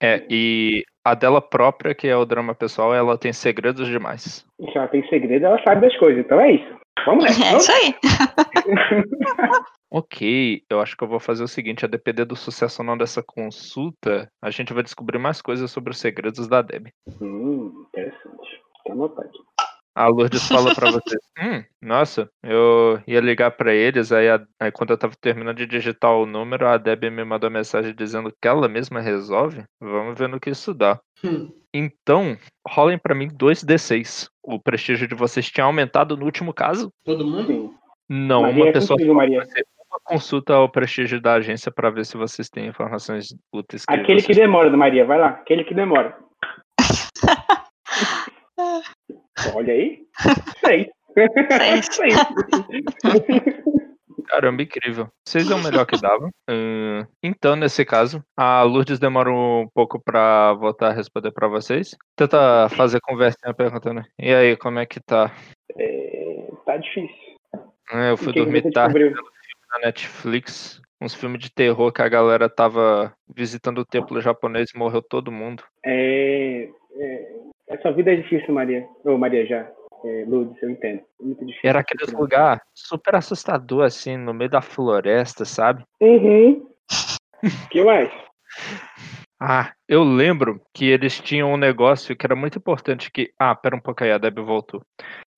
[0.00, 4.46] É, e a dela própria, que é o drama pessoal, ela tem segredos demais.
[4.58, 6.24] Se ela tem segredo, ela sabe das coisas.
[6.24, 6.80] Então é isso.
[7.04, 7.40] Vamos nessa.
[7.42, 7.62] É vamos?
[7.62, 9.04] isso aí.
[9.92, 12.96] Ok, eu acho que eu vou fazer o seguinte, a depender do sucesso ou não
[12.96, 16.92] dessa consulta, a gente vai descobrir mais coisas sobre os segredos da Deb.
[17.20, 18.62] Hum, interessante.
[18.86, 19.38] Tá anotado aqui.
[19.94, 24.70] A Lourdes fala pra vocês, hum, nossa, eu ia ligar pra eles, aí, a- aí
[24.70, 28.46] quando eu tava terminando de digitar o número, a Deb me mandou mensagem dizendo que
[28.48, 29.64] ela mesma resolve.
[29.80, 30.98] Vamos ver no que isso dá.
[31.24, 31.50] Hum.
[31.74, 32.36] Então,
[32.66, 34.28] rolem pra mim 2d6.
[34.42, 36.92] O prestígio de vocês tinha aumentado no último caso?
[37.04, 37.74] Todo mundo?
[38.08, 39.42] Não, Maria, uma é pessoa contigo, Maria.
[40.04, 43.84] consulta ao prestígio da agência pra ver se vocês têm informações úteis.
[43.84, 45.04] que Aquele que demora, Maria.
[45.04, 45.28] Vai lá.
[45.28, 46.16] Aquele que demora.
[49.54, 50.02] Olha aí.
[50.64, 50.88] Seis.
[51.90, 52.16] Seis.
[54.30, 55.08] Caramba, incrível.
[55.26, 56.30] Vocês é o melhor que dava.
[56.48, 61.96] Hum, então, nesse caso, a Lourdes demora um pouco pra voltar a responder pra vocês.
[62.16, 64.04] Tenta fazer conversinha perguntando.
[64.18, 65.32] E aí, como é que tá?
[65.76, 67.16] É, tá difícil.
[67.92, 70.80] É, eu fui dormir tarde na Netflix.
[71.02, 75.32] Uns filmes de terror que a galera tava visitando o templo japonês e morreu todo
[75.32, 75.64] mundo.
[75.84, 76.68] É,
[77.00, 77.32] é,
[77.70, 78.86] essa vida é difícil, Maria.
[79.04, 79.70] Ô, Maria já.
[80.04, 81.02] É, Lourdes, eu entendo.
[81.20, 81.68] Muito difícil.
[81.68, 85.84] Era aquele lugar super assustador, assim, no meio da floresta, sabe?
[86.00, 86.66] Uhum.
[87.70, 88.10] que mais?
[89.40, 93.32] Ah, eu lembro que eles tinham um negócio que era muito importante que...
[93.38, 94.82] Ah, pera um pouco aí, a Deb voltou.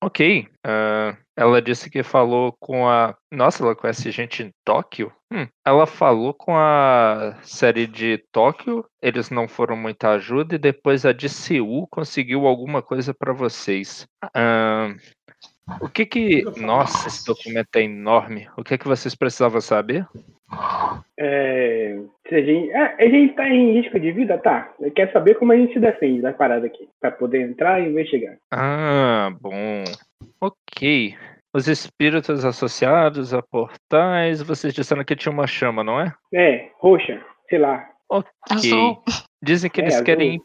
[0.05, 3.15] Ok, ah, ela disse que falou com a...
[3.31, 5.09] Nossa, ela conhece gente em Tóquio?
[5.31, 11.05] Hum, ela falou com a série de Tóquio, eles não foram muita ajuda, e depois
[11.05, 14.05] a de Seul conseguiu alguma coisa pra vocês.
[14.35, 14.93] Ah,
[15.81, 16.43] o que que...
[16.59, 18.47] Nossa, esse documento é enorme.
[18.57, 20.05] O que que vocês precisavam saber?
[21.17, 24.37] É, se a, gente, é, a gente tá em risco de vida?
[24.37, 24.69] Tá.
[24.95, 26.87] Quer saber como a gente se defende da parada aqui.
[26.99, 28.35] Pra poder entrar e investigar.
[28.51, 29.83] Ah, bom.
[30.41, 31.15] Ok.
[31.55, 36.13] Os espíritos associados a portais, vocês disseram que tinha uma chama, não é?
[36.33, 37.21] É, roxa.
[37.49, 37.87] Sei lá.
[38.09, 38.29] Ok.
[38.49, 39.03] Azul.
[39.41, 40.05] Dizem que É, eles azul.
[40.05, 40.41] querem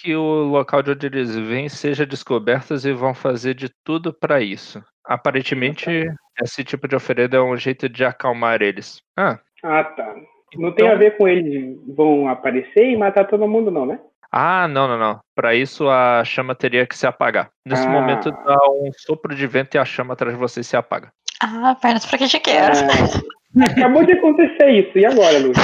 [0.00, 4.40] que o local de onde eles vêm seja descoberto e vão fazer de tudo para
[4.40, 4.82] isso.
[5.04, 6.08] Aparentemente,
[6.42, 9.00] esse tipo de oferenda é um jeito de acalmar eles.
[9.16, 10.14] Ah, Ah, tá.
[10.56, 14.00] Não tem Então- a ver com eles vão aparecer e matar todo mundo, não, né?
[14.32, 15.20] ah, não, não, não.
[15.34, 17.50] Para isso a chama teria que se apagar.
[17.66, 17.90] Nesse Ah.
[17.90, 21.12] momento dá um sopro de vento e a chama atrás de você se apaga.
[21.40, 22.76] Ah, pernas pra que te quero.
[22.76, 24.98] É, acabou de acontecer isso.
[24.98, 25.52] E agora, Lu?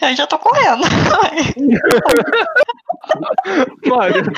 [0.00, 0.82] Eu já tô correndo.
[3.86, 4.32] Mario deu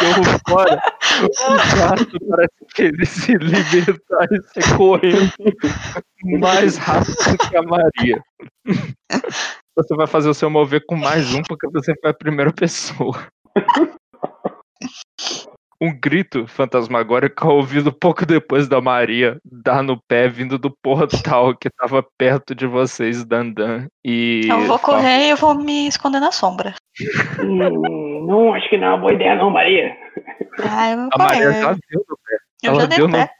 [0.48, 0.80] fora.
[1.22, 1.28] O
[1.76, 5.32] gato parece que ele se libertar e sai correndo
[6.38, 7.16] mais rápido
[7.50, 8.22] que a Maria.
[9.76, 13.26] Você vai fazer o seu mover com mais um porque você foi a primeira pessoa.
[15.82, 21.70] Um grito fantasmagórico ouvido pouco depois da Maria dar no pé vindo do portal que
[21.70, 23.86] tava perto de vocês, Dandan.
[24.04, 26.74] E Eu vou correr e eu vou me esconder na sombra.
[27.42, 29.96] Hum, não, acho que não é uma boa ideia, não, Maria.
[30.62, 31.62] Ah, eu A Maria correr.
[31.62, 32.36] já deu no pé.
[32.62, 33.30] Eu ela já deu no- pé.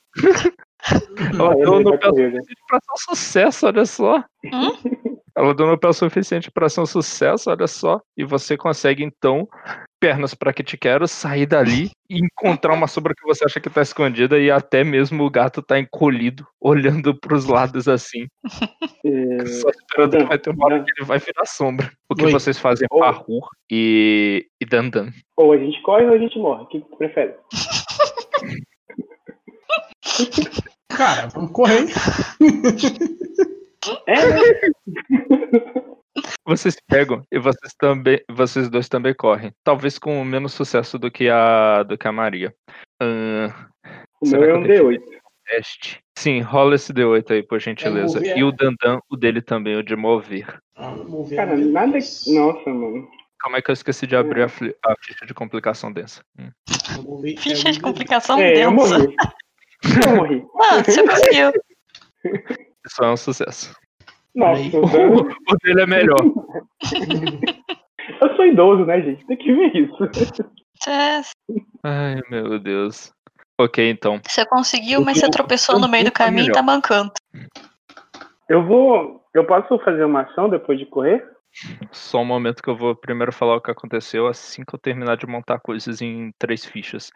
[1.39, 4.25] Ela deu no pé suficiente pra ser um sucesso, olha só.
[5.37, 8.01] Ela deu no pé o suficiente pra ser um sucesso, olha só.
[8.17, 9.47] E você consegue, então,
[10.01, 13.69] pernas pra que te quero, sair dali e encontrar uma sombra que você acha que
[13.69, 18.27] tá escondida e até mesmo o gato tá encolhido, olhando pros lados assim.
[19.03, 21.91] É, Só esperando que vai ter uma hora que ele vai virar sombra.
[22.07, 22.33] O que Oi.
[22.33, 23.01] vocês fazem Oi.
[23.01, 25.09] Parkour e, e Dandan.
[25.39, 26.63] ou a gente corre ou a gente morre.
[26.65, 27.35] O que tu prefere?
[30.89, 31.87] Cara, vamos correr.
[34.07, 34.41] É, né?
[36.45, 39.53] Vocês pegam e vocês também, vocês dois também correm.
[39.63, 42.53] Talvez com menos sucesso do que a do que a Maria.
[43.01, 43.49] Ahn,
[44.21, 45.01] O meu é eu um deixo D8.
[45.47, 46.01] teste.
[46.19, 48.19] Sim, rola esse D8 aí, por gentileza.
[48.19, 48.53] mover, E o é?
[48.53, 50.59] Dandan, o dele também, o de mover.
[50.77, 50.95] Ah.
[51.37, 51.99] Cara, nada.
[52.27, 53.09] Nossa, mano.
[53.39, 56.23] calma aí que eu esqueci de abrir a, fli- a ficha de complicação densa.
[56.39, 56.51] Hum.
[57.25, 58.99] Eu Ficha eu de complicação É, eu densa.
[58.99, 59.17] morri.
[60.07, 60.45] Eu morri.
[60.61, 61.53] Ah, você conseguiu.
[62.85, 63.75] Isso é um sucesso.
[64.35, 64.71] Nossa, Aí.
[64.75, 66.19] o O dele é melhor.
[68.23, 69.27] eu sou idoso, né, gente?
[69.27, 69.97] Tem que ver isso.
[69.99, 71.33] Você,
[71.83, 73.13] Ai, meu Deus.
[73.61, 74.21] Ok, então.
[74.27, 77.13] você conseguiu, mas você tropeçou eu no meio do caminho e tá mancando.
[78.49, 79.23] Eu vou.
[79.35, 81.25] Eu posso fazer uma ação depois de correr?
[81.93, 85.17] Só um momento que eu vou primeiro falar o que aconteceu assim que eu terminar
[85.17, 87.11] de montar coisas em três fichas.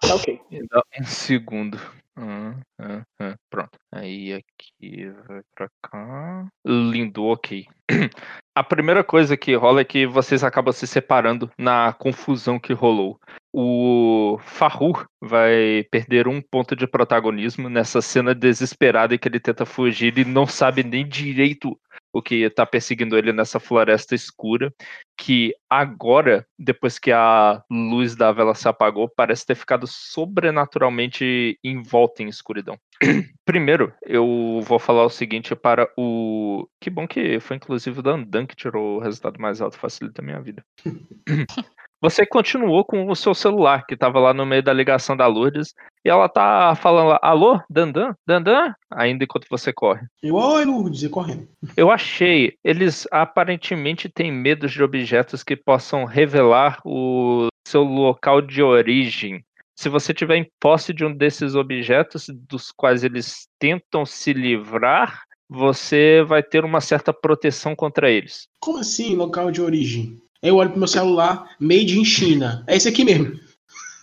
[0.00, 0.40] Tá ok.
[0.50, 1.78] Me dá um segundo.
[2.14, 3.78] Ah, ah, ah, pronto.
[3.90, 6.46] Aí aqui vai pra cá.
[6.64, 7.66] Lindo, ok.
[8.54, 13.18] A primeira coisa que rola é que vocês acabam se separando na confusão que rolou.
[13.50, 19.64] O Farrur vai perder um ponto de protagonismo nessa cena desesperada em que ele tenta
[19.64, 21.78] fugir e não sabe nem direito
[22.12, 24.72] o que tá perseguindo ele nessa floresta escura,
[25.16, 32.22] que agora, depois que a luz da vela se apagou, parece ter ficado sobrenaturalmente envolta
[32.22, 32.78] em escuridão.
[33.44, 36.68] Primeiro, eu vou falar o seguinte para o.
[36.80, 40.24] Que bom que foi inclusive o Dandan que tirou o resultado mais alto, facilita a
[40.24, 40.64] minha vida.
[42.02, 45.72] Você continuou com o seu celular, que estava lá no meio da ligação da Lourdes,
[46.04, 48.12] e ela tá falando lá, alô, Dandan?
[48.26, 48.74] Dandan?
[48.90, 50.04] Ainda enquanto você corre.
[50.20, 51.46] Eu, oi, Lourdes, e correndo.
[51.76, 58.64] Eu achei, eles aparentemente têm medo de objetos que possam revelar o seu local de
[58.64, 59.40] origem.
[59.78, 65.22] Se você tiver em posse de um desses objetos dos quais eles tentam se livrar,
[65.48, 68.48] você vai ter uma certa proteção contra eles.
[68.58, 70.20] Como assim, local de origem?
[70.42, 72.64] Aí Eu olho pro meu celular, made in China.
[72.66, 73.38] É esse aqui mesmo.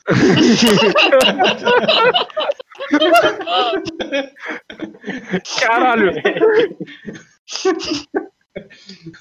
[5.59, 6.11] Caralho!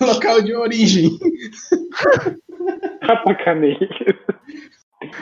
[0.00, 1.10] local de origem.
[3.02, 3.76] Apacanei.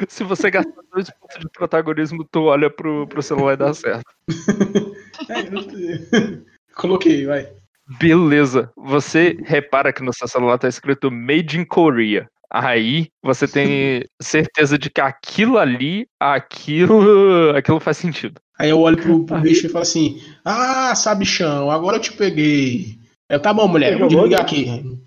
[0.09, 4.05] Se você gastar dois pontos de protagonismo, tu olha pro, pro celular e dá certo.
[5.29, 6.45] É, eu-
[6.77, 7.51] Coloquei, vai.
[7.99, 8.71] Beleza.
[8.77, 12.29] Você repara que no seu celular tá escrito Made in Korea.
[12.51, 18.41] Aí você tem certeza de que aquilo ali, aquilo, aquilo faz sentido.
[18.59, 22.99] Aí eu olho pro, pro bicho e falo assim: Ah, sabichão, agora eu te peguei.
[23.29, 24.47] Eu, tá bom, mulher, eu vou desligar né?
[24.47, 24.99] aqui.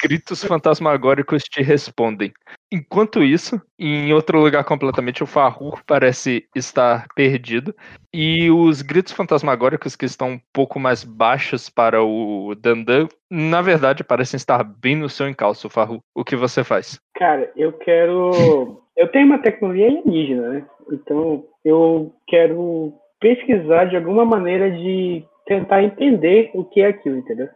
[0.00, 2.32] Gritos fantasmagóricos te respondem.
[2.70, 7.74] Enquanto isso, em outro lugar completamente, o Farrur parece estar perdido.
[8.12, 14.04] E os gritos fantasmagóricos que estão um pouco mais baixos para o Dandan, na verdade,
[14.04, 16.00] parecem estar bem no seu encalço, Farrur.
[16.14, 17.00] O que você faz?
[17.14, 18.82] Cara, eu quero.
[18.96, 20.66] Eu tenho uma tecnologia alienígena, né?
[20.92, 27.48] Então eu quero pesquisar de alguma maneira de tentar entender o que é aquilo, entendeu?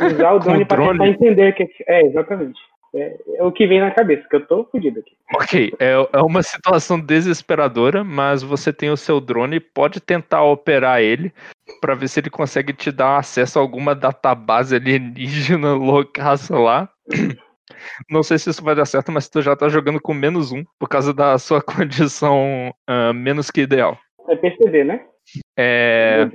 [0.00, 2.00] Usar o drone para tentar entender o que é.
[2.00, 2.60] É, exatamente.
[2.94, 5.16] É, é o que vem na cabeça, que eu tô fudido aqui.
[5.34, 11.02] Ok, é, é uma situação desesperadora, mas você tem o seu drone, pode tentar operar
[11.02, 11.32] ele
[11.80, 16.88] para ver se ele consegue te dar acesso a alguma database alienígena loucaça lá.
[18.08, 20.64] Não sei se isso vai dar certo, mas tu já tá jogando com menos um
[20.78, 23.98] por causa da sua condição ah, menos que ideal.
[24.28, 25.04] É perceber, né?
[25.56, 26.28] É,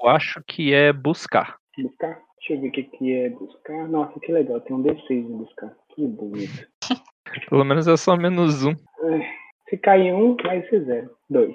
[0.00, 1.56] eu acho que é buscar.
[1.76, 2.18] Buscar?
[2.42, 3.88] Deixa eu ver o que, que é buscar.
[3.88, 4.60] Nossa, que legal.
[4.60, 5.72] Tem um D6 em buscar.
[5.94, 6.66] Que bonito.
[7.48, 8.72] Pelo menos é só menos um.
[8.72, 9.30] É,
[9.70, 11.10] Se cair um, vai ser zero.
[11.30, 11.54] Dois.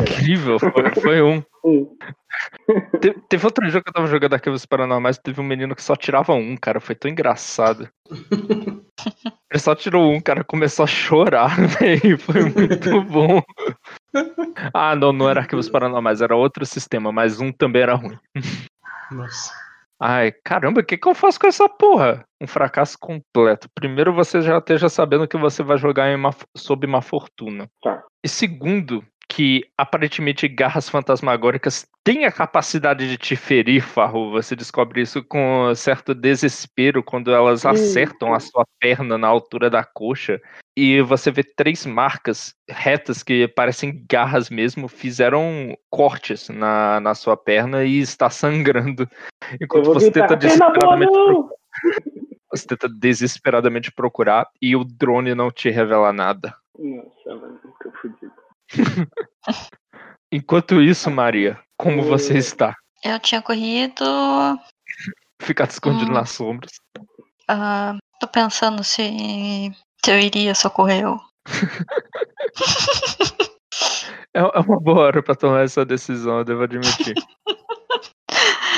[0.00, 1.42] Incrível, foi, foi um.
[1.64, 1.96] Um.
[3.00, 5.96] Te- teve outro jogo que eu tava jogando Arquivos Paranormais, teve um menino que só
[5.96, 6.80] tirava um, cara.
[6.80, 7.88] Foi tão engraçado.
[9.50, 12.16] Ele só tirou um, cara, começou a chorar, velho.
[12.16, 13.42] Foi muito bom.
[14.72, 18.16] Ah, não, não era Arquivos Paranormais, era outro sistema, mas um também era ruim.
[19.10, 19.52] Nossa.
[20.00, 22.24] Ai, caramba, o que, que eu faço com essa porra?
[22.40, 23.68] Um fracasso completo.
[23.74, 27.68] Primeiro, você já esteja sabendo que você vai jogar em uma, sob uma fortuna.
[27.82, 28.04] Tá.
[28.22, 34.30] E segundo, que aparentemente garras fantasmagóricas têm a capacidade de te ferir, Farro.
[34.30, 39.84] Você descobre isso com certo desespero quando elas acertam a sua perna na altura da
[39.84, 40.40] coxa.
[40.74, 47.36] E você vê três marcas retas que parecem garras mesmo, fizeram cortes na, na sua
[47.36, 49.06] perna e está sangrando.
[49.60, 51.50] Enquanto você tenta "Perna boa, desesperadamente não!"
[52.50, 56.54] você tenta desesperadamente procurar e o drone não te revela nada.
[56.78, 58.37] Nossa, mano, tô fudido.
[60.32, 62.74] Enquanto isso, Maria, como você está?
[63.04, 64.04] Eu tinha corrido.
[65.40, 66.14] Ficar escondido Hum.
[66.14, 66.72] nas sombras.
[67.48, 69.72] ah, tô pensando se,
[70.04, 71.04] se eu iria socorrer.
[74.34, 77.14] É, é uma boa hora pra tomar essa decisão, eu devo admitir.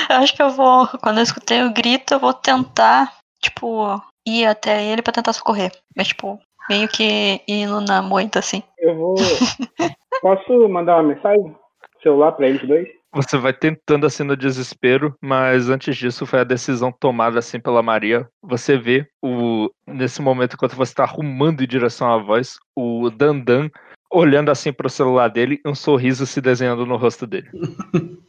[0.09, 0.87] Eu acho que eu vou.
[1.01, 5.71] Quando eu escutei o grito, eu vou tentar, tipo, ir até ele pra tentar socorrer.
[5.95, 6.37] Mas, tipo,
[6.71, 8.63] meio que indo na moita, assim.
[8.79, 9.15] Eu vou.
[10.21, 11.53] Posso mandar uma mensagem?
[12.01, 12.87] Celular pra eles dois?
[13.13, 17.83] Você vai tentando assim no desespero, mas antes disso foi a decisão tomada assim pela
[17.83, 18.25] Maria.
[18.41, 23.69] Você vê o nesse momento enquanto você está arrumando em direção à voz, o Dandan
[24.09, 27.49] olhando assim pro celular dele, um sorriso se desenhando no rosto dele.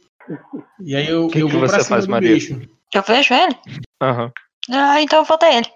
[0.79, 2.33] E aí eu, Que eu que vou pra você cima faz, do Maria?
[2.33, 2.61] bicho.
[2.93, 3.55] Eu vejo ele?
[4.01, 4.31] Aham.
[4.69, 5.67] Ah, então eu vou até ele.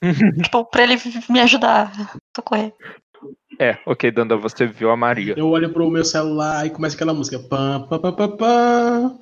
[0.44, 0.96] tipo, pra ele
[1.28, 2.72] me ajudar a socorrer.
[3.60, 5.34] É, ok, Dandan, você viu a Maria.
[5.36, 7.40] Eu olho pro meu celular e começa aquela música.
[7.40, 9.18] Pam, pam, pam, pam, pam.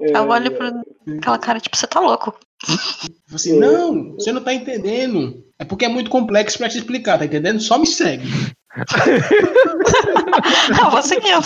[0.00, 0.72] Eu olho pra
[1.18, 2.34] aquela cara, tipo, você tá louco.
[3.32, 5.44] Assim, não, você não tá entendendo.
[5.58, 7.60] É porque é muito complexo pra te explicar, tá entendendo?
[7.60, 8.28] Só me segue.
[10.78, 11.40] Ah, vou seguindo.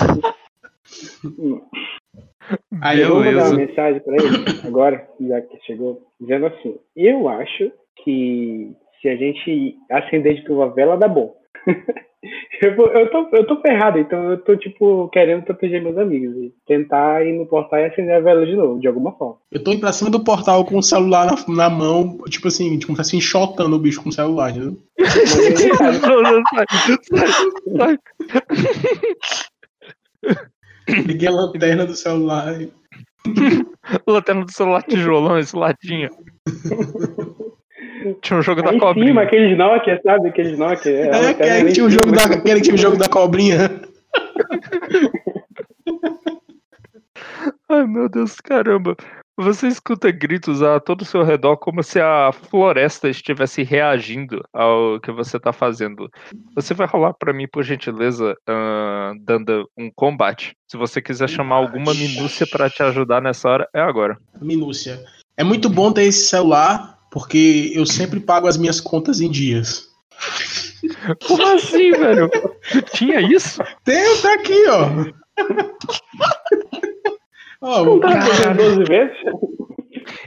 [2.81, 7.29] Aí Eu vou mandar uma mensagem pra ele agora, já que chegou, dizendo assim: Eu
[7.29, 7.71] acho
[8.05, 11.35] que se a gente acender de tua vela, dá bom.
[12.63, 16.35] eu, vou- eu, tô, eu tô ferrado, então eu tô, tipo, querendo proteger meus amigos
[16.37, 19.37] e tentar ir no portal e acender a vela de novo, de alguma forma.
[19.51, 22.79] Eu tô indo pra cima do portal com o celular na, na mão, tipo assim,
[22.79, 24.77] tipo assim, enxotando o bicho com o celular, entendeu?
[26.03, 26.67] Não, não, sai,
[27.03, 27.29] sai,
[27.77, 27.99] sai.
[31.07, 32.55] Liguei a lanterna do celular.
[34.07, 36.11] Lanterna do celular tijolão, esse latinha.
[38.23, 39.07] Tinha um jogo da Aí em cobrinha.
[39.09, 40.29] cima, aqueles Nokia, sabe?
[40.29, 40.93] Aqueles Nokia.
[41.15, 43.09] a É, aquele ali que tinha o jogo da, aquele que tinha o jogo da
[43.09, 43.71] cobrinha.
[47.69, 48.97] Ai, meu Deus, caramba.
[49.41, 55.01] Você escuta gritos a todo o seu redor como se a floresta estivesse reagindo ao
[55.01, 56.11] que você tá fazendo.
[56.55, 60.55] Você vai rolar pra mim, por gentileza, ah, dando um combate.
[60.69, 64.19] Se você quiser chamar alguma minúcia pra te ajudar nessa hora, é agora.
[64.43, 65.03] Minúcia.
[65.39, 69.89] É muito bom ter esse celular, porque eu sempre pago as minhas contas em dias.
[71.27, 72.31] Como assim, velho?
[72.93, 73.63] Tinha isso?
[73.85, 75.21] Tem, tá aqui, ó.
[77.61, 79.17] Ó, Não o tá 12 vezes?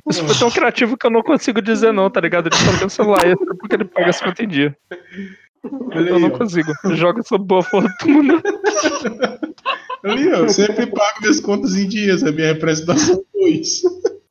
[0.09, 2.47] Isso foi tão criativo que eu não consigo dizer não, tá ligado?
[2.47, 4.77] Ele só tem celular extra porque ele paga 50 em dia.
[5.63, 6.37] olha Eu aí, não ó.
[6.37, 6.71] consigo.
[6.91, 8.41] Joga essa boa fortuna.
[10.03, 13.81] Ali, ó, eu sempre pago minhas contas em dias, é minha representação 2.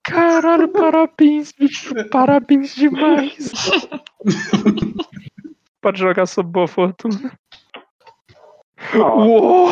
[0.05, 1.95] Caralho, parabéns, bicho.
[2.11, 3.53] Parabéns demais.
[5.81, 7.33] Pode jogar sua boa fortuna.
[8.95, 9.71] Ó, Uou!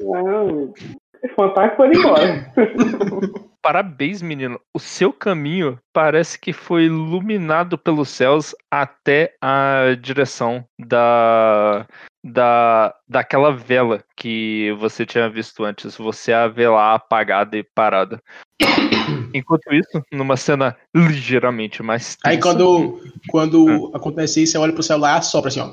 [0.00, 0.74] Não, não.
[1.28, 2.52] Fantasmas foram embora.
[3.64, 4.60] Parabéns, menino.
[4.74, 11.86] O seu caminho parece que foi iluminado pelos céus até a direção da,
[12.22, 15.96] da daquela vela que você tinha visto antes.
[15.96, 18.20] Você a vê lá apagada e parada.
[19.32, 24.82] Enquanto isso, numa cena ligeiramente mais Aí tensa, quando, quando acontece isso, eu olho pro
[24.82, 25.72] celular e assopra assim, ó.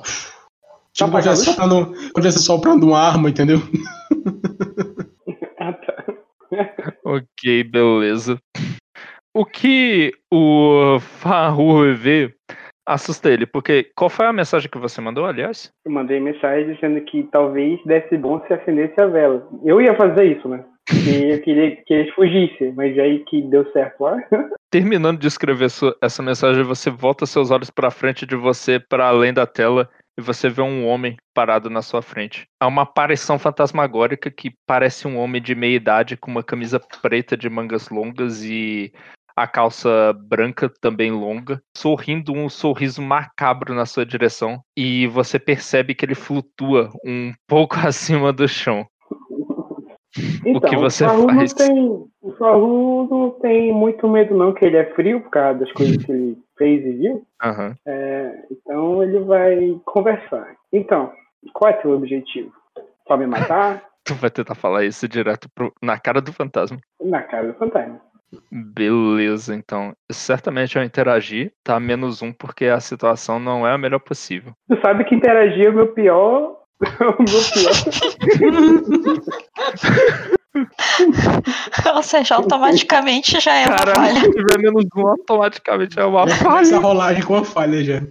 [0.94, 1.34] Tipo, quando apagando?
[1.34, 3.62] estivesse soprando, quando soprando uma arma, entendeu?
[7.04, 8.38] Ok, beleza.
[9.34, 12.34] O que o Farru vê
[12.86, 15.72] assusta ele, porque qual foi a mensagem que você mandou, aliás?
[15.86, 19.48] Eu mandei mensagem dizendo que talvez desse bom se acendesse a vela.
[19.64, 20.64] Eu ia fazer isso, né?
[21.08, 24.18] E eu queria que eles fugissem, mas aí que deu certo lá.
[24.70, 25.68] Terminando de escrever
[26.02, 29.90] essa mensagem, você volta seus olhos pra frente de você, para além da tela,
[30.22, 32.48] e você vê um homem parado na sua frente.
[32.60, 37.36] Há uma aparição fantasmagórica que parece um homem de meia idade com uma camisa preta
[37.36, 38.94] de mangas longas e
[39.36, 45.96] a calça branca também longa, sorrindo um sorriso macabro na sua direção, e você percebe
[45.96, 48.86] que ele flutua um pouco acima do chão.
[50.46, 51.54] Então, que você Farru faz?
[51.54, 55.60] Não tem, o Farru não tem muito medo não, que ele é frio por causa
[55.60, 57.26] das coisas que ele fez e viu.
[57.42, 57.76] Aham.
[57.86, 60.56] É, então ele vai conversar.
[60.74, 61.12] Então,
[61.54, 62.52] qual é teu objetivo?
[63.08, 63.84] Só me matar?
[64.04, 66.80] Tu vai tentar falar isso direto pro- na cara do fantasma.
[67.00, 68.02] Na cara do fantasma.
[68.52, 69.94] Beleza, então.
[70.12, 74.54] Certamente ao interagir, tá menos um, porque a situação não é a melhor possível.
[74.68, 76.58] Tu sabe que interagir é o meu pior.
[77.02, 77.74] o meu pior.
[81.96, 84.20] Ou seja, automaticamente já é uma Caralho, falha.
[84.22, 86.78] se tiver menos um, automaticamente é uma Essa falha.
[86.80, 88.02] rolagem com a falha já.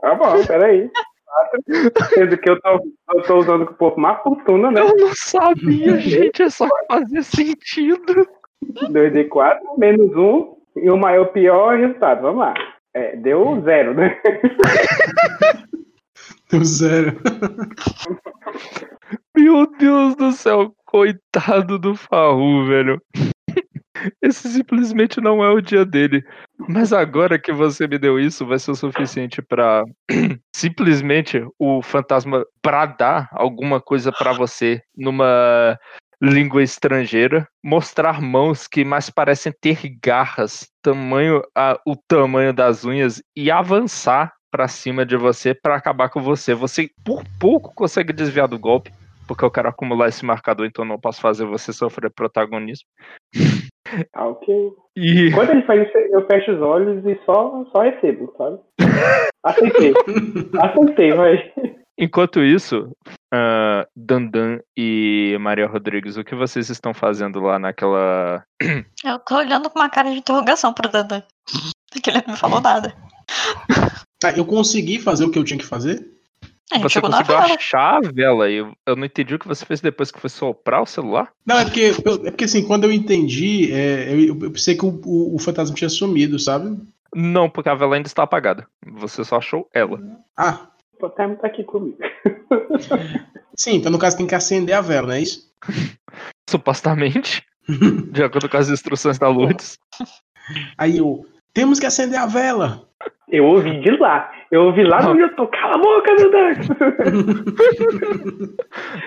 [0.00, 0.90] Tá bom, peraí.
[2.14, 2.80] Sendo que eu tô,
[3.14, 4.80] eu tô usando por mais fortuna, né?
[4.80, 8.26] Eu não sabia, gente, é só fazer sentido.
[8.64, 10.56] 2D4, menos um.
[10.76, 12.22] E o maior pior resultado.
[12.22, 12.54] Vamos lá.
[12.94, 14.18] É, deu zero, né?
[16.50, 17.20] Deu zero.
[19.36, 23.00] Meu Deus do céu, coitado do Farru, velho.
[24.22, 26.24] Esse simplesmente não é o dia dele.
[26.68, 29.84] Mas agora que você me deu isso, vai ser o suficiente pra
[30.54, 35.78] simplesmente o fantasma bradar alguma coisa pra você numa
[36.20, 43.22] língua estrangeira, mostrar mãos que mais parecem ter garras, tamanho a, o tamanho das unhas
[43.36, 46.54] e avançar pra cima de você pra acabar com você.
[46.54, 48.90] Você por pouco consegue desviar do golpe,
[49.28, 52.88] porque eu quero acumular esse marcador, então não posso fazer você sofrer protagonismo.
[54.14, 54.72] Ah, ok.
[54.96, 58.58] E Quando ele faz isso, eu fecho os olhos e só, só recebo, sabe?
[59.44, 59.92] Aceitei.
[60.58, 61.52] Aceitei, vai.
[61.98, 62.90] enquanto isso,
[63.32, 68.42] ah, Dandan e Maria Rodrigues, o que vocês estão fazendo lá naquela.
[69.04, 71.22] Eu tô olhando com uma cara de interrogação pro Dandan.
[71.92, 72.94] Porque ele não me falou nada.
[74.18, 76.06] Tá, eu consegui fazer o que eu tinha que fazer?
[76.72, 77.54] Gente Você conseguiu vela.
[77.54, 80.28] achar a vela e eu, eu não entendi o que você fez depois que foi
[80.30, 81.30] soprar o celular?
[81.44, 81.80] Não, é porque,
[82.26, 85.76] é porque assim, quando eu entendi, é, eu, eu pensei que o, o, o fantasma
[85.76, 86.76] tinha sumido, sabe?
[87.14, 88.66] Não, porque a vela ainda está apagada.
[88.94, 90.00] Você só achou ela.
[90.36, 90.66] Ah,
[91.00, 91.98] O Time tá aqui comigo.
[93.56, 95.48] sim, então no caso tem que acender a vela, não é isso?
[96.50, 97.44] Supostamente.
[98.12, 99.78] De acordo com as instruções da Lourdes.
[100.78, 102.86] Aí eu, temos que acender a vela.
[103.32, 104.30] Eu ouvi de lá.
[104.50, 105.48] Eu ouvi lá de onde eu tô.
[105.48, 106.52] Cala a boca, Dudan!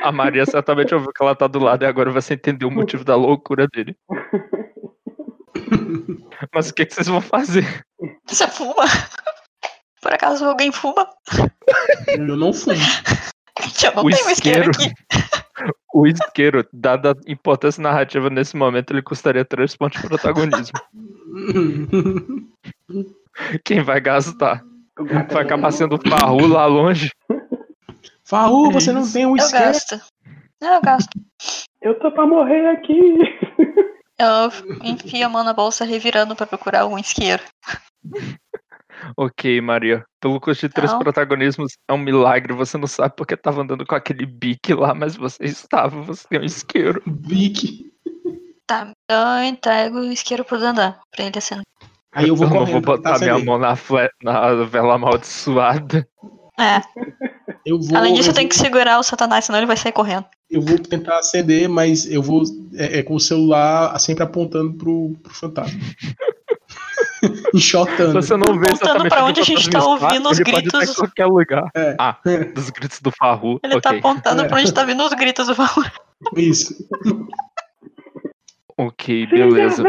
[0.03, 3.03] A Maria certamente ouviu que ela tá do lado e agora você entendeu o motivo
[3.05, 3.95] da loucura dele.
[6.53, 7.83] Mas o que, que vocês vão fazer?
[8.25, 8.85] Você fuma?
[10.01, 11.07] Por acaso alguém fuma?
[12.07, 12.75] Eu não fumo.
[13.83, 14.73] Eu não O tenho isqueiro isqueiro.
[14.73, 14.93] aqui.
[15.93, 20.79] O isqueiro, dada a importância narrativa nesse momento, ele custaria 3 pontos de protagonismo.
[23.63, 24.63] Quem vai gastar?
[24.97, 27.09] Vai acabar sendo o Farru lá longe.
[28.23, 29.65] Farru, você não tem um Eu isqueiro.
[29.65, 29.99] gasto.
[30.61, 31.09] Não, eu gasto.
[31.81, 33.17] Eu tô pra morrer aqui.
[34.19, 34.51] Eu
[34.83, 37.41] enfio a mão na bolsa revirando pra procurar um isqueiro.
[39.17, 40.03] Ok, Maria.
[40.19, 40.99] Pelo custo de três Não.
[40.99, 42.53] protagonismos, é um milagre.
[42.53, 46.01] Você não sabe porque tava andando com aquele bique lá, mas você estava.
[46.03, 47.01] Você tem um isqueiro.
[47.05, 47.89] Vic.
[48.67, 51.63] Tá, então eu entrego o isqueiro pro Dandan, pra ele acender.
[52.13, 53.45] Aí eu vou eu não correndo vou botar minha acender.
[53.45, 56.07] mão na, fle- na vela amaldiçoada.
[56.59, 56.81] É,
[57.65, 59.77] Eu vou, além disso eu, eu tenho vou, que segurar o satanás, senão ele vai
[59.77, 60.25] sair correndo.
[60.49, 62.43] eu vou tentar acender, mas eu vou
[62.75, 65.79] é, é, com o celular sempre apontando pro, pro fantasma.
[67.53, 68.13] Enxotando.
[68.13, 70.65] Você não vê Apontando exatamente pra onde a gente tá está, ouvindo os ele pode
[70.67, 70.95] estar gritos.
[70.95, 71.71] em qualquer lugar.
[71.75, 71.95] É.
[71.99, 72.17] Ah,
[72.53, 73.59] dos gritos do Farru.
[73.63, 73.99] Ele tá ok.
[73.99, 75.91] apontando pra onde tá vindo os gritos do Valor.
[76.35, 76.73] Isso.
[78.77, 79.83] Ok, beleza.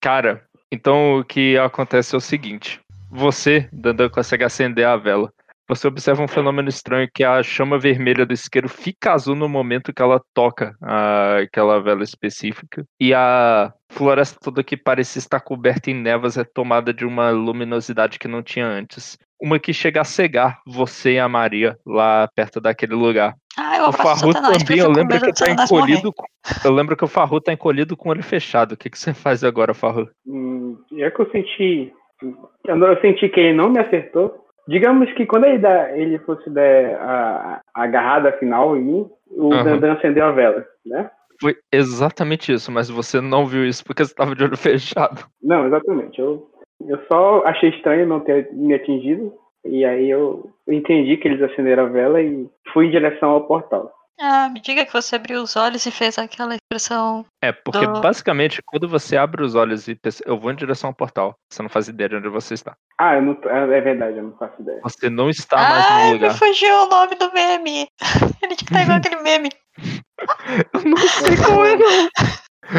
[0.00, 2.80] Cara, então o que acontece é o seguinte:
[3.10, 5.32] você, Dandan, consegue acender a vela.
[5.68, 9.92] Você observa um fenômeno estranho que a chama vermelha do isqueiro fica azul no momento
[9.92, 12.84] que ela toca a- aquela vela específica.
[13.00, 18.18] E a floresta toda que parecia estar coberta em névoas é tomada de uma luminosidade
[18.18, 19.16] que não tinha antes.
[19.40, 23.34] Uma que chega a cegar você e a Maria lá perto daquele lugar.
[23.58, 26.12] Ah, eu O Farru também, eu lembro que tá encolhido.
[26.12, 26.24] com-
[26.64, 28.72] Eu lembro que o Farru tá encolhido com o olho fechado.
[28.72, 30.08] O que, que você faz agora, Farru?
[30.26, 31.92] Hum, já que eu senti.
[32.64, 34.41] Eu senti que ele não me acertou.
[34.68, 36.62] Digamos que quando ele, dá, ele fosse dar
[37.00, 39.64] a, a agarrada final em mim, o Aham.
[39.64, 41.10] Dandan acendeu a vela, né?
[41.40, 45.24] Foi exatamente isso, mas você não viu isso porque você tava de olho fechado.
[45.42, 46.20] Não, exatamente.
[46.20, 46.48] Eu,
[46.86, 49.34] eu só achei estranho não ter me atingido.
[49.64, 53.92] E aí eu entendi que eles acenderam a vela e fui em direção ao portal.
[54.20, 57.24] Ah, me diga que você abriu os olhos e fez aquela expressão.
[57.42, 60.88] É, porque Do- basicamente, quando você abre os olhos e pensa, eu vou em direção
[60.90, 62.76] ao portal, você não faz ideia de onde você está.
[62.98, 64.80] Ah, eu não, tô- é é verdade, eu não faço ideia.
[64.82, 66.38] Você não está mais ah, no me lugar.
[66.38, 67.86] fugiu o nome do meme.
[68.42, 69.48] Ele tinha que estar igual aquele meme.
[70.74, 72.08] Eu não sei qual é, não.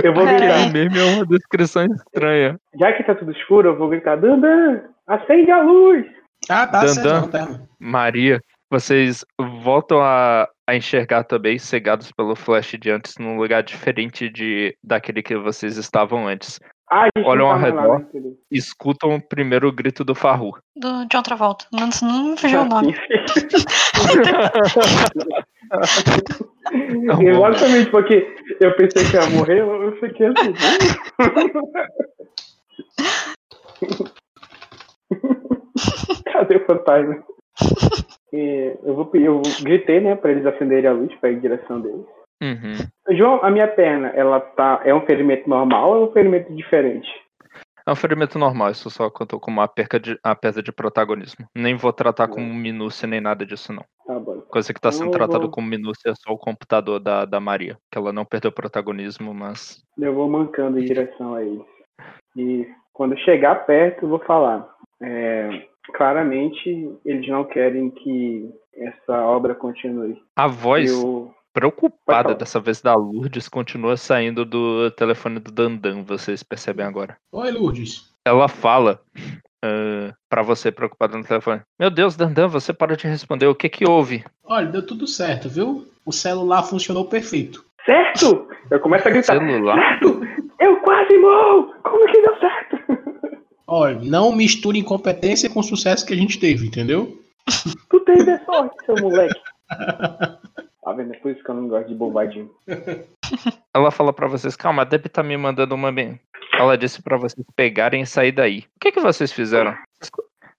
[0.04, 0.72] Eu vou gritar.
[0.72, 2.58] Meme é uma descrição estranha.
[2.80, 6.06] Já que tá tudo escuro, eu vou gritar: Dandan, acende a luz!
[6.50, 7.22] Ah, tá, Dandan.
[7.22, 7.70] lanterna.
[7.80, 8.40] Maria,
[8.72, 9.26] vocês
[9.62, 15.22] voltam a, a enxergar também, cegados pelo flash de antes, num lugar diferente de daquele
[15.22, 16.60] que vocês estavam antes.
[16.90, 18.00] A gente Olham ao mais lá, redor.
[18.00, 18.32] né?
[18.52, 20.52] Escutam primeiro o grito do Farru.
[20.76, 21.66] Do John Travolta.
[21.72, 22.96] Não, não fugiu o nome.
[27.04, 30.54] Não, Exatamente, porque eu pensei que ia morrer, eu eu fiquei assim.
[36.32, 37.24] Cadê o fantasma?
[38.34, 41.40] E eu, vou, pedir- eu gritei, né, pra eles acenderem a luz pra ir em
[41.40, 42.06] direção deles.
[42.42, 43.16] Uhum.
[43.16, 44.82] João, a minha perna, ela tá.
[44.84, 47.08] É um ferimento normal ou é um ferimento diferente?
[47.86, 51.46] É um ferimento normal, isso só contou como uma, perca de, uma perda de protagonismo.
[51.56, 53.84] Nem vou tratar como minúcia nem nada disso, não.
[54.08, 54.40] Tá bom.
[54.50, 57.40] Coisa que tá sendo Eu tratada vou- como minúcia é só o computador da, da
[57.42, 57.78] Maria.
[57.92, 59.84] Que ela não perdeu protagonismo, mas.
[59.98, 61.62] Eu vou mancando em direção a eles.
[62.38, 64.68] E quando chegar perto, eu vou falar.
[65.02, 70.22] É, claramente, eles não querem que essa obra continue.
[70.36, 76.42] A voz Eu, preocupada dessa vez da Lourdes continua saindo do telefone do Dandan, vocês
[76.44, 77.18] percebem agora.
[77.32, 78.12] Oi, Lourdes.
[78.26, 79.02] Ela fala
[79.64, 81.62] ah, pra você preocupada no telefone.
[81.80, 83.48] Meu Deus, Dandan, você parou de responder.
[83.48, 84.24] O que que houve?
[84.44, 85.88] Olha, deu tudo certo, viu?
[86.06, 87.64] O celular funcionou perfeito.
[87.86, 88.48] certo!
[88.70, 89.38] Eu começo a gritar.
[89.38, 89.78] Celular?
[89.78, 90.22] Certo!
[90.60, 91.74] Eu quase morro!
[91.84, 93.03] Como que deu certo?
[93.68, 97.20] Olha, não misture incompetência com o sucesso que a gente teve, entendeu?
[97.90, 99.40] Tu teve a sorte, seu moleque.
[99.70, 101.14] Tá vendo?
[101.14, 102.52] É por isso que eu não gosto de bobadinho.
[103.74, 106.20] Ela fala pra vocês, calma, a Deb tá me mandando uma bem.
[106.60, 108.66] Ela disse pra vocês pegarem e sair daí.
[108.76, 109.76] O que que vocês fizeram?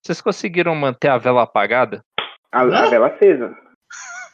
[0.02, 2.02] Vocês conseguiram manter a vela apagada?
[2.50, 3.56] A, a vela acesa.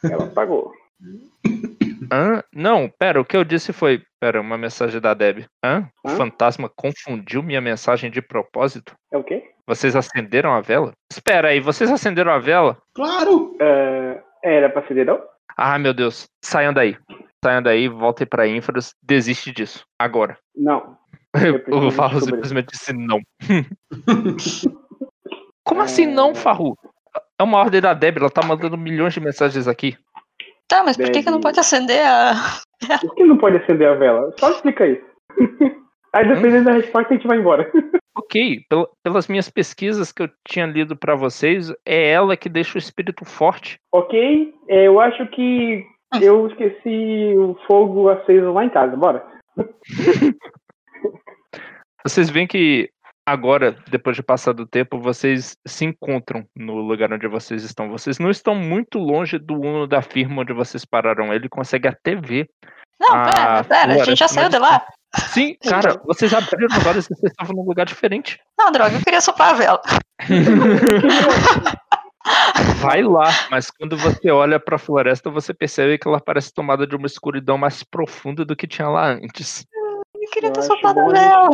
[0.03, 0.71] Ela apagou.
[2.11, 2.43] Hã?
[2.53, 4.01] Não, pera, o que eu disse foi.
[4.19, 5.45] Pera, uma mensagem da Deb.
[5.63, 5.87] Hã?
[6.03, 6.15] O Hã?
[6.15, 8.93] fantasma confundiu minha mensagem de propósito?
[9.11, 9.49] É o quê?
[9.65, 10.91] Vocês acenderam a vela?
[11.11, 12.77] Espera aí, vocês acenderam a vela?
[12.93, 13.55] Claro!
[13.61, 15.21] É, era pra ser dedão?
[15.55, 16.27] Ah, meu Deus.
[16.43, 16.97] Saiam daí.
[17.43, 18.93] Saiam daí, voltem pra Infras.
[19.01, 19.85] Desiste disso.
[19.97, 20.37] Agora.
[20.55, 20.97] Não.
[21.71, 23.21] O Farro simplesmente disse não.
[25.63, 26.77] Como assim não, Farru?
[27.39, 29.97] É uma ordem da Deb, ela tá mandando milhões de mensagens aqui.
[30.71, 32.33] Tá, mas por que, que não pode acender a.
[33.01, 34.33] Por que não pode acender a vela?
[34.39, 35.05] Só explica isso.
[36.13, 37.69] Aí dependendo da resposta a gente vai embora.
[38.13, 42.77] Ok, pel- pelas minhas pesquisas que eu tinha lido pra vocês, é ela que deixa
[42.77, 43.77] o espírito forte.
[43.93, 44.53] Ok?
[44.67, 45.85] É, eu acho que
[46.21, 48.97] eu esqueci o fogo aceso lá em casa.
[48.97, 49.25] Bora.
[52.05, 52.89] Vocês veem que
[53.25, 57.89] agora, depois de passar do tempo, vocês se encontram no lugar onde vocês estão.
[57.89, 61.33] Vocês não estão muito longe do Uno da firma onde vocês pararam.
[61.33, 62.49] Ele consegue até ver.
[62.99, 64.85] Não, Ah, pera, pera, a gente já saiu de lá.
[65.29, 68.39] Sim, cara, vocês abriram os olhos e vocês estavam num lugar diferente.
[68.57, 69.81] Não, droga, eu queria soprar a vela.
[72.81, 76.95] Vai lá, mas quando você olha pra floresta, você percebe que ela parece tomada de
[76.95, 79.65] uma escuridão mais profunda do que tinha lá antes.
[80.13, 81.49] Eu queria Eu ter soprado a vela.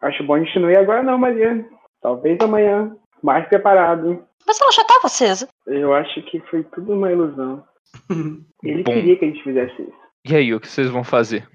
[0.00, 1.64] Acho bom a gente não ir agora não, Maria.
[2.00, 2.96] Talvez amanhã.
[3.22, 4.24] Mais preparado.
[4.46, 5.48] Mas ela já tava acesa.
[5.66, 7.64] Eu acho que foi tudo uma ilusão.
[8.62, 8.92] Ele Bom.
[8.92, 10.08] queria que a gente fizesse isso.
[10.24, 11.46] E aí, o que vocês vão fazer?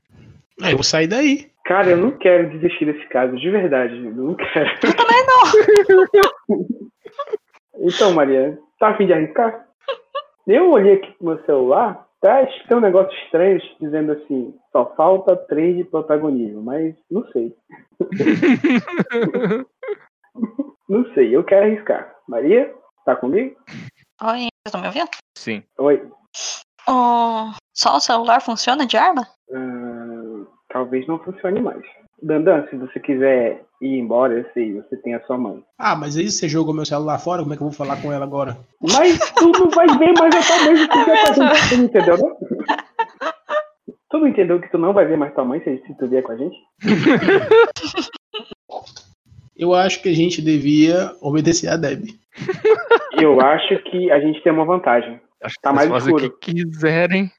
[0.61, 1.51] Aí eu vou sair daí.
[1.65, 3.95] Cara, eu não quero desistir desse caso, de verdade.
[3.95, 4.69] Eu não quero.
[4.83, 5.25] Eu também
[6.49, 6.65] não.
[7.79, 9.65] Então, Maria, tá a fim de arriscar?
[10.45, 12.47] Eu olhei aqui pro meu celular, tá?
[12.67, 17.53] Tem um negócio estranho dizendo assim, só falta três de protagonismo, mas não sei.
[20.89, 22.13] Não sei, eu quero arriscar.
[22.27, 22.73] Maria,
[23.05, 23.55] tá comigo?
[24.21, 25.09] Oi, vocês estão me ouvindo?
[25.37, 25.63] Sim.
[25.79, 26.11] Oi.
[26.87, 29.27] Oh, só o celular funciona de arma?
[29.51, 31.83] Ah, talvez não funcione mais.
[32.21, 35.61] Dandan, se você quiser ir embora, eu sei, você tem a sua mãe.
[35.77, 38.11] Ah, mas aí você jogou meu celular fora, como é que eu vou falar com
[38.13, 38.57] ela agora?
[38.81, 41.69] Mas tu não vai ver mais a tua mãe se tu vier com a gente.
[41.69, 42.37] Tu não entendeu, não?
[44.09, 46.23] Tu não entendeu que tu não vai ver mais tua mãe se, se tu vier
[46.23, 46.55] com a gente?
[49.55, 52.05] Eu acho que a gente devia obedecer a Deb.
[53.19, 55.19] Eu acho que a gente tem uma vantagem.
[55.43, 56.37] Acho que Tá mais fazem o escuro.
[56.39, 57.31] que quiserem.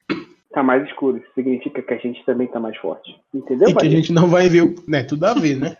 [0.55, 1.17] Tá mais escuro.
[1.19, 3.11] Isso significa que a gente também tá mais forte.
[3.35, 5.03] Entendeu, E que a gente não vai ver, o- né?
[5.03, 5.77] Tudo a ver, né?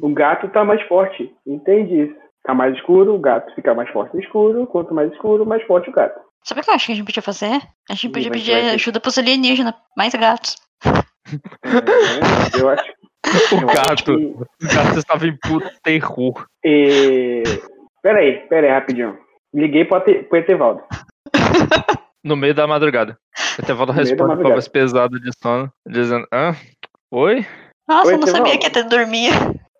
[0.00, 1.30] O gato tá mais forte.
[1.46, 2.14] Entende isso.
[2.42, 4.66] Tá mais escuro, o gato fica mais forte no escuro.
[4.66, 6.18] Quanto mais escuro, mais forte o gato.
[6.44, 7.60] Sabe o que eu acho que a gente podia fazer?
[7.90, 10.56] A gente podia pedir ajuda pros alienígenas, mais gatos.
[11.64, 12.84] É, eu acho,
[13.52, 14.04] O eu acho gato.
[14.04, 14.12] que...
[14.12, 16.46] O gato estava em puto terror.
[16.64, 17.42] É...
[18.02, 19.18] Pera aí, pera aí, rapidinho.
[19.52, 20.82] Liguei pro, Ate- pro Etevaldo.
[22.26, 23.16] No meio da madrugada.
[23.58, 26.54] O Etevaldo No meio da responde com a voz pesada de sono, dizendo: Hã?
[27.12, 27.46] Oi?
[27.88, 28.58] Nossa, Oi, eu não sabia Etevaldo.
[28.60, 29.30] que até dormia.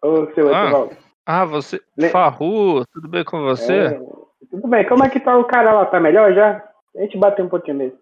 [0.03, 0.63] Ô, seu Ah.
[0.65, 0.97] Etevaldo.
[1.27, 1.81] Ah, você.
[1.99, 3.73] Le- Farru, tudo bem com você?
[3.75, 4.01] É,
[4.49, 5.85] tudo bem, como é que tá o cara lá?
[5.87, 6.63] Tá melhor já?
[6.97, 7.95] A gente bateu um pouquinho nele.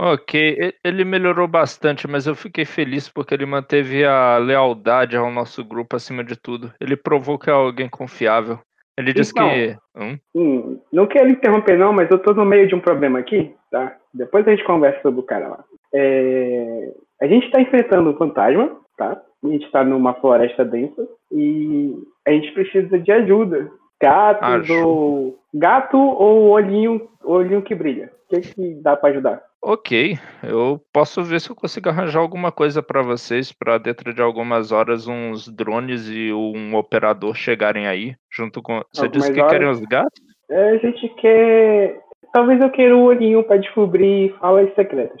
[0.00, 5.64] Ok, ele melhorou bastante, mas eu fiquei feliz porque ele manteve a lealdade ao nosso
[5.64, 6.72] grupo acima de tudo.
[6.80, 8.60] Ele provou que é alguém confiável.
[8.96, 9.48] Ele disse Então.
[9.48, 9.76] que.
[9.96, 10.18] Hum?
[10.36, 13.96] Hum, não quero interromper não, mas eu tô no meio de um problema aqui, tá?
[14.12, 15.64] Depois a gente conversa sobre o cara lá.
[15.94, 19.20] É, A gente tá enfrentando um fantasma, tá?
[19.44, 21.94] A gente tá numa floresta densa e
[22.26, 23.70] a gente precisa de ajuda.
[24.00, 24.86] Gatos Ajuda.
[24.86, 25.38] ou...
[25.54, 28.12] Gato ou olhinho, olhinho que brilha.
[28.26, 29.42] O que que dá pra ajudar?
[29.60, 34.22] Ok, eu posso ver se eu consigo arranjar alguma coisa pra vocês pra dentro de
[34.22, 38.80] algumas horas uns drones e um operador chegarem aí junto com.
[38.92, 39.52] Você Algumas disse que horas?
[39.52, 40.20] querem os gatos?
[40.48, 42.00] É, a gente quer.
[42.32, 45.20] Talvez eu queira o olhinho pra descobrir falas secretas.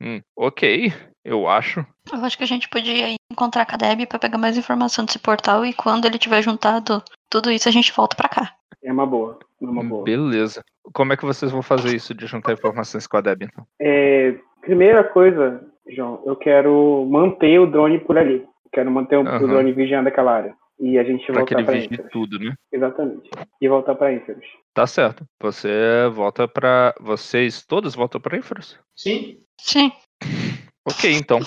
[0.00, 0.92] Hum, ok,
[1.24, 1.84] eu acho.
[2.12, 5.04] Eu acho que a gente podia ir encontrar com a Deb pra pegar mais informação
[5.04, 8.54] desse portal e quando ele tiver juntado tudo isso a gente volta pra cá.
[8.82, 9.38] É uma boa.
[9.60, 10.04] É uma boa.
[10.04, 10.62] Beleza.
[10.94, 13.66] Como é que vocês vão fazer isso de juntar informações com a Deb, então?
[13.80, 18.46] É, primeira coisa, João, eu quero manter o drone por ali.
[18.72, 20.54] Quero manter o, o drone vigiando aquela área.
[20.80, 22.10] E a gente Pra voltar vigie Inferus.
[22.12, 22.54] tudo, né?
[22.72, 23.28] Exatamente.
[23.60, 24.44] E voltar pra Inferus.
[24.74, 25.24] Tá certo.
[25.42, 26.94] Você volta pra.
[27.00, 28.78] Vocês todos voltam pra Infras?
[28.96, 29.40] Sim?
[29.60, 29.90] Sim.
[30.90, 31.38] Ok, então.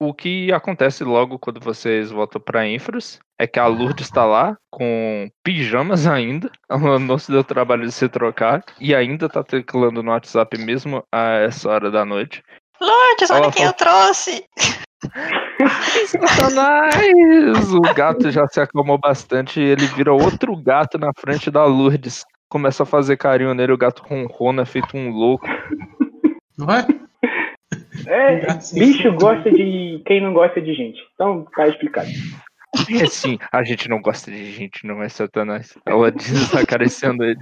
[0.00, 4.56] O que acontece logo quando vocês voltam pra Infras é que a Lourdes está lá
[4.70, 6.48] com pijamas ainda.
[6.70, 11.02] Ela não se deu trabalho de se trocar e ainda tá teclando no WhatsApp mesmo
[11.12, 12.44] a essa hora da noite.
[12.80, 14.44] Lourdes, olha Ela quem falou- eu trouxe!
[16.06, 17.72] Satanás!
[17.72, 22.24] O gato já se acalmou bastante e ele vira outro gato na frente da Lourdes.
[22.48, 25.46] Começa a fazer carinho nele, o gato ronrona, feito um louco.
[26.56, 26.86] Não é?
[28.06, 31.00] É, bicho gosta de quem não gosta de gente.
[31.14, 32.08] Então tá explicado.
[32.90, 35.76] É assim, a gente não gosta de gente, não é Satanás.
[35.86, 37.40] Ela diz acariciando ele.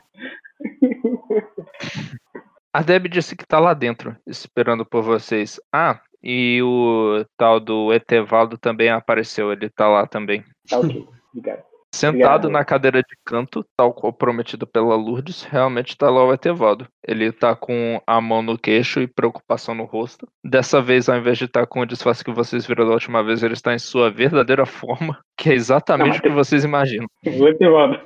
[2.73, 5.61] A Deb disse que tá lá dentro, esperando por vocês.
[5.73, 10.43] Ah, e o tal do Etevaldo também apareceu, ele tá lá também.
[10.69, 11.07] Tá ok.
[11.33, 11.63] Obrigado.
[11.95, 12.49] Sentado Obrigado.
[12.51, 16.89] na cadeira de canto, tal qual prometido pela Lourdes, realmente tá lá o Etevaldo.
[17.07, 20.27] Ele tá com a mão no queixo e preocupação no rosto.
[20.45, 23.45] Dessa vez, ao invés de estar com o disfarce que vocês viram da última vez,
[23.45, 27.07] ele está em sua verdadeira forma, que é exatamente Não, o que vocês imaginam.
[27.41, 28.01] O Etevaldo.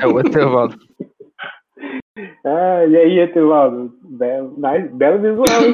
[0.00, 0.76] É o Etevaldo.
[2.44, 3.92] Ah, e aí, Etevaldo?
[4.02, 5.72] Belo, nice- belo visual, hein?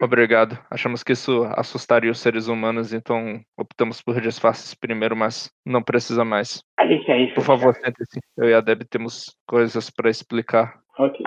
[0.00, 0.58] Obrigado.
[0.70, 6.24] Achamos que isso assustaria os seres humanos, então optamos por disfarces primeiro, mas não precisa
[6.24, 6.62] mais.
[6.78, 7.34] A gente é isso.
[7.34, 8.20] Por favor, sente-se.
[8.36, 10.78] Eu e a Deb temos coisas para explicar.
[10.96, 11.26] Ok.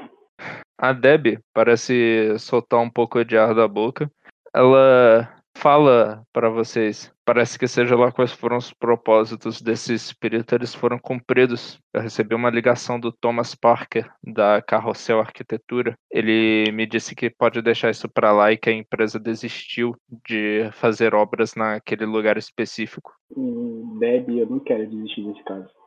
[0.78, 4.10] A Deb parece soltar um pouco de ar da boca.
[4.56, 7.12] Ela fala para vocês.
[7.26, 11.80] Parece que seja lá quais foram os propósitos desse espírito, eles foram cumpridos.
[11.94, 15.96] Eu recebi uma ligação do Thomas Parker, da Carrossel Arquitetura.
[16.10, 19.96] Ele me disse que pode deixar isso para lá e que a empresa desistiu
[20.28, 23.14] de fazer obras naquele lugar específico.
[23.36, 25.81] Hum, Deb, eu não quero desistir desse caso.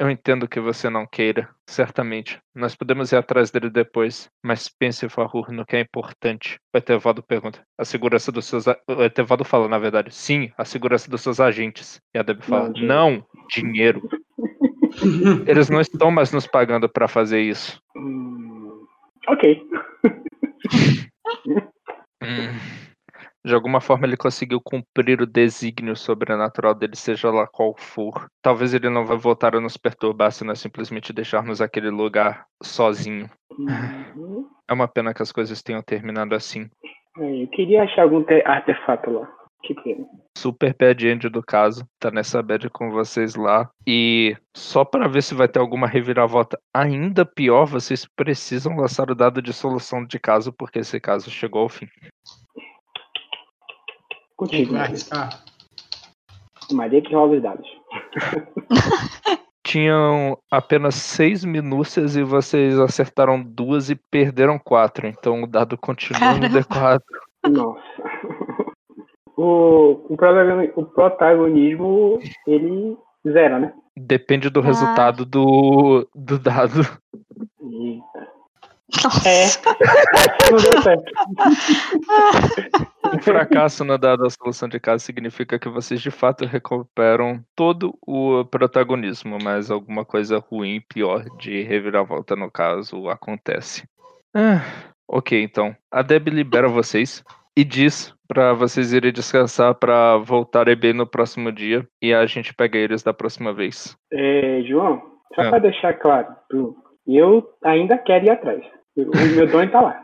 [0.00, 2.38] Eu entendo que você não queira, certamente.
[2.54, 6.56] Nós podemos ir atrás dele depois, mas pense, Farrur, no que é importante.
[6.72, 7.64] O Etevaldo pergunta.
[7.76, 8.68] A segurança dos seus.
[8.68, 12.00] a- O Etevaldo fala, na verdade, sim, a segurança dos seus agentes.
[12.14, 12.88] E a Deb fala, Não, dinheiro.
[12.88, 14.08] não, dinheiro.
[15.48, 17.80] Eles não estão mais nos pagando para fazer isso.
[17.96, 18.86] Hum,
[19.26, 19.62] ok.
[22.22, 22.58] Hum.
[23.48, 28.26] De alguma forma ele conseguiu cumprir o desígnio sobrenatural dele, seja lá qual for.
[28.42, 33.30] Talvez ele não vai voltar a nos perturbar se nós simplesmente deixarmos aquele lugar sozinho.
[33.58, 34.46] Uhum.
[34.68, 36.68] É uma pena que as coisas tenham terminado assim.
[37.18, 39.26] É, Eu queria achar algum te- artefato lá.
[39.62, 40.04] Que pena.
[40.36, 41.88] Super bad end do caso.
[41.98, 43.70] Tá nessa bad com vocês lá.
[43.86, 49.14] E só para ver se vai ter alguma reviravolta ainda pior, vocês precisam lançar o
[49.14, 51.88] dado de solução de caso, porque esse caso chegou ao fim.
[54.38, 54.90] Quem Contigo, vai Maria.
[54.94, 55.44] arriscar?
[56.72, 57.66] Maria que rola os dados.
[59.64, 65.06] Tinham apenas seis minúcias e vocês acertaram duas e perderam quatro.
[65.06, 66.60] Então o dado continua no Caramba.
[66.60, 67.50] D4.
[67.50, 67.80] Nossa.
[69.36, 70.06] O,
[70.76, 72.96] o protagonismo, ele
[73.30, 73.72] zera, né?
[73.96, 74.64] Depende do Ah.
[74.64, 76.80] resultado do, do dado.
[77.60, 78.37] Eita.
[79.04, 79.28] Nossa.
[79.28, 79.44] É.
[80.50, 81.12] Não deu certo.
[83.14, 87.94] Um fracasso no dado da solução de caso significa que vocês de fato recuperam todo
[88.06, 93.86] o protagonismo, mas alguma coisa ruim, pior de reviravolta no caso acontece.
[94.34, 94.60] Ah,
[95.08, 95.74] ok, então.
[95.90, 97.22] A Deb libera vocês
[97.56, 102.52] e diz pra vocês irem descansar pra voltarem bem no próximo dia e a gente
[102.54, 103.96] pega eles da próxima vez.
[104.12, 105.02] É, João,
[105.34, 105.48] só É.
[105.50, 108.62] pra deixar claro, tu, eu ainda quero ir atrás.
[109.02, 110.00] O meu drone tá lá.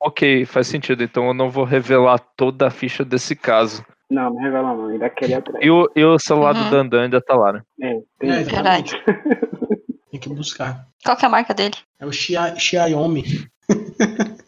[0.00, 1.02] Ok, faz sentido.
[1.02, 3.84] Então eu não vou revelar toda a ficha desse caso.
[4.10, 5.64] Não, não revela não, ainda quero ir atrás.
[5.64, 6.70] E o, e o celular do Uhum.
[6.70, 7.62] Dandan ainda tá lá, né?
[7.80, 8.96] É, tem É, exatamente.
[10.10, 10.86] Tem que buscar.
[11.04, 11.76] Qual que é a marca dele?
[12.00, 13.22] É o Xia- Xiaomi.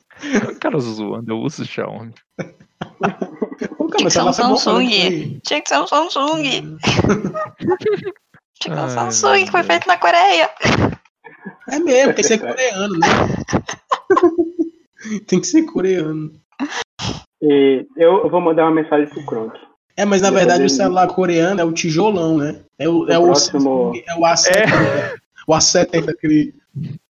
[0.48, 2.12] O cara zoando, eu uso Xiaomi.
[3.96, 4.88] Tinha que ser um Samsung.
[5.42, 6.42] Tinha que ser um Samsung.
[6.44, 6.78] Tinha
[8.60, 10.48] que ser um Samsung que foi feito na Coreia.
[11.68, 13.08] É mesmo, tem que ser coreano, né?
[15.26, 16.32] Tem que ser coreano.
[17.40, 19.58] E eu vou mandar uma mensagem pro Kronk.
[19.96, 22.60] É, mas na verdade o celular coreano é o tijolão, né?
[22.78, 24.66] É o, é o, próximo- é o A70.
[24.66, 25.14] né?
[25.46, 26.54] O A70, aquele.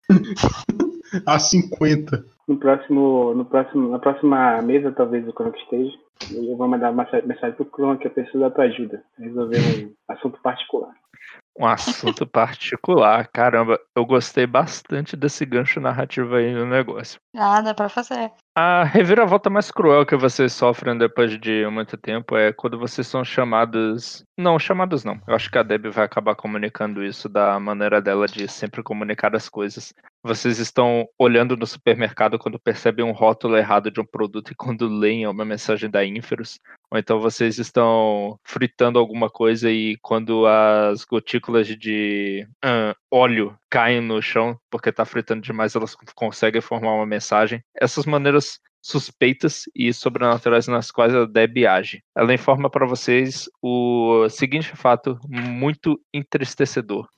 [1.26, 2.24] A50.
[2.48, 5.92] No próximo, no próximo, na próxima mesa, talvez o Kronk esteja.
[6.32, 9.02] Eu vou mandar uma mensagem pro Kronk, eu preciso da tua ajuda.
[9.18, 10.90] Resolver um assunto particular.
[11.58, 13.28] Um assunto particular.
[13.28, 17.20] Caramba, eu gostei bastante desse gancho narrativo aí no negócio.
[17.36, 18.30] Ah, dá pra fazer.
[18.54, 23.24] A reviravolta mais cruel que vocês sofrem depois de muito tempo é quando vocês são
[23.24, 24.24] chamados.
[24.36, 25.18] Não, chamados não.
[25.26, 29.34] Eu acho que a Deb vai acabar comunicando isso da maneira dela de sempre comunicar
[29.34, 29.94] as coisas.
[30.22, 34.86] Vocês estão olhando no supermercado quando percebem um rótulo errado de um produto e quando
[34.86, 36.58] leem uma mensagem da Inferus.
[36.92, 44.02] Ou então vocês estão fritando alguma coisa e quando as gotículas de ah, óleo caem
[44.02, 47.64] no chão porque está fritando demais, elas conseguem formar uma mensagem.
[47.74, 52.02] Essas maneiras suspeitas e sobrenaturais nas quais a Deb age.
[52.14, 57.08] Ela informa para vocês o seguinte fato muito entristecedor.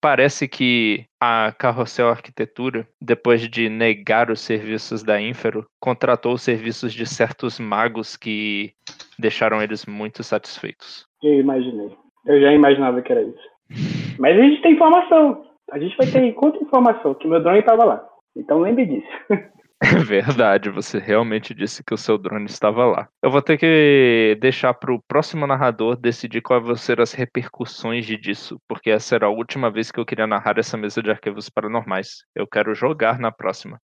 [0.00, 6.92] Parece que a Carrossel Arquitetura, depois de negar os serviços da Infero, contratou os serviços
[6.92, 8.72] de certos magos que
[9.18, 11.06] deixaram eles muito satisfeitos.
[11.22, 11.90] Eu imaginei.
[12.26, 14.18] Eu já imaginava que era isso.
[14.18, 15.44] Mas a gente tem informação.
[15.72, 18.08] A gente vai ter contra informação que meu drone estava lá.
[18.36, 19.08] Então lembre disso.
[19.80, 23.08] É verdade, você realmente disse que o seu drone estava lá.
[23.22, 28.04] Eu vou ter que deixar para o próximo narrador decidir quais vão ser as repercussões
[28.04, 31.10] de disso, porque essa era a última vez que eu queria narrar essa mesa de
[31.10, 32.24] arquivos paranormais.
[32.34, 33.80] Eu quero jogar na próxima.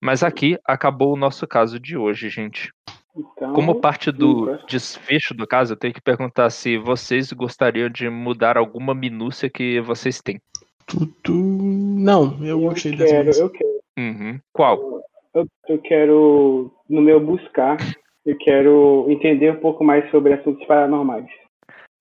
[0.00, 2.70] Mas aqui acabou o nosso caso de hoje, gente.
[3.16, 8.08] Então, Como parte do desfecho do caso, eu tenho que perguntar se vocês gostariam de
[8.10, 10.38] mudar alguma minúcia que vocês têm.
[10.86, 11.32] Tu, tu...
[11.32, 13.38] Não, eu eu gostei dessa quero, vez.
[13.38, 14.38] eu quero, Uhum.
[14.52, 15.00] Qual?
[15.36, 17.76] Eu, eu quero, no meu buscar,
[18.24, 21.26] eu quero entender um pouco mais sobre assuntos paranormais.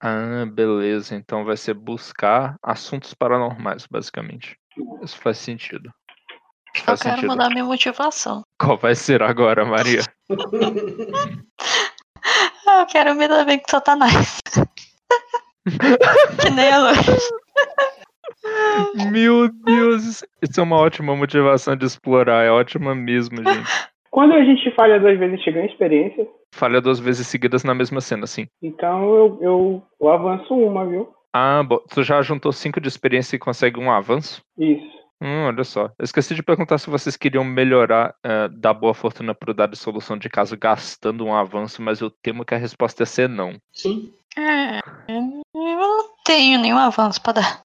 [0.01, 1.15] Ah, beleza.
[1.15, 4.57] Então vai ser buscar assuntos paranormais, basicamente.
[5.03, 5.91] Isso faz sentido.
[6.75, 7.31] Eu Faz quero sentido.
[7.31, 8.43] mudar minha motivação.
[8.59, 10.01] Qual vai ser agora, Maria?
[12.67, 14.39] Eu quero me dar bem com Satanás.
[16.41, 16.97] que nem a luz.
[19.11, 23.69] Meu Deus, isso é uma ótima motivação de explorar, é ótima mesmo, gente.
[24.11, 26.27] Quando a gente falha duas vezes, a gente ganha experiência.
[26.53, 28.47] Falha duas vezes seguidas na mesma cena, sim.
[28.61, 31.13] Então eu, eu, eu avanço uma, viu?
[31.33, 34.41] Ah, bo- tu já juntou cinco de experiência e consegue um avanço?
[34.57, 34.87] Isso.
[35.21, 35.85] Hum, olha só.
[35.99, 39.77] Eu esqueci de perguntar se vocês queriam melhorar, eh, dar boa fortuna pro dado de
[39.77, 43.53] solução de caso gastando um avanço, mas eu temo que a resposta é ser não.
[43.73, 44.13] Sim.
[44.37, 45.21] É, eu
[45.53, 47.61] não tenho nenhum avanço pra dar.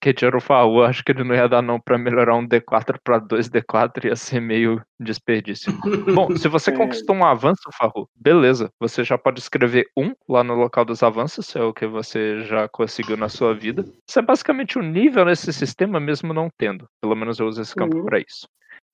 [0.00, 3.18] Que dinheiro Faú, acho que ele não ia dar não pra melhorar um D4 pra
[3.18, 5.72] 2D4, ia ser meio desperdício.
[6.14, 6.76] Bom, se você É.
[6.76, 8.70] conquistou um avanço, Farru, beleza.
[8.80, 12.68] Você já pode escrever um lá no local dos avanços, é o que você já
[12.68, 13.84] conseguiu na sua vida.
[14.08, 16.86] Isso é basicamente o nível nesse sistema, mesmo não tendo.
[17.00, 18.04] Pelo menos eu uso esse campo Uhum.
[18.04, 18.46] pra isso.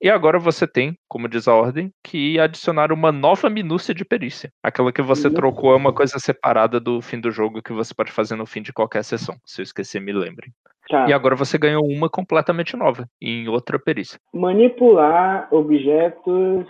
[0.02, 4.50] E agora você tem, como diz a ordem, que adicionar uma nova minúcia de perícia.
[4.62, 5.34] Aquela que você Uhum.
[5.34, 8.62] trocou é uma coisa separada do fim do jogo que você pode fazer no fim
[8.62, 9.36] de qualquer sessão.
[9.44, 10.50] Se eu esquecer, me lembrem.
[10.90, 11.08] Tá.
[11.08, 14.18] E agora você ganhou uma completamente nova, em outra perícia.
[14.34, 16.66] Manipular objetos.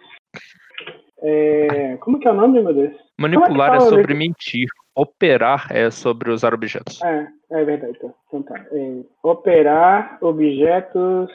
[1.23, 2.95] é, Como que é o nome, meu Deus?
[3.19, 4.67] Manipular é fala sobre desse- mentir.
[4.95, 7.01] Operar é sobre usar objetos.
[7.03, 7.99] É, é verdade.
[7.99, 8.09] Tá.
[8.29, 8.59] Então tá.
[8.73, 11.31] É, operar objetos.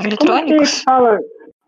[0.00, 0.82] Que Eletrônicos?
[0.82, 1.18] fala?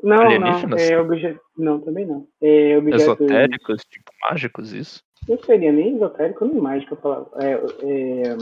[0.03, 0.77] Não, não.
[0.79, 1.37] É obje...
[1.57, 2.27] Não, também não.
[2.41, 3.03] É objetos.
[3.03, 5.01] Esotéricos, tipo mágicos, isso?
[5.29, 7.29] Não seria nem esotérico nem mágico a palavra.
[7.37, 8.37] É, é,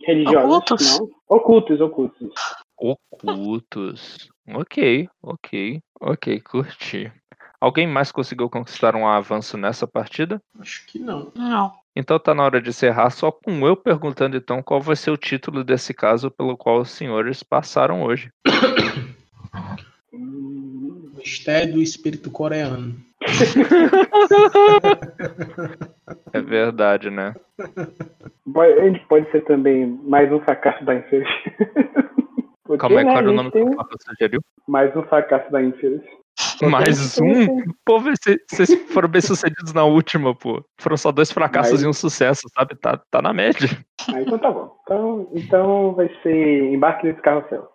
[0.00, 0.44] religiosos.
[0.44, 0.98] Ocultos?
[0.98, 1.10] Não.
[1.28, 2.34] Ocultos, ocultos.
[2.76, 4.28] Ocultos.
[4.54, 7.12] Ok, ok, ok, curti.
[7.60, 10.40] Alguém mais conseguiu conquistar um avanço nessa partida?
[10.60, 11.32] Acho que não.
[11.34, 11.72] Não.
[11.94, 15.16] Então tá na hora de encerrar, só com eu perguntando então qual vai ser o
[15.16, 18.30] título desse caso pelo qual os senhores passaram hoje.
[20.12, 22.94] Hum, Mistério do espírito coreano.
[26.32, 27.34] É verdade, né?
[28.52, 30.94] Pode, a gente pode ser também mais um fracasso da.
[32.64, 34.40] Porque, Calma aí, né, qual era o nome que o Papa sugeriu?
[34.66, 36.02] Mais um fracasso da Inferus.
[36.62, 37.62] Mais um?
[37.84, 40.64] Pô, vocês vocês foram bem sucedidos na última, pô.
[40.78, 42.76] Foram só dois fracassos Mas- e um sucesso, sabe?
[42.76, 43.68] Tá, tá na média.
[44.12, 44.76] Ah, então tá bom.
[44.82, 47.68] Então, então vai ser embarque nesse carrossel.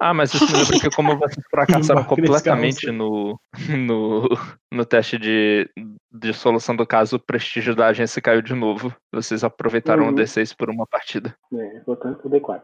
[0.00, 3.38] Ah, mas isso me lembra que como vocês fracassaram completamente no,
[3.68, 4.28] no,
[4.70, 5.68] no teste de,
[6.12, 8.94] de solução do caso, o prestígio da agência caiu de novo.
[9.12, 10.10] Vocês aproveitaram Uhum.
[10.10, 11.34] o D6 por uma partida.
[11.52, 12.62] É, voltando pro D4.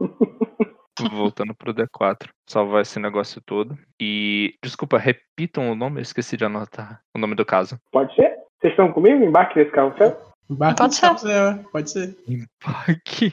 [1.10, 2.28] Voltando pro D4.
[2.46, 3.76] Salvar esse negócio todo.
[4.00, 4.54] E.
[4.62, 7.78] Desculpa, repitam o nome, eu esqueci de anotar o nome do caso.
[7.90, 8.36] Pode ser?
[8.60, 9.24] Vocês estão comigo?
[9.24, 10.16] Embarque nesse?
[10.50, 11.64] Embarque Pode ser.
[11.72, 12.16] Pode ser.
[12.28, 13.32] Embarque.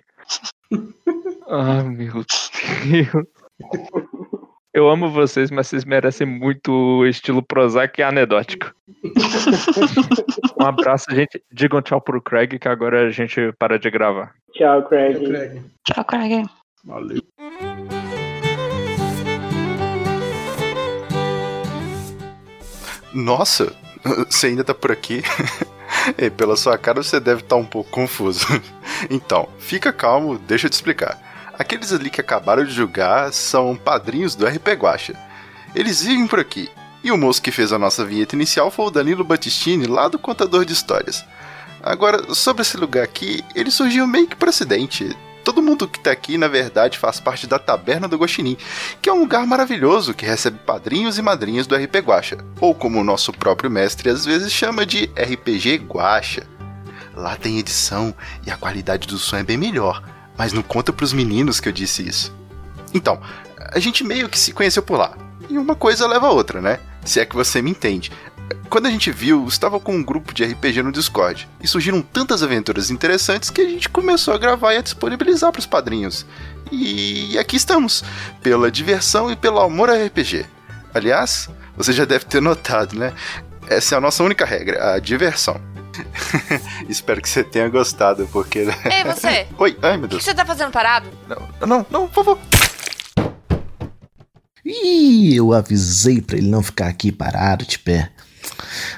[1.50, 2.52] ah, meu Deus.
[4.72, 8.72] Eu amo vocês, mas vocês merecem muito o estilo Prozac e anedótico.
[10.62, 11.42] um abraço, gente.
[11.52, 14.34] Digam tchau pro Craig, que agora a gente para de gravar.
[14.54, 15.16] Tchau, Craig.
[15.16, 15.62] Eu, Craig.
[15.86, 16.46] Tchau, Craig.
[16.86, 17.22] Valeu.
[23.12, 23.76] Nossa,
[24.30, 25.22] você ainda tá por aqui?
[26.18, 28.46] É, pela sua cara você deve estar um pouco confuso.
[29.10, 31.29] Então, fica calmo, deixa eu te explicar.
[31.60, 35.14] Aqueles ali que acabaram de julgar são padrinhos do RP Guacha.
[35.76, 36.70] Eles vivem por aqui.
[37.04, 40.18] E o moço que fez a nossa vinheta inicial foi o Danilo Battistini, lá do
[40.18, 41.26] Contador de Histórias.
[41.84, 45.14] Agora, sobre esse lugar aqui, ele surgiu meio que por acidente.
[45.44, 48.58] Todo mundo que tá aqui, na verdade, faz parte da Taberna do Guaxinim,
[49.02, 53.02] que é um lugar maravilhoso que recebe padrinhos e madrinhas do RP Guacha, ou como
[53.02, 56.48] o nosso próprio mestre às vezes chama de RPG Guacha.
[57.14, 58.16] Lá tem edição
[58.48, 60.02] e a qualidade do som é bem melhor,
[60.40, 62.34] mas não conta pros meninos que eu disse isso.
[62.94, 63.22] Então,
[63.58, 65.18] a gente meio que se conheceu por lá.
[65.50, 66.80] E uma coisa leva a outra, né?
[67.04, 68.10] Se é que você me entende.
[68.70, 71.46] Quando a gente viu, estava com um grupo de RPG no Discord.
[71.62, 75.60] E surgiram tantas aventuras interessantes que a gente começou a gravar e a disponibilizar para
[75.60, 76.26] os padrinhos.
[76.72, 78.02] E aqui estamos,
[78.42, 80.46] pela diversão e pelo amor a RPG.
[80.94, 83.14] Aliás, você já deve ter notado, né?
[83.68, 85.60] Essa é a nossa única regra, a diversão.
[86.90, 88.60] Espero que você tenha gostado, porque.
[88.60, 89.48] Ei, você!
[89.58, 90.24] Oi, ai meu O que Deus.
[90.24, 91.10] você tá fazendo parado?
[91.28, 92.40] Não, não, não, por favor.
[94.66, 98.12] Ih, eu avisei pra ele não ficar aqui parado de pé.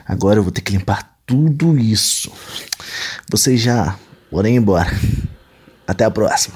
[0.06, 2.32] Agora eu vou ter que limpar tudo isso.
[3.30, 3.95] Vocês já
[4.30, 4.90] podem ir embora.
[5.88, 6.56] Até a próxima.